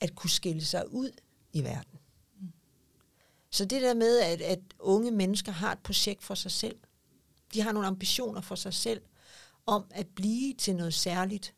at 0.00 0.14
kunne 0.14 0.30
skille 0.30 0.64
sig 0.64 0.92
ud 0.92 1.10
i 1.52 1.64
verden. 1.64 1.98
Så 3.56 3.64
det 3.64 3.82
der 3.82 3.94
med, 3.94 4.18
at, 4.18 4.40
at 4.40 4.60
unge 4.78 5.10
mennesker 5.10 5.52
har 5.52 5.72
et 5.72 5.78
projekt 5.78 6.24
for 6.24 6.34
sig 6.34 6.50
selv, 6.50 6.76
de 7.54 7.60
har 7.60 7.72
nogle 7.72 7.86
ambitioner 7.86 8.40
for 8.40 8.54
sig 8.54 8.74
selv, 8.74 9.02
om 9.66 9.84
at 9.90 10.06
blive 10.06 10.54
til 10.54 10.76
noget 10.76 10.94
særligt. 10.94 11.54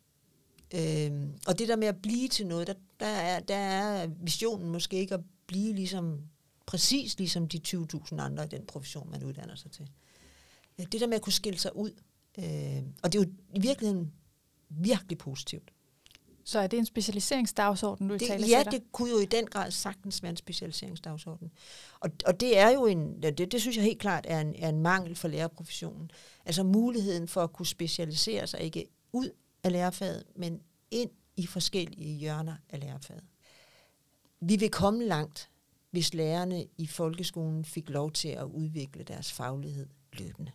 Øhm, 0.74 1.32
og 1.46 1.58
det 1.58 1.68
der 1.68 1.76
med 1.76 1.88
at 1.88 2.02
blive 2.02 2.28
til 2.28 2.46
noget, 2.46 2.66
der, 2.66 2.74
der, 3.00 3.06
er, 3.06 3.40
der 3.40 3.56
er 3.56 4.06
visionen 4.06 4.70
måske 4.70 4.96
ikke 4.96 5.14
at 5.14 5.20
blive 5.46 5.74
ligesom, 5.74 6.18
præcis 6.66 7.18
ligesom 7.18 7.48
de 7.48 7.61
20.000 7.68 8.20
andre 8.20 8.44
i 8.44 8.48
den 8.48 8.66
profession, 8.66 9.11
man 9.11 9.24
uddanner 9.24 9.54
sig 9.54 9.70
til. 9.70 9.90
Det 10.92 11.00
der 11.00 11.06
med 11.06 11.16
at 11.16 11.22
kunne 11.22 11.32
skille 11.32 11.58
sig 11.58 11.76
ud, 11.76 11.90
øh, 12.38 12.82
og 13.02 13.12
det 13.12 13.18
er 13.18 13.22
jo 13.22 13.30
i 13.54 13.61
virkeligheden 13.61 14.12
virkelig 14.68 15.18
positivt. 15.18 15.72
Så 16.48 16.58
er 16.58 16.66
det 16.66 16.78
en 16.78 16.87
specialiseringsdagsorden, 16.87 18.08
du 18.08 18.14
det, 18.14 18.28
taler 18.28 18.46
Ja, 18.46 18.62
det 18.70 18.82
kunne 18.92 19.11
jo 19.11 19.18
i 19.18 19.24
den 19.24 19.46
grad 19.46 19.70
sagtens 19.70 20.22
være 20.22 20.30
en 20.30 20.37
specialiseringsdagsorden. 20.37 21.52
Og, 22.00 22.11
og 22.26 22.40
det 22.40 22.58
er 22.58 22.70
jo 22.70 22.87
en, 22.87 23.22
det, 23.22 23.52
det 23.52 23.61
synes 23.61 23.76
jeg 23.76 23.84
helt 23.84 23.98
klart 23.98 24.26
er 24.28 24.40
en, 24.40 24.54
er 24.58 24.68
en 24.68 24.80
mangel 24.80 25.16
for 25.16 25.28
lærerprofessionen. 25.28 26.11
Altså 26.44 26.62
muligheden 26.62 27.28
for 27.28 27.42
at 27.42 27.52
kunne 27.52 27.66
specialisere 27.66 28.46
sig 28.46 28.61
ikke 28.61 28.87
ud 29.12 29.30
af 29.64 29.72
lærerfaget, 29.72 30.24
men 30.37 30.61
ind 30.90 31.11
i 31.37 31.46
forskellige 31.46 32.14
hjørner 32.14 32.54
af 32.68 32.80
lærerfaget. 32.80 33.24
Vi 34.40 34.56
vil 34.56 34.70
komme 34.70 35.04
langt, 35.04 35.50
hvis 35.90 36.14
lærerne 36.14 36.66
i 36.78 36.87
folkeskolen 36.87 37.64
fik 37.64 37.90
lov 37.90 38.12
til 38.12 38.28
at 38.28 38.44
udvikle 38.44 39.04
deres 39.04 39.32
faglighed 39.32 39.87
løbende. 40.12 40.52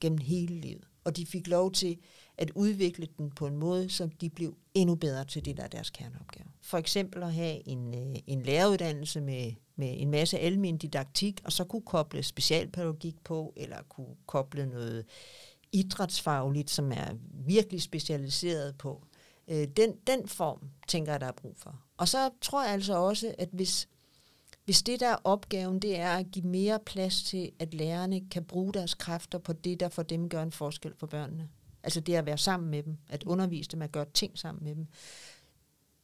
Gennem 0.00 0.18
hele 0.18 0.60
livet 0.60 0.90
og 1.04 1.16
de 1.16 1.26
fik 1.26 1.46
lov 1.46 1.72
til 1.72 1.98
at 2.40 2.50
udvikle 2.54 3.08
den 3.18 3.30
på 3.30 3.46
en 3.46 3.56
måde, 3.56 3.90
så 3.90 4.08
de 4.20 4.30
blev 4.30 4.56
endnu 4.74 4.94
bedre 4.94 5.24
til 5.24 5.44
det, 5.44 5.56
der 5.56 5.62
er 5.62 5.68
deres 5.68 5.90
kerneopgave. 5.90 6.46
For 6.60 6.78
eksempel 6.78 7.22
at 7.22 7.34
have 7.34 7.68
en, 7.68 7.94
øh, 7.94 8.16
en 8.26 8.42
læreruddannelse 8.42 9.20
med, 9.20 9.52
med 9.76 9.94
en 9.96 10.10
masse 10.10 10.38
almen 10.38 10.78
didaktik, 10.78 11.40
og 11.44 11.52
så 11.52 11.64
kunne 11.64 11.82
koble 11.82 12.22
specialpædagogik 12.22 13.24
på, 13.24 13.52
eller 13.56 13.76
kunne 13.88 14.16
koble 14.26 14.66
noget 14.66 15.04
idrætsfagligt, 15.72 16.70
som 16.70 16.92
er 16.92 17.14
virkelig 17.32 17.82
specialiseret 17.82 18.78
på. 18.78 19.04
Øh, 19.48 19.68
den, 19.76 19.92
den 20.06 20.28
form, 20.28 20.60
tænker 20.88 21.12
jeg, 21.12 21.20
der 21.20 21.26
er 21.26 21.32
brug 21.32 21.54
for. 21.56 21.80
Og 21.96 22.08
så 22.08 22.30
tror 22.40 22.64
jeg 22.64 22.72
altså 22.72 22.96
også, 22.96 23.34
at 23.38 23.48
hvis 23.52 23.88
hvis 24.64 24.82
det 24.82 25.00
der 25.00 25.08
er 25.08 25.16
opgaven, 25.24 25.78
det 25.78 25.98
er 25.98 26.16
at 26.16 26.26
give 26.32 26.46
mere 26.46 26.78
plads 26.86 27.22
til, 27.22 27.52
at 27.58 27.74
lærerne 27.74 28.20
kan 28.30 28.44
bruge 28.44 28.72
deres 28.72 28.94
kræfter 28.94 29.38
på 29.38 29.52
det, 29.52 29.80
der 29.80 29.88
for 29.88 30.02
dem 30.02 30.28
gør 30.28 30.42
en 30.42 30.52
forskel 30.52 30.92
for 30.96 31.06
børnene. 31.06 31.48
Altså 31.82 32.00
det 32.00 32.14
at 32.14 32.26
være 32.26 32.38
sammen 32.38 32.70
med 32.70 32.82
dem, 32.82 32.96
at 33.08 33.24
undervise 33.24 33.70
dem, 33.70 33.82
at 33.82 33.92
gøre 33.92 34.06
ting 34.14 34.38
sammen 34.38 34.64
med 34.64 34.74
dem. 34.74 34.86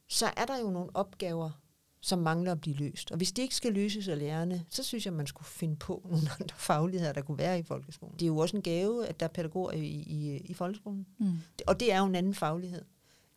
Så 0.07 0.25
er 0.37 0.45
der 0.45 0.59
jo 0.59 0.69
nogle 0.69 0.89
opgaver, 0.93 1.61
som 2.01 2.19
mangler 2.19 2.51
at 2.51 2.61
blive 2.61 2.75
løst. 2.75 3.11
Og 3.11 3.17
hvis 3.17 3.31
det 3.31 3.41
ikke 3.41 3.55
skal 3.55 3.73
løses 3.73 4.07
af 4.07 4.19
lærerne, 4.19 4.65
så 4.69 4.83
synes 4.83 5.05
jeg, 5.05 5.13
man 5.13 5.27
skulle 5.27 5.47
finde 5.47 5.75
på 5.75 6.01
nogle 6.11 6.27
andre 6.39 6.55
fagligheder, 6.57 7.13
der 7.13 7.21
kunne 7.21 7.37
være 7.37 7.59
i 7.59 7.63
folkeskolen. 7.63 8.13
Det 8.13 8.21
er 8.21 8.27
jo 8.27 8.37
også 8.37 8.57
en 8.57 8.63
gave, 8.63 9.07
at 9.07 9.19
der 9.19 9.25
er 9.25 9.29
pædagoger 9.29 9.71
i, 9.71 9.85
i, 9.87 10.37
i 10.37 10.53
folkeskolen. 10.53 11.05
Mm. 11.17 11.37
Og 11.67 11.79
det 11.79 11.93
er 11.93 11.99
jo 11.99 12.05
en 12.05 12.15
anden 12.15 12.33
faglighed. 12.33 12.85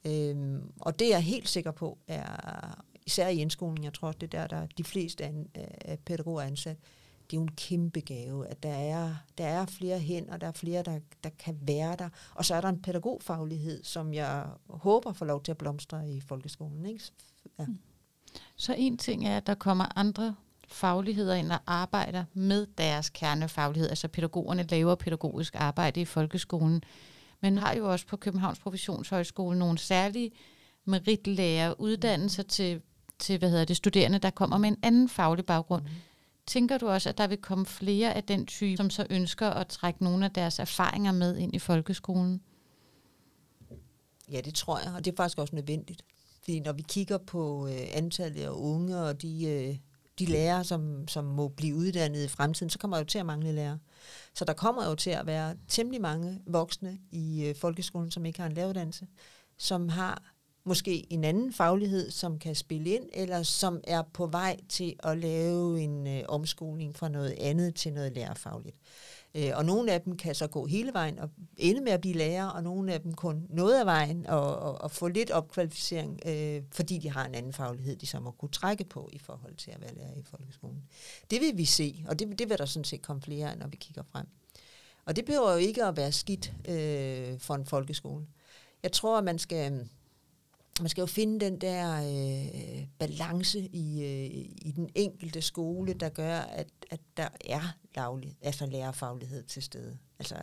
Øhm, 0.04 0.72
og 0.80 0.98
det 0.98 1.06
er 1.06 1.10
jeg 1.10 1.22
helt 1.22 1.48
sikker 1.48 1.70
på 1.70 1.98
er 2.08 2.84
især 3.06 3.28
i 3.28 3.36
indskolen, 3.36 3.84
jeg 3.84 3.94
tror 3.94 4.12
det 4.12 4.34
er 4.34 4.46
der, 4.46 4.46
der 4.46 4.66
de 4.66 4.84
fleste 4.84 5.24
af, 5.24 5.32
af 5.84 5.98
pædagoger 5.98 6.42
er 6.42 6.46
ansat, 6.46 6.76
det 7.30 7.36
er 7.36 7.40
jo 7.40 7.42
en 7.42 7.54
kæmpe 7.56 8.00
gave, 8.00 8.46
at 8.46 8.62
der 8.62 8.74
er, 8.74 9.14
der 9.38 9.44
er 9.44 9.66
flere 9.66 9.98
hen, 9.98 10.30
og 10.30 10.40
der 10.40 10.46
er 10.46 10.52
flere, 10.52 10.82
der, 10.82 10.98
der 11.24 11.30
kan 11.38 11.58
være 11.62 11.96
der. 11.96 12.08
Og 12.34 12.44
så 12.44 12.54
er 12.54 12.60
der 12.60 12.68
en 12.68 12.82
pædagogfaglighed, 12.82 13.84
som 13.84 14.14
jeg 14.14 14.46
håber 14.68 15.12
får 15.12 15.26
lov 15.26 15.42
til 15.42 15.50
at 15.50 15.58
blomstre 15.58 16.10
i 16.10 16.20
folkeskolen. 16.20 16.86
Ikke? 16.86 17.04
Ja. 17.58 17.64
Mm. 17.66 17.78
Så 18.56 18.74
en 18.78 18.98
ting 18.98 19.26
er, 19.26 19.36
at 19.36 19.46
der 19.46 19.54
kommer 19.54 19.98
andre 19.98 20.34
fagligheder 20.68 21.34
ind 21.34 21.52
og 21.52 21.58
arbejder 21.66 22.24
med 22.34 22.66
deres 22.78 23.10
kernefaglighed. 23.10 23.88
Altså 23.90 24.08
pædagogerne 24.08 24.62
laver 24.62 24.94
pædagogisk 24.94 25.54
arbejde 25.54 26.00
i 26.00 26.04
folkeskolen, 26.04 26.82
men 27.40 27.58
har 27.58 27.74
jo 27.74 27.92
også 27.92 28.06
på 28.06 28.16
Københavns 28.16 28.58
Professionshøjskole 28.58 29.58
nogle 29.58 29.78
særlige 29.78 30.30
meritlærer 30.84 31.74
uddannelser 31.80 32.42
til 32.42 32.80
til 33.20 33.38
hvad 33.38 33.50
hedder 33.50 33.64
det, 33.64 33.76
studerende, 33.76 34.18
der 34.18 34.30
kommer 34.30 34.58
med 34.58 34.68
en 34.68 34.76
anden 34.82 35.08
faglig 35.08 35.46
baggrund. 35.46 35.82
Mm. 35.82 35.88
Tænker 36.46 36.78
du 36.78 36.88
også, 36.88 37.08
at 37.08 37.18
der 37.18 37.26
vil 37.26 37.38
komme 37.38 37.66
flere 37.66 38.14
af 38.14 38.24
den 38.24 38.46
type, 38.46 38.76
som 38.76 38.90
så 38.90 39.06
ønsker 39.10 39.50
at 39.50 39.66
trække 39.66 40.04
nogle 40.04 40.24
af 40.24 40.30
deres 40.30 40.58
erfaringer 40.58 41.12
med 41.12 41.36
ind 41.36 41.54
i 41.54 41.58
folkeskolen? 41.58 42.42
Ja, 44.30 44.40
det 44.40 44.54
tror 44.54 44.78
jeg, 44.78 44.92
og 44.96 45.04
det 45.04 45.12
er 45.12 45.16
faktisk 45.16 45.38
også 45.38 45.56
nødvendigt. 45.56 46.04
Fordi 46.42 46.60
når 46.60 46.72
vi 46.72 46.82
kigger 46.82 47.18
på 47.18 47.66
øh, 47.66 47.80
antallet 47.92 48.42
af 48.42 48.50
unge 48.50 48.98
og 48.98 49.22
de, 49.22 49.46
øh, 49.46 49.76
de 50.18 50.26
lærere, 50.26 50.64
som, 50.64 51.08
som 51.08 51.24
må 51.24 51.48
blive 51.48 51.76
uddannet 51.76 52.24
i 52.24 52.28
fremtiden, 52.28 52.70
så 52.70 52.78
kommer 52.78 52.96
der 52.96 53.02
jo 53.02 53.06
til 53.06 53.18
at 53.18 53.26
mangle 53.26 53.52
lærere. 53.52 53.78
Så 54.34 54.44
der 54.44 54.52
kommer 54.52 54.88
jo 54.88 54.94
til 54.94 55.10
at 55.10 55.26
være 55.26 55.56
temmelig 55.68 56.00
mange 56.00 56.40
voksne 56.46 56.98
i 57.10 57.46
øh, 57.46 57.54
folkeskolen, 57.54 58.10
som 58.10 58.26
ikke 58.26 58.40
har 58.40 58.46
en 58.46 58.52
læreruddannelse, 58.52 59.06
som 59.58 59.88
har 59.88 60.29
måske 60.64 61.12
en 61.12 61.24
anden 61.24 61.52
faglighed, 61.52 62.10
som 62.10 62.38
kan 62.38 62.54
spille 62.54 62.90
ind, 62.90 63.04
eller 63.12 63.42
som 63.42 63.80
er 63.84 64.02
på 64.02 64.26
vej 64.26 64.56
til 64.68 64.96
at 65.02 65.18
lave 65.18 65.80
en 65.80 66.06
øh, 66.06 66.22
omskoling 66.28 66.96
fra 66.96 67.08
noget 67.08 67.34
andet 67.40 67.74
til 67.74 67.92
noget 67.92 68.12
lærerfagligt. 68.12 68.76
Øh, 69.34 69.50
og 69.54 69.64
nogle 69.64 69.92
af 69.92 70.00
dem 70.00 70.16
kan 70.16 70.34
så 70.34 70.46
gå 70.46 70.66
hele 70.66 70.92
vejen 70.92 71.18
og 71.18 71.30
ende 71.56 71.80
med 71.80 71.92
at 71.92 72.00
blive 72.00 72.14
lærer, 72.14 72.46
og 72.46 72.62
nogle 72.62 72.92
af 72.92 73.00
dem 73.00 73.14
kun 73.14 73.46
noget 73.48 73.80
af 73.80 73.86
vejen 73.86 74.26
og, 74.26 74.56
og, 74.56 74.80
og 74.80 74.90
få 74.90 75.08
lidt 75.08 75.30
opkvalificering, 75.30 76.20
øh, 76.26 76.62
fordi 76.72 76.98
de 76.98 77.10
har 77.10 77.26
en 77.26 77.34
anden 77.34 77.52
faglighed, 77.52 77.96
de 77.96 78.06
så 78.06 78.20
må 78.20 78.30
kunne 78.30 78.50
trække 78.50 78.84
på 78.84 79.10
i 79.12 79.18
forhold 79.18 79.56
til 79.56 79.70
at 79.70 79.80
være 79.80 79.94
lærer 79.94 80.14
i 80.14 80.22
folkeskolen. 80.22 80.82
Det 81.30 81.40
vil 81.40 81.58
vi 81.58 81.64
se, 81.64 82.04
og 82.08 82.18
det, 82.18 82.38
det 82.38 82.48
vil 82.48 82.58
der 82.58 82.64
sådan 82.64 82.84
set 82.84 83.02
komme 83.02 83.22
flere 83.22 83.50
af, 83.50 83.58
når 83.58 83.66
vi 83.66 83.76
kigger 83.76 84.02
frem. 84.02 84.26
Og 85.04 85.16
det 85.16 85.24
behøver 85.24 85.52
jo 85.52 85.58
ikke 85.58 85.84
at 85.84 85.96
være 85.96 86.12
skidt 86.12 86.52
øh, 86.68 87.38
for 87.38 87.54
en 87.54 87.66
folkeskole. 87.66 88.26
Jeg 88.82 88.92
tror, 88.92 89.18
at 89.18 89.24
man 89.24 89.38
skal 89.38 89.88
man 90.80 90.88
skal 90.88 91.02
jo 91.02 91.06
finde 91.06 91.44
den 91.44 91.60
der 91.60 91.96
øh, 91.96 92.86
balance 92.98 93.60
i, 93.60 94.04
øh, 94.04 94.50
i 94.66 94.72
den 94.76 94.90
enkelte 94.94 95.42
skole, 95.42 95.94
der 95.94 96.08
gør, 96.08 96.38
at, 96.38 96.68
at 96.90 97.00
der 97.16 97.28
er 97.44 97.76
lavlig, 97.96 98.36
altså 98.42 98.66
lærerfaglighed 98.66 99.42
til 99.42 99.62
stede. 99.62 99.98
Altså, 100.18 100.36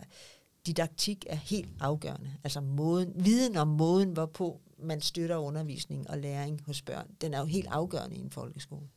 didaktik 0.66 1.26
er 1.30 1.36
helt 1.36 1.70
afgørende. 1.80 2.34
Altså 2.44 2.62
måden, 2.62 3.14
viden 3.26 3.58
om 3.58 3.68
måden, 3.68 4.12
hvorpå 4.12 4.62
man 4.80 5.02
støtter 5.02 5.38
undervisning 5.38 6.10
og 6.10 6.18
læring 6.18 6.62
hos 6.66 6.82
børn, 6.82 7.08
den 7.22 7.34
er 7.34 7.40
jo 7.40 7.46
helt 7.46 7.68
afgørende 7.68 8.16
i 8.16 8.20
en 8.20 8.32
folkeskole. 8.32 8.88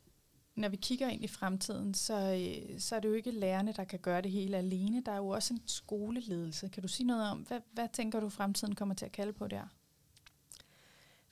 Når 0.57 0.69
vi 0.69 0.77
kigger 0.77 1.09
ind 1.09 1.25
i 1.25 1.29
fremtiden, 1.29 1.95
så, 1.95 2.33
øh, 2.35 2.81
så 2.81 2.97
er 2.97 3.01
det 3.01 3.09
jo 3.09 3.15
ikke 3.15 3.31
lærerne, 3.31 3.73
der 3.73 3.85
kan 3.85 3.99
gøre 3.99 4.23
det 4.23 4.31
hele 4.31 4.57
alene. 4.57 5.03
Der 5.07 5.13
er 5.13 5.17
jo 5.17 5.29
også 5.29 5.55
en 5.55 5.61
skoleledelse. 5.67 6.69
Kan 6.69 6.83
du 6.83 6.89
sige 6.89 7.07
noget 7.07 7.31
om, 7.31 7.39
hvad, 7.39 7.61
hvad 7.73 7.89
tænker 7.93 8.21
du 8.21 8.29
fremtiden 8.29 8.75
kommer 8.75 8.95
til 8.95 9.05
at 9.05 9.13
kalde 9.13 9.33
på 9.33 9.49
der? 9.49 9.65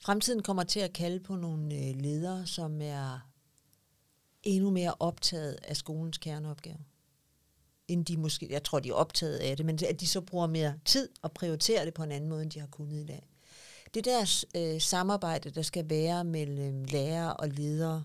Fremtiden 0.01 0.43
kommer 0.43 0.63
til 0.63 0.79
at 0.79 0.93
kalde 0.93 1.19
på 1.19 1.35
nogle 1.35 1.75
øh, 1.75 1.95
ledere, 1.95 2.47
som 2.47 2.81
er 2.81 3.29
endnu 4.43 4.69
mere 4.69 4.93
optaget 4.99 5.59
af 5.63 5.77
skolens 5.77 6.17
kerneopgave. 6.17 6.77
End 7.87 8.05
de 8.05 8.17
måske, 8.17 8.47
jeg 8.49 8.63
tror, 8.63 8.79
de 8.79 8.89
er 8.89 8.93
optaget 8.93 9.37
af 9.37 9.57
det, 9.57 9.65
men 9.65 9.79
at 9.89 9.99
de 9.99 10.07
så 10.07 10.21
bruger 10.21 10.47
mere 10.47 10.73
tid 10.85 11.09
og 11.21 11.31
prioriterer 11.31 11.85
det 11.85 11.93
på 11.93 12.03
en 12.03 12.11
anden 12.11 12.29
måde, 12.29 12.41
end 12.41 12.51
de 12.51 12.59
har 12.59 12.67
kunnet 12.67 13.03
i 13.03 13.05
dag. 13.05 13.29
Det 13.93 14.05
der 14.05 14.43
øh, 14.55 14.81
samarbejde, 14.81 15.49
der 15.49 15.61
skal 15.61 15.89
være 15.89 16.23
mellem 16.23 16.83
lærere 16.83 17.37
og 17.37 17.49
ledere, 17.49 18.03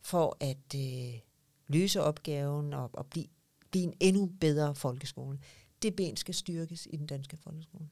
for 0.00 0.36
at 0.40 0.74
øh, 0.76 1.20
løse 1.68 2.02
opgaven 2.02 2.72
og, 2.72 2.90
og 2.92 3.06
blive, 3.06 3.26
blive 3.70 3.84
en 3.84 3.94
endnu 4.00 4.26
bedre 4.40 4.74
folkeskole, 4.74 5.38
det 5.82 5.96
ben 5.96 6.16
skal 6.16 6.34
styrkes 6.34 6.88
i 6.90 6.96
den 6.96 7.06
danske 7.06 7.36
folkeskole. 7.36 7.88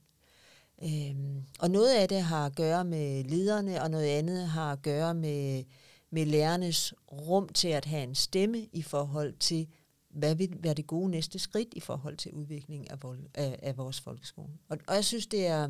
Øhm, 0.83 1.45
og 1.59 1.71
noget 1.71 1.95
af 1.95 2.09
det 2.09 2.23
har 2.23 2.47
at 2.47 2.55
gøre 2.55 2.85
med 2.85 3.25
lederne, 3.25 3.83
og 3.83 3.91
noget 3.91 4.07
andet 4.07 4.49
har 4.49 4.73
at 4.73 4.83
gøre 4.83 5.15
med, 5.15 5.65
med 6.11 6.27
lærernes 6.27 6.95
rum 7.13 7.49
til 7.49 7.69
at 7.69 7.85
have 7.85 8.03
en 8.03 8.15
stemme 8.15 8.59
i 8.73 8.83
forhold 8.83 9.35
til, 9.35 9.69
hvad 10.11 10.35
vil 10.35 10.57
være 10.61 10.75
det 10.75 10.87
gode 10.87 11.11
næste 11.11 11.39
skridt 11.39 11.69
i 11.73 11.81
forhold 11.81 12.17
til 12.17 12.33
udviklingen 12.33 12.89
af, 12.91 13.03
vold, 13.03 13.21
af, 13.35 13.59
af 13.63 13.77
vores 13.77 14.01
folkeskole. 14.01 14.53
Og, 14.69 14.79
og 14.87 14.95
jeg 14.95 15.05
synes, 15.05 15.27
det 15.27 15.47
er 15.47 15.69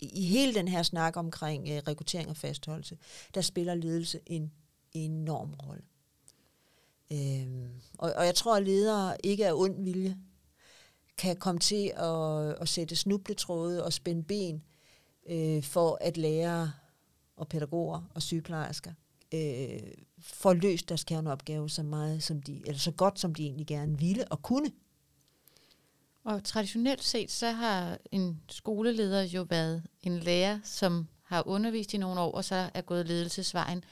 i 0.00 0.24
hele 0.26 0.54
den 0.54 0.68
her 0.68 0.82
snak 0.82 1.16
omkring 1.16 1.68
øh, 1.68 1.82
rekruttering 1.88 2.28
og 2.30 2.36
fastholdelse, 2.36 2.98
der 3.34 3.40
spiller 3.40 3.74
ledelse 3.74 4.20
en 4.26 4.52
enorm 4.92 5.54
rolle. 5.54 5.82
Øhm, 7.12 7.68
og, 7.98 8.12
og 8.16 8.26
jeg 8.26 8.34
tror, 8.34 8.56
at 8.56 8.62
ledere 8.62 9.16
ikke 9.24 9.44
er 9.44 9.52
ond 9.54 9.84
vilje 9.84 10.16
kan 11.18 11.36
komme 11.36 11.58
til 11.58 11.92
at, 11.96 12.54
at 12.60 12.68
sætte 12.68 12.96
snubletråde 12.96 13.84
og 13.84 13.92
spænde 13.92 14.22
ben 14.22 14.62
øh, 15.30 15.62
for 15.62 15.98
at 16.00 16.16
lære 16.16 16.72
og 17.36 17.48
pædagoger 17.48 18.02
og 18.14 18.22
sygeplejersker 18.22 18.92
øh, 19.34 19.80
får 20.20 20.52
løst 20.52 20.88
deres 20.88 21.04
kerneopgave 21.04 21.70
så 21.70 21.82
meget 21.82 22.22
som 22.22 22.42
de, 22.42 22.62
eller 22.66 22.78
så 22.78 22.90
godt 22.90 23.18
som 23.18 23.34
de 23.34 23.42
egentlig 23.42 23.66
gerne 23.66 23.98
ville 23.98 24.32
og 24.32 24.42
kunne. 24.42 24.72
Og 26.24 26.44
traditionelt 26.44 27.04
set, 27.04 27.30
så 27.30 27.50
har 27.50 27.98
en 28.12 28.42
skoleleder 28.48 29.22
jo 29.22 29.46
været 29.50 29.82
en 30.02 30.18
lærer, 30.18 30.58
som 30.64 31.08
har 31.22 31.48
undervist 31.48 31.94
i 31.94 31.96
nogle 31.96 32.20
år, 32.20 32.32
og 32.32 32.44
så 32.44 32.70
er 32.74 32.80
gået 32.80 33.06
ledelsesvejen. 33.06 33.84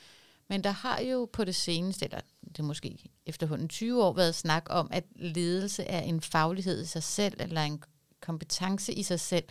Men 0.49 0.65
der 0.65 0.71
har 0.71 1.01
jo 1.01 1.29
på 1.33 1.45
det 1.45 1.55
seneste, 1.55 2.05
eller 2.05 2.21
det 2.49 2.59
er 2.59 2.63
måske 2.63 3.11
efterhånden 3.27 3.69
20 3.69 4.05
år, 4.05 4.13
været 4.13 4.35
snak 4.35 4.67
om, 4.71 4.89
at 4.91 5.05
ledelse 5.17 5.85
er 5.85 6.01
en 6.01 6.21
faglighed 6.21 6.83
i 6.83 6.87
sig 6.87 7.03
selv, 7.03 7.41
eller 7.41 7.61
en 7.63 7.83
kompetence 8.21 8.93
i 8.93 9.03
sig 9.03 9.21
selv. 9.21 9.45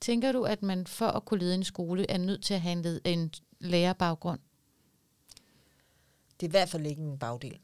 Tænker 0.00 0.32
du, 0.32 0.42
at 0.42 0.62
man 0.62 0.86
for 0.86 1.06
at 1.06 1.24
kunne 1.24 1.40
lede 1.40 1.54
en 1.54 1.64
skole, 1.64 2.10
er 2.10 2.18
nødt 2.18 2.44
til 2.44 2.54
at 2.54 2.60
have 2.60 2.72
en, 2.72 2.82
led, 2.82 3.00
en 3.04 3.30
lærerbaggrund? 3.60 4.40
Det 6.40 6.46
er 6.46 6.48
i 6.48 6.50
hvert 6.50 6.68
fald 6.68 6.86
ikke 6.86 7.02
en 7.02 7.18
bagdel. 7.18 7.58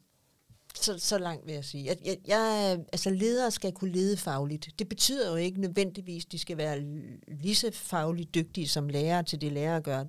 Så, 0.74 0.98
så 0.98 1.18
langt 1.18 1.46
vil 1.46 1.54
jeg 1.54 1.64
sige. 1.64 1.85
Jeg, 1.85 1.96
jeg, 2.04 2.16
jeg, 2.26 2.78
altså 2.92 3.11
ledere 3.11 3.50
skal 3.50 3.72
kunne 3.72 3.92
lede 3.92 4.16
fagligt. 4.16 4.68
Det 4.78 4.88
betyder 4.88 5.30
jo 5.30 5.37
ikke 5.37 5.61
nødvendigvis, 5.61 6.24
at 6.24 6.32
de 6.32 6.38
skal 6.38 6.56
være 6.56 6.80
lige 7.28 7.54
så 7.54 7.70
fagligt 7.70 8.35
dygtige 8.35 8.68
som 8.68 8.88
lærere 8.88 9.22
til 9.22 9.40
det, 9.40 9.52
lærere 9.52 9.80
gør 9.80 10.04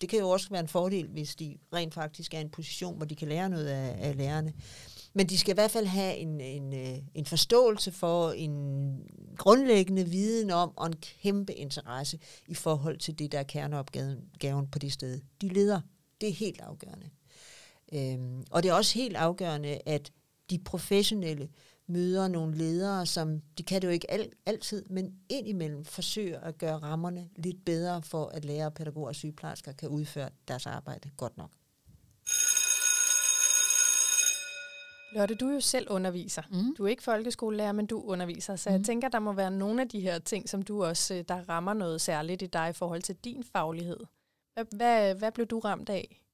det 0.00 0.08
kan 0.08 0.18
jo 0.18 0.28
også 0.28 0.50
være 0.50 0.60
en 0.60 0.68
fordel, 0.68 1.08
hvis 1.08 1.36
de 1.36 1.56
rent 1.72 1.94
faktisk 1.94 2.34
er 2.34 2.38
i 2.38 2.40
en 2.40 2.50
position, 2.50 2.96
hvor 2.96 3.06
de 3.06 3.16
kan 3.16 3.28
lære 3.28 3.48
noget 3.48 3.66
af, 3.66 3.96
af 4.08 4.16
lærerne. 4.16 4.52
Men 5.14 5.26
de 5.26 5.38
skal 5.38 5.52
i 5.52 5.54
hvert 5.54 5.70
fald 5.70 5.86
have 5.86 6.16
en, 6.16 6.40
en, 6.40 6.74
øh, 6.74 6.98
en 7.14 7.26
forståelse 7.26 7.92
for, 7.92 8.30
en 8.30 8.96
grundlæggende 9.38 10.04
viden 10.04 10.50
om, 10.50 10.72
og 10.76 10.86
en 10.86 10.96
kæmpe 11.22 11.54
interesse 11.54 12.18
i 12.48 12.54
forhold 12.54 12.98
til 12.98 13.18
det, 13.18 13.32
der 13.32 13.38
er 13.38 13.42
kerneopgaven 13.42 14.68
på 14.72 14.78
det 14.78 14.92
sted. 14.92 15.20
De 15.40 15.48
leder. 15.48 15.80
Det 16.20 16.28
er 16.28 16.32
helt 16.32 16.60
afgørende. 16.60 17.10
Øhm, 17.92 18.44
og 18.50 18.62
det 18.62 18.68
er 18.68 18.74
også 18.74 18.98
helt 18.98 19.16
afgørende, 19.16 19.78
at 19.86 20.12
de 20.50 20.58
professionelle 20.58 21.48
møder 21.86 22.28
nogle 22.28 22.56
ledere, 22.56 23.06
som, 23.06 23.40
de 23.58 23.62
kan 23.62 23.82
det 23.82 23.88
jo 23.88 23.92
ikke 23.92 24.10
al, 24.10 24.32
altid, 24.46 24.84
men 24.90 25.14
indimellem 25.28 25.84
forsøger 25.84 26.40
at 26.40 26.58
gøre 26.58 26.78
rammerne 26.78 27.28
lidt 27.36 27.64
bedre 27.64 28.02
for, 28.02 28.26
at 28.26 28.44
lærere, 28.44 28.70
pædagoger 28.70 29.08
og 29.08 29.14
sygeplejersker 29.14 29.72
kan 29.72 29.88
udføre 29.88 30.30
deres 30.48 30.66
arbejde 30.66 31.10
godt 31.16 31.36
nok. 31.36 31.50
Lotte, 35.12 35.34
du 35.34 35.48
er 35.48 35.54
jo 35.54 35.60
selv 35.60 35.86
underviser. 35.90 36.42
Mm. 36.50 36.76
Du 36.76 36.84
er 36.84 36.88
ikke 36.88 37.02
folkeskolelærer, 37.02 37.72
men 37.72 37.86
du 37.86 38.02
underviser. 38.02 38.56
Så 38.56 38.70
mm. 38.70 38.76
jeg 38.76 38.84
tænker, 38.84 39.08
der 39.08 39.18
må 39.18 39.32
være 39.32 39.50
nogle 39.50 39.82
af 39.82 39.88
de 39.88 40.00
her 40.00 40.18
ting, 40.18 40.48
som 40.48 40.62
du 40.62 40.84
også, 40.84 41.14
øh, 41.14 41.24
der 41.28 41.48
rammer 41.48 41.74
noget 41.74 42.00
særligt 42.00 42.42
i 42.42 42.46
dig 42.46 42.70
i 42.70 42.72
forhold 42.72 43.02
til 43.02 43.16
din 43.16 43.44
faglighed. 43.44 44.00
Hvad, 44.54 44.64
hvad, 44.76 45.14
hvad 45.14 45.32
blev 45.32 45.46
du 45.46 45.58
ramt 45.58 45.88
af? 45.88 46.25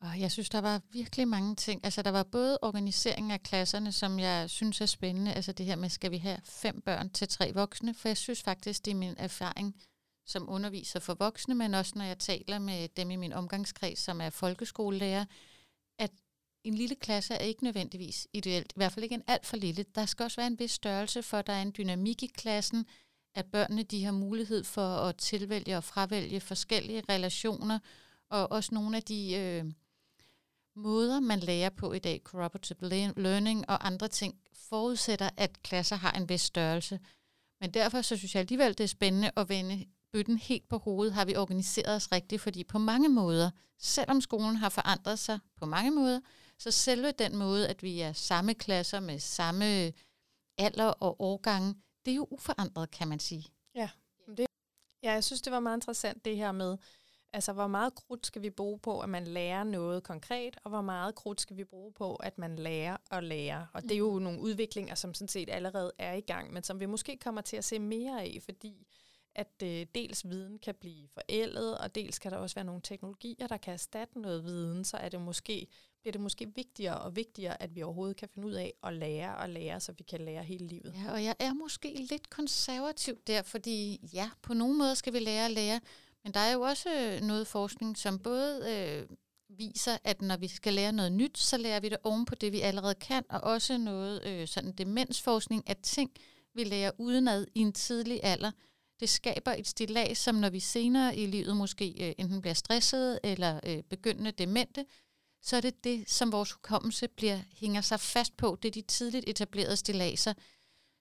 Og 0.00 0.20
jeg 0.20 0.32
synes, 0.32 0.48
der 0.48 0.60
var 0.60 0.80
virkelig 0.92 1.28
mange 1.28 1.56
ting. 1.56 1.84
Altså, 1.84 2.02
der 2.02 2.10
var 2.10 2.22
både 2.22 2.58
organiseringen 2.62 3.30
af 3.30 3.42
klasserne, 3.42 3.92
som 3.92 4.18
jeg 4.18 4.50
synes 4.50 4.80
er 4.80 4.86
spændende. 4.86 5.32
Altså 5.32 5.52
det 5.52 5.66
her 5.66 5.76
med, 5.76 5.88
skal 5.88 6.10
vi 6.10 6.18
have 6.18 6.38
fem 6.44 6.80
børn 6.80 7.10
til 7.10 7.28
tre 7.28 7.52
voksne? 7.54 7.94
For 7.94 8.08
jeg 8.08 8.16
synes 8.16 8.42
faktisk, 8.42 8.84
det 8.84 8.90
er 8.90 8.94
min 8.94 9.14
erfaring 9.16 9.74
som 10.26 10.48
underviser 10.48 11.00
for 11.00 11.14
voksne, 11.14 11.54
men 11.54 11.74
også 11.74 11.92
når 11.96 12.04
jeg 12.04 12.18
taler 12.18 12.58
med 12.58 12.88
dem 12.88 13.10
i 13.10 13.16
min 13.16 13.32
omgangskreds, 13.32 13.98
som 13.98 14.20
er 14.20 14.30
folkeskolelærer, 14.30 15.24
at 15.98 16.10
en 16.64 16.74
lille 16.74 16.94
klasse 16.94 17.34
er 17.34 17.38
ikke 17.38 17.64
nødvendigvis 17.64 18.28
ideelt. 18.32 18.72
I 18.72 18.76
hvert 18.76 18.92
fald 18.92 19.04
ikke 19.04 19.14
en 19.14 19.22
alt 19.26 19.46
for 19.46 19.56
lille. 19.56 19.84
Der 19.94 20.06
skal 20.06 20.24
også 20.24 20.36
være 20.36 20.46
en 20.46 20.58
vis 20.58 20.70
størrelse, 20.70 21.22
for 21.22 21.42
der 21.42 21.52
er 21.52 21.62
en 21.62 21.74
dynamik 21.78 22.22
i 22.22 22.26
klassen, 22.26 22.86
at 23.34 23.46
børnene 23.46 23.82
de 23.82 24.04
har 24.04 24.12
mulighed 24.12 24.64
for 24.64 24.96
at 24.96 25.16
tilvælge 25.16 25.76
og 25.76 25.84
fravælge 25.84 26.40
forskellige 26.40 27.02
relationer, 27.08 27.78
og 28.30 28.52
også 28.52 28.74
nogle 28.74 28.96
af 28.96 29.02
de... 29.02 29.34
Øh, 29.34 29.64
måder, 30.78 31.20
man 31.20 31.40
lærer 31.40 31.70
på 31.70 31.92
i 31.92 31.98
dag, 31.98 32.20
cooperative 32.24 33.12
learning 33.16 33.70
og 33.70 33.86
andre 33.86 34.08
ting, 34.08 34.34
forudsætter, 34.52 35.30
at 35.36 35.62
klasser 35.62 35.96
har 35.96 36.12
en 36.12 36.28
vis 36.28 36.40
størrelse. 36.40 37.00
Men 37.60 37.74
derfor 37.74 38.02
så 38.02 38.16
synes 38.16 38.34
jeg 38.34 38.40
alligevel, 38.40 38.78
det 38.78 38.84
er 38.84 38.88
spændende 38.88 39.30
at 39.36 39.48
vende 39.48 39.84
bøtten 40.12 40.38
helt 40.38 40.68
på 40.68 40.78
hovedet, 40.78 41.14
har 41.14 41.24
vi 41.24 41.36
organiseret 41.36 41.96
os 41.96 42.12
rigtigt, 42.12 42.42
fordi 42.42 42.64
på 42.64 42.78
mange 42.78 43.08
måder, 43.08 43.50
selvom 43.78 44.20
skolen 44.20 44.56
har 44.56 44.68
forandret 44.68 45.18
sig 45.18 45.38
på 45.56 45.66
mange 45.66 45.90
måder, 45.90 46.20
så 46.58 46.70
selve 46.70 47.12
den 47.12 47.36
måde, 47.36 47.68
at 47.68 47.82
vi 47.82 48.00
er 48.00 48.12
samme 48.12 48.54
klasser 48.54 49.00
med 49.00 49.18
samme 49.18 49.92
alder 50.58 50.84
og 50.84 51.20
årgange, 51.20 51.74
det 52.04 52.10
er 52.10 52.16
jo 52.16 52.28
uforandret, 52.30 52.90
kan 52.90 53.08
man 53.08 53.18
sige. 53.18 53.46
Ja, 53.74 53.90
det, 54.36 54.46
ja 55.02 55.12
jeg 55.12 55.24
synes, 55.24 55.42
det 55.42 55.52
var 55.52 55.60
meget 55.60 55.76
interessant 55.76 56.24
det 56.24 56.36
her 56.36 56.52
med, 56.52 56.76
Altså, 57.32 57.52
hvor 57.52 57.66
meget 57.66 57.94
krudt 57.94 58.26
skal 58.26 58.42
vi 58.42 58.50
bruge 58.50 58.78
på, 58.78 59.00
at 59.00 59.08
man 59.08 59.24
lærer 59.24 59.64
noget 59.64 60.02
konkret, 60.02 60.56
og 60.64 60.70
hvor 60.70 60.80
meget 60.80 61.14
krudt 61.14 61.40
skal 61.40 61.56
vi 61.56 61.64
bruge 61.64 61.92
på, 61.92 62.14
at 62.14 62.38
man 62.38 62.56
lærer 62.56 62.96
og 63.10 63.22
lærer. 63.22 63.66
Og 63.72 63.82
det 63.82 63.92
er 63.92 63.98
jo 63.98 64.18
mm. 64.18 64.22
nogle 64.22 64.40
udviklinger, 64.40 64.94
som 64.94 65.14
sådan 65.14 65.28
set 65.28 65.50
allerede 65.50 65.92
er 65.98 66.14
i 66.14 66.20
gang, 66.20 66.52
men 66.52 66.62
som 66.62 66.80
vi 66.80 66.86
måske 66.86 67.16
kommer 67.16 67.40
til 67.40 67.56
at 67.56 67.64
se 67.64 67.78
mere 67.78 68.22
af, 68.22 68.38
fordi 68.44 68.86
at 69.34 69.62
øh, 69.62 69.86
dels 69.94 70.28
viden 70.28 70.58
kan 70.58 70.74
blive 70.80 71.08
forældet, 71.08 71.78
og 71.78 71.94
dels 71.94 72.18
kan 72.18 72.32
der 72.32 72.38
også 72.38 72.54
være 72.54 72.64
nogle 72.64 72.80
teknologier, 72.84 73.46
der 73.46 73.56
kan 73.56 73.72
erstatte 73.72 74.20
noget 74.20 74.44
viden, 74.44 74.84
så 74.84 74.96
er 74.96 75.08
det 75.08 75.20
måske, 75.20 75.66
bliver 76.00 76.12
det 76.12 76.20
måske 76.20 76.54
vigtigere 76.54 76.98
og 76.98 77.16
vigtigere, 77.16 77.62
at 77.62 77.74
vi 77.74 77.82
overhovedet 77.82 78.16
kan 78.16 78.28
finde 78.28 78.48
ud 78.48 78.52
af 78.52 78.74
at 78.82 78.94
lære 78.94 79.36
og 79.36 79.48
lære, 79.48 79.80
så 79.80 79.92
vi 79.92 80.02
kan 80.02 80.20
lære 80.20 80.44
hele 80.44 80.66
livet. 80.66 80.94
Ja, 81.04 81.12
og 81.12 81.24
jeg 81.24 81.34
er 81.38 81.54
måske 81.54 82.06
lidt 82.10 82.30
konservativ 82.30 83.18
der, 83.26 83.42
fordi 83.42 84.08
ja, 84.14 84.30
på 84.42 84.54
nogle 84.54 84.78
måder 84.78 84.94
skal 84.94 85.12
vi 85.12 85.18
lære 85.18 85.44
at 85.44 85.50
lære, 85.50 85.80
men 86.28 86.34
der 86.34 86.40
er 86.40 86.52
jo 86.52 86.60
også 86.60 86.88
øh, 86.94 87.20
noget 87.20 87.46
forskning, 87.46 87.98
som 87.98 88.18
både 88.18 88.72
øh, 88.72 89.16
viser, 89.58 89.98
at 90.04 90.22
når 90.22 90.36
vi 90.36 90.48
skal 90.48 90.74
lære 90.74 90.92
noget 90.92 91.12
nyt, 91.12 91.38
så 91.38 91.56
lærer 91.56 91.80
vi 91.80 91.88
det 91.88 91.98
oven 92.02 92.24
på 92.24 92.34
det, 92.34 92.52
vi 92.52 92.60
allerede 92.60 92.94
kan, 92.94 93.24
og 93.28 93.40
også 93.40 93.78
noget 93.78 94.26
øh, 94.26 94.48
sådan 94.48 94.72
demensforskning 94.72 95.70
at 95.70 95.78
ting, 95.78 96.10
vi 96.54 96.64
lærer 96.64 96.90
udenad 96.98 97.46
i 97.54 97.60
en 97.60 97.72
tidlig 97.72 98.20
alder. 98.22 98.50
Det 99.00 99.08
skaber 99.08 99.52
et 99.52 99.66
stilag, 99.66 100.16
som 100.16 100.34
når 100.34 100.50
vi 100.50 100.60
senere 100.60 101.16
i 101.16 101.26
livet 101.26 101.56
måske 101.56 102.08
øh, 102.08 102.14
enten 102.18 102.40
bliver 102.40 102.54
stresset 102.54 103.20
eller 103.24 103.60
øh, 103.66 103.82
begyndende 103.82 104.30
demente, 104.30 104.84
så 105.42 105.56
er 105.56 105.60
det 105.60 105.84
det, 105.84 106.10
som 106.10 106.32
vores 106.32 106.52
hukommelse 106.52 107.08
bliver, 107.08 107.38
hænger 107.52 107.80
sig 107.80 108.00
fast 108.00 108.36
på. 108.36 108.58
Det 108.62 108.68
er 108.68 108.72
de 108.72 108.82
tidligt 108.82 109.28
etablerede 109.28 109.76
stilaser. 109.76 110.34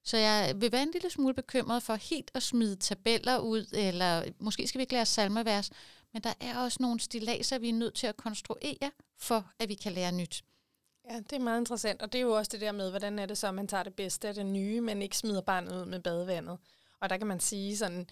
Så 0.08 0.18
jeg 0.18 0.54
vil 0.56 0.72
være 0.72 0.84
en 0.84 0.92
lille 0.92 1.10
smule 1.10 1.34
bekymret 1.34 1.84
for 1.84 1.96
helt 1.96 2.32
at 2.34 2.44
smide 2.44 2.76
tabeller 2.76 3.38
ud, 3.38 3.66
eller 3.74 4.24
måske 4.40 4.68
skal 4.68 4.80
vi 4.80 4.82
ikke 4.82 4.94
lære 4.94 5.06
salmevers, 5.06 5.70
men 6.14 6.24
der 6.24 6.34
er 6.40 6.58
også 6.60 6.78
nogle 6.82 7.00
stilaser, 7.00 7.60
vi 7.60 7.70
er 7.70 7.74
nødt 7.74 7.96
til 7.96 8.08
at 8.08 8.18
konstruere, 8.18 8.92
for 9.18 9.52
at 9.60 9.70
vi 9.70 9.74
kan 9.74 9.92
lære 9.92 10.12
nyt. 10.12 10.44
Ja, 11.10 11.16
det 11.20 11.34
er 11.34 11.40
meget 11.40 11.60
interessant, 11.60 12.02
og 12.02 12.14
det 12.14 12.20
er 12.20 12.24
jo 12.24 12.32
også 12.32 12.50
det 12.52 12.62
der 12.62 12.72
med, 12.72 12.90
hvordan 12.90 13.20
er 13.20 13.26
det 13.26 13.38
så, 13.38 13.48
at 13.48 13.54
man 13.54 13.68
tager 13.68 13.84
det 13.84 13.94
bedste 13.94 14.28
af 14.28 14.34
det 14.34 14.46
nye, 14.46 14.82
men 14.82 15.02
ikke 15.02 15.18
smider 15.18 15.42
barnet 15.42 15.82
ud 15.82 15.86
med 15.86 16.00
badevandet. 16.00 16.58
Og 17.00 17.10
der 17.10 17.18
kan 17.18 17.28
man 17.28 17.40
sige 17.40 17.78
sådan, 17.78 18.08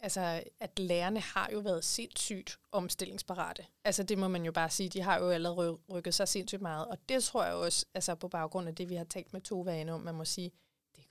altså, 0.00 0.42
at 0.60 0.78
lærerne 0.78 1.20
har 1.20 1.50
jo 1.52 1.58
været 1.58 1.84
sindssygt 1.84 2.58
omstillingsparate. 2.72 3.66
Altså 3.84 4.02
det 4.02 4.18
må 4.18 4.28
man 4.28 4.44
jo 4.44 4.52
bare 4.52 4.70
sige, 4.70 4.88
de 4.88 5.02
har 5.02 5.18
jo 5.18 5.30
allerede 5.30 5.78
rykket 5.90 6.14
sig 6.14 6.28
sindssygt 6.28 6.62
meget, 6.62 6.86
og 6.86 6.98
det 7.08 7.24
tror 7.24 7.44
jeg 7.44 7.54
også, 7.54 7.86
altså 7.94 8.14
på 8.14 8.28
baggrund 8.28 8.68
af 8.68 8.74
det, 8.74 8.88
vi 8.88 8.94
har 8.94 9.04
talt 9.04 9.32
med 9.32 9.40
to 9.40 9.60
vane 9.60 9.92
om, 9.92 10.00
man 10.00 10.14
må 10.14 10.24
sige, 10.24 10.52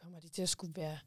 kommer 0.04 0.20
de 0.20 0.28
til 0.28 0.42
at 0.42 0.50
skulle 0.50 0.76
være, 0.76 0.98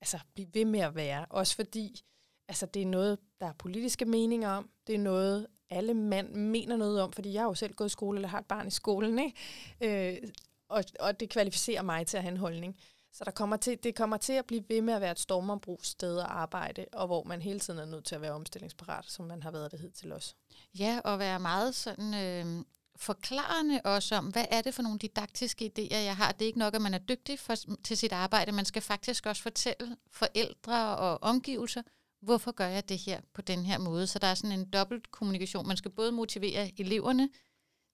altså 0.00 0.18
blive 0.34 0.48
ved 0.54 0.64
med 0.64 0.80
at 0.80 0.94
være, 0.94 1.26
også 1.30 1.56
fordi, 1.56 2.00
altså 2.48 2.66
det 2.66 2.82
er 2.82 2.86
noget, 2.86 3.18
der 3.40 3.46
er 3.46 3.52
politiske 3.52 4.04
meninger 4.04 4.48
om, 4.48 4.70
det 4.86 4.94
er 4.94 4.98
noget, 4.98 5.46
alle 5.70 5.94
mand 5.94 6.34
mener 6.34 6.76
noget 6.76 7.00
om, 7.00 7.12
fordi 7.12 7.32
jeg 7.32 7.42
har 7.42 7.48
jo 7.48 7.54
selv 7.54 7.74
gået 7.74 7.88
i 7.88 7.92
skole, 7.92 8.18
eller 8.18 8.28
har 8.28 8.38
et 8.38 8.46
barn 8.46 8.66
i 8.66 8.70
skolen, 8.70 9.18
ikke? 9.18 10.12
Øh, 10.20 10.28
og, 10.68 10.84
og 11.00 11.20
det 11.20 11.30
kvalificerer 11.30 11.82
mig 11.82 12.06
til 12.06 12.16
at 12.16 12.22
have 12.22 12.32
en 12.32 12.36
holdning. 12.36 12.76
Så 13.12 13.24
der 13.24 13.30
kommer 13.30 13.56
til, 13.56 13.78
det 13.82 13.94
kommer 13.94 14.16
til 14.16 14.32
at 14.32 14.46
blive 14.46 14.64
ved 14.68 14.82
med 14.82 14.94
at 14.94 15.00
være 15.00 15.12
et 15.12 15.18
stormombrugssted 15.18 16.18
at 16.18 16.26
arbejde, 16.26 16.86
og 16.92 17.06
hvor 17.06 17.24
man 17.24 17.42
hele 17.42 17.60
tiden 17.60 17.78
er 17.78 17.84
nødt 17.84 18.04
til 18.04 18.14
at 18.14 18.20
være 18.20 18.32
omstillingsparat, 18.32 19.04
som 19.06 19.26
man 19.26 19.42
har 19.42 19.50
været 19.50 19.72
det 19.72 19.80
hidtil 19.80 20.12
os. 20.12 20.36
Ja, 20.78 21.00
og 21.04 21.18
være 21.18 21.40
meget 21.40 21.74
sådan 21.74 22.14
øh, 22.14 22.64
forklarende 22.96 23.80
også 23.84 24.14
om, 24.14 24.26
hvad 24.26 24.44
er 24.50 24.62
det 24.62 24.74
for 24.74 24.82
nogle 24.82 24.98
didaktiske 24.98 25.72
idéer, 25.78 25.96
jeg 25.96 26.16
har. 26.16 26.32
Det 26.32 26.42
er 26.42 26.46
ikke 26.46 26.58
nok, 26.58 26.74
at 26.74 26.82
man 26.82 26.94
er 26.94 26.98
dygtig 26.98 27.38
for, 27.38 27.54
til 27.84 27.96
sit 27.96 28.12
arbejde. 28.12 28.52
Man 28.52 28.64
skal 28.64 28.82
faktisk 28.82 29.26
også 29.26 29.42
fortælle 29.42 29.96
forældre 30.10 30.96
og 30.96 31.22
omgivelser, 31.22 31.82
hvorfor 32.20 32.52
gør 32.52 32.66
jeg 32.66 32.88
det 32.88 32.98
her 32.98 33.20
på 33.34 33.42
den 33.42 33.64
her 33.64 33.78
måde. 33.78 34.06
Så 34.06 34.18
der 34.18 34.26
er 34.26 34.34
sådan 34.34 34.58
en 34.58 34.70
dobbelt 34.70 35.10
kommunikation. 35.10 35.66
Man 35.66 35.76
skal 35.76 35.90
både 35.90 36.12
motivere 36.12 36.72
eleverne 36.80 37.28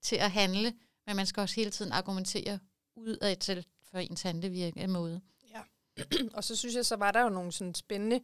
til 0.02 0.16
at 0.16 0.30
handle, 0.30 0.74
men 1.06 1.16
man 1.16 1.26
skal 1.26 1.40
også 1.40 1.54
hele 1.54 1.70
tiden 1.70 1.92
argumentere 1.92 2.58
ud 2.96 3.16
af 3.16 3.38
til 3.38 3.66
for 3.90 3.98
ens 3.98 4.22
handlevirke 4.22 4.86
måde. 4.86 5.20
Ja, 5.50 5.60
og 6.36 6.44
så 6.44 6.56
synes 6.56 6.74
jeg, 6.74 6.86
så 6.86 6.96
var 6.96 7.10
der 7.10 7.20
jo 7.20 7.28
nogle 7.28 7.52
sådan 7.52 7.74
spændende 7.74 8.20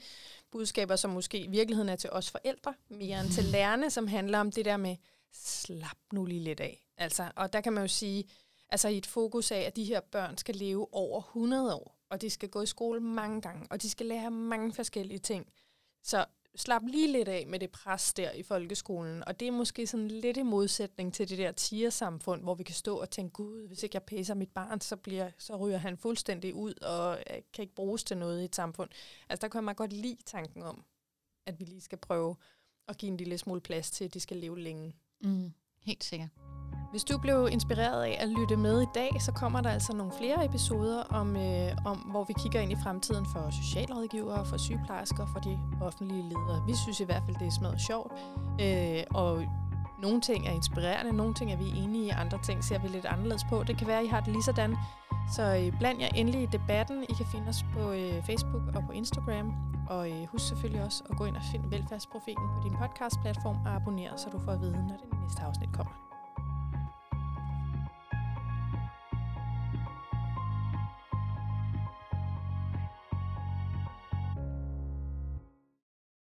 budskaber, 0.50 0.96
som 0.96 1.10
måske 1.10 1.38
i 1.38 1.46
virkeligheden 1.46 1.88
er 1.88 1.96
til 1.96 2.10
os 2.10 2.30
forældre, 2.30 2.74
mere 2.88 3.20
end 3.20 3.30
til 3.30 3.44
lærerne, 3.54 3.90
som 3.90 4.06
handler 4.06 4.38
om 4.38 4.52
det 4.52 4.64
der 4.64 4.76
med, 4.76 4.96
slap 5.32 5.98
nu 6.12 6.24
lige 6.24 6.40
lidt 6.40 6.60
af. 6.60 6.84
Altså, 6.96 7.30
og 7.36 7.52
der 7.52 7.60
kan 7.60 7.72
man 7.72 7.82
jo 7.82 7.88
sige, 7.88 8.24
altså 8.68 8.88
i 8.88 8.98
et 8.98 9.06
fokus 9.06 9.50
af, 9.50 9.60
at 9.60 9.76
de 9.76 9.84
her 9.84 10.00
børn 10.00 10.36
skal 10.36 10.54
leve 10.56 10.94
over 10.94 11.20
100 11.20 11.74
år, 11.74 11.98
og 12.10 12.20
de 12.20 12.30
skal 12.30 12.48
gå 12.48 12.62
i 12.62 12.66
skole 12.66 13.00
mange 13.00 13.40
gange, 13.40 13.66
og 13.70 13.82
de 13.82 13.90
skal 13.90 14.06
lære 14.06 14.30
mange 14.30 14.72
forskellige 14.72 15.18
ting. 15.18 15.46
Så 16.02 16.24
slap 16.56 16.82
lige 16.86 17.12
lidt 17.12 17.28
af 17.28 17.46
med 17.46 17.58
det 17.58 17.70
pres 17.70 18.12
der 18.12 18.30
i 18.32 18.42
folkeskolen, 18.42 19.24
og 19.24 19.40
det 19.40 19.48
er 19.48 19.52
måske 19.52 19.86
sådan 19.86 20.08
lidt 20.08 20.36
i 20.36 20.42
modsætning 20.42 21.14
til 21.14 21.28
det 21.28 21.38
der 21.38 21.52
tiersamfund, 21.52 22.42
hvor 22.42 22.54
vi 22.54 22.62
kan 22.62 22.74
stå 22.74 22.96
og 22.96 23.10
tænke, 23.10 23.32
gud, 23.32 23.66
hvis 23.66 23.82
ikke 23.82 23.96
jeg 23.96 24.02
pæser 24.02 24.34
mit 24.34 24.50
barn, 24.50 24.80
så, 24.80 24.96
bliver, 24.96 25.30
så 25.38 25.56
ryger 25.56 25.78
han 25.78 25.96
fuldstændig 25.96 26.54
ud 26.54 26.74
og 26.82 27.18
øh, 27.30 27.42
kan 27.52 27.62
ikke 27.62 27.74
bruges 27.74 28.04
til 28.04 28.18
noget 28.18 28.42
i 28.42 28.44
et 28.44 28.56
samfund. 28.56 28.90
Altså 29.28 29.40
der 29.40 29.48
kan 29.48 29.64
man 29.64 29.74
godt 29.74 29.92
lide 29.92 30.22
tanken 30.26 30.62
om, 30.62 30.84
at 31.46 31.60
vi 31.60 31.64
lige 31.64 31.80
skal 31.80 31.98
prøve 31.98 32.36
at 32.88 32.98
give 32.98 33.10
en 33.10 33.16
lille 33.16 33.38
smule 33.38 33.60
plads 33.60 33.90
til, 33.90 34.04
at 34.04 34.14
de 34.14 34.20
skal 34.20 34.36
leve 34.36 34.60
længe. 34.60 34.94
Mm, 35.24 35.52
helt 35.82 36.04
sikkert. 36.04 36.28
Hvis 36.90 37.04
du 37.04 37.18
blev 37.18 37.48
inspireret 37.52 38.02
af 38.04 38.16
at 38.20 38.28
lytte 38.28 38.56
med 38.56 38.82
i 38.82 38.86
dag, 38.94 39.10
så 39.20 39.32
kommer 39.32 39.60
der 39.60 39.70
altså 39.70 39.96
nogle 39.96 40.12
flere 40.18 40.44
episoder, 40.44 41.02
om, 41.02 41.36
øh, 41.36 41.70
om 41.84 41.96
hvor 41.96 42.24
vi 42.24 42.34
kigger 42.42 42.60
ind 42.60 42.72
i 42.72 42.76
fremtiden 42.82 43.26
for 43.32 43.50
socialrådgivere, 43.50 44.46
for 44.46 44.56
sygeplejersker, 44.56 45.26
for 45.32 45.40
de 45.40 45.58
offentlige 45.80 46.22
ledere. 46.22 46.64
Vi 46.66 46.74
synes 46.74 47.00
i 47.00 47.04
hvert 47.04 47.22
fald, 47.26 47.36
det 47.36 47.46
er 47.46 47.50
smadret 47.50 47.80
sjovt, 47.80 48.12
øh, 48.60 49.02
og 49.10 49.44
nogle 50.02 50.20
ting 50.20 50.46
er 50.46 50.50
inspirerende, 50.50 51.12
nogle 51.12 51.34
ting 51.34 51.52
er 51.52 51.56
vi 51.56 51.68
enige 51.76 52.04
i, 52.06 52.08
andre 52.08 52.38
ting 52.42 52.64
ser 52.64 52.78
vi 52.78 52.88
lidt 52.88 53.06
anderledes 53.06 53.44
på. 53.50 53.62
Det 53.66 53.78
kan 53.78 53.86
være, 53.86 53.98
at 53.98 54.04
I 54.04 54.08
har 54.08 54.20
det 54.20 54.32
lige 54.32 54.42
sådan. 54.42 54.76
Så 55.32 55.42
øh, 55.56 55.78
bland 55.78 56.00
jer 56.00 56.08
endelig 56.14 56.42
i 56.42 56.46
debatten. 56.46 57.02
I 57.08 57.12
kan 57.12 57.26
finde 57.26 57.48
os 57.48 57.64
på 57.72 57.90
øh, 57.90 58.22
Facebook 58.22 58.62
og 58.74 58.82
på 58.86 58.92
Instagram. 58.92 59.54
Og 59.88 60.10
øh, 60.10 60.26
husk 60.32 60.48
selvfølgelig 60.48 60.84
også 60.84 61.04
at 61.10 61.16
gå 61.16 61.24
ind 61.24 61.36
og 61.36 61.42
finde 61.52 61.70
velfærdsprofilen 61.70 62.48
på 62.56 62.60
din 62.64 62.76
podcastplatform 62.76 63.56
og 63.66 63.74
abonnere, 63.74 64.18
så 64.18 64.28
du 64.32 64.38
får 64.38 64.52
at 64.52 64.60
vide, 64.60 64.72
når 64.72 64.96
det 64.96 65.20
næste 65.22 65.42
afsnit 65.42 65.72
kommer. 65.72 66.07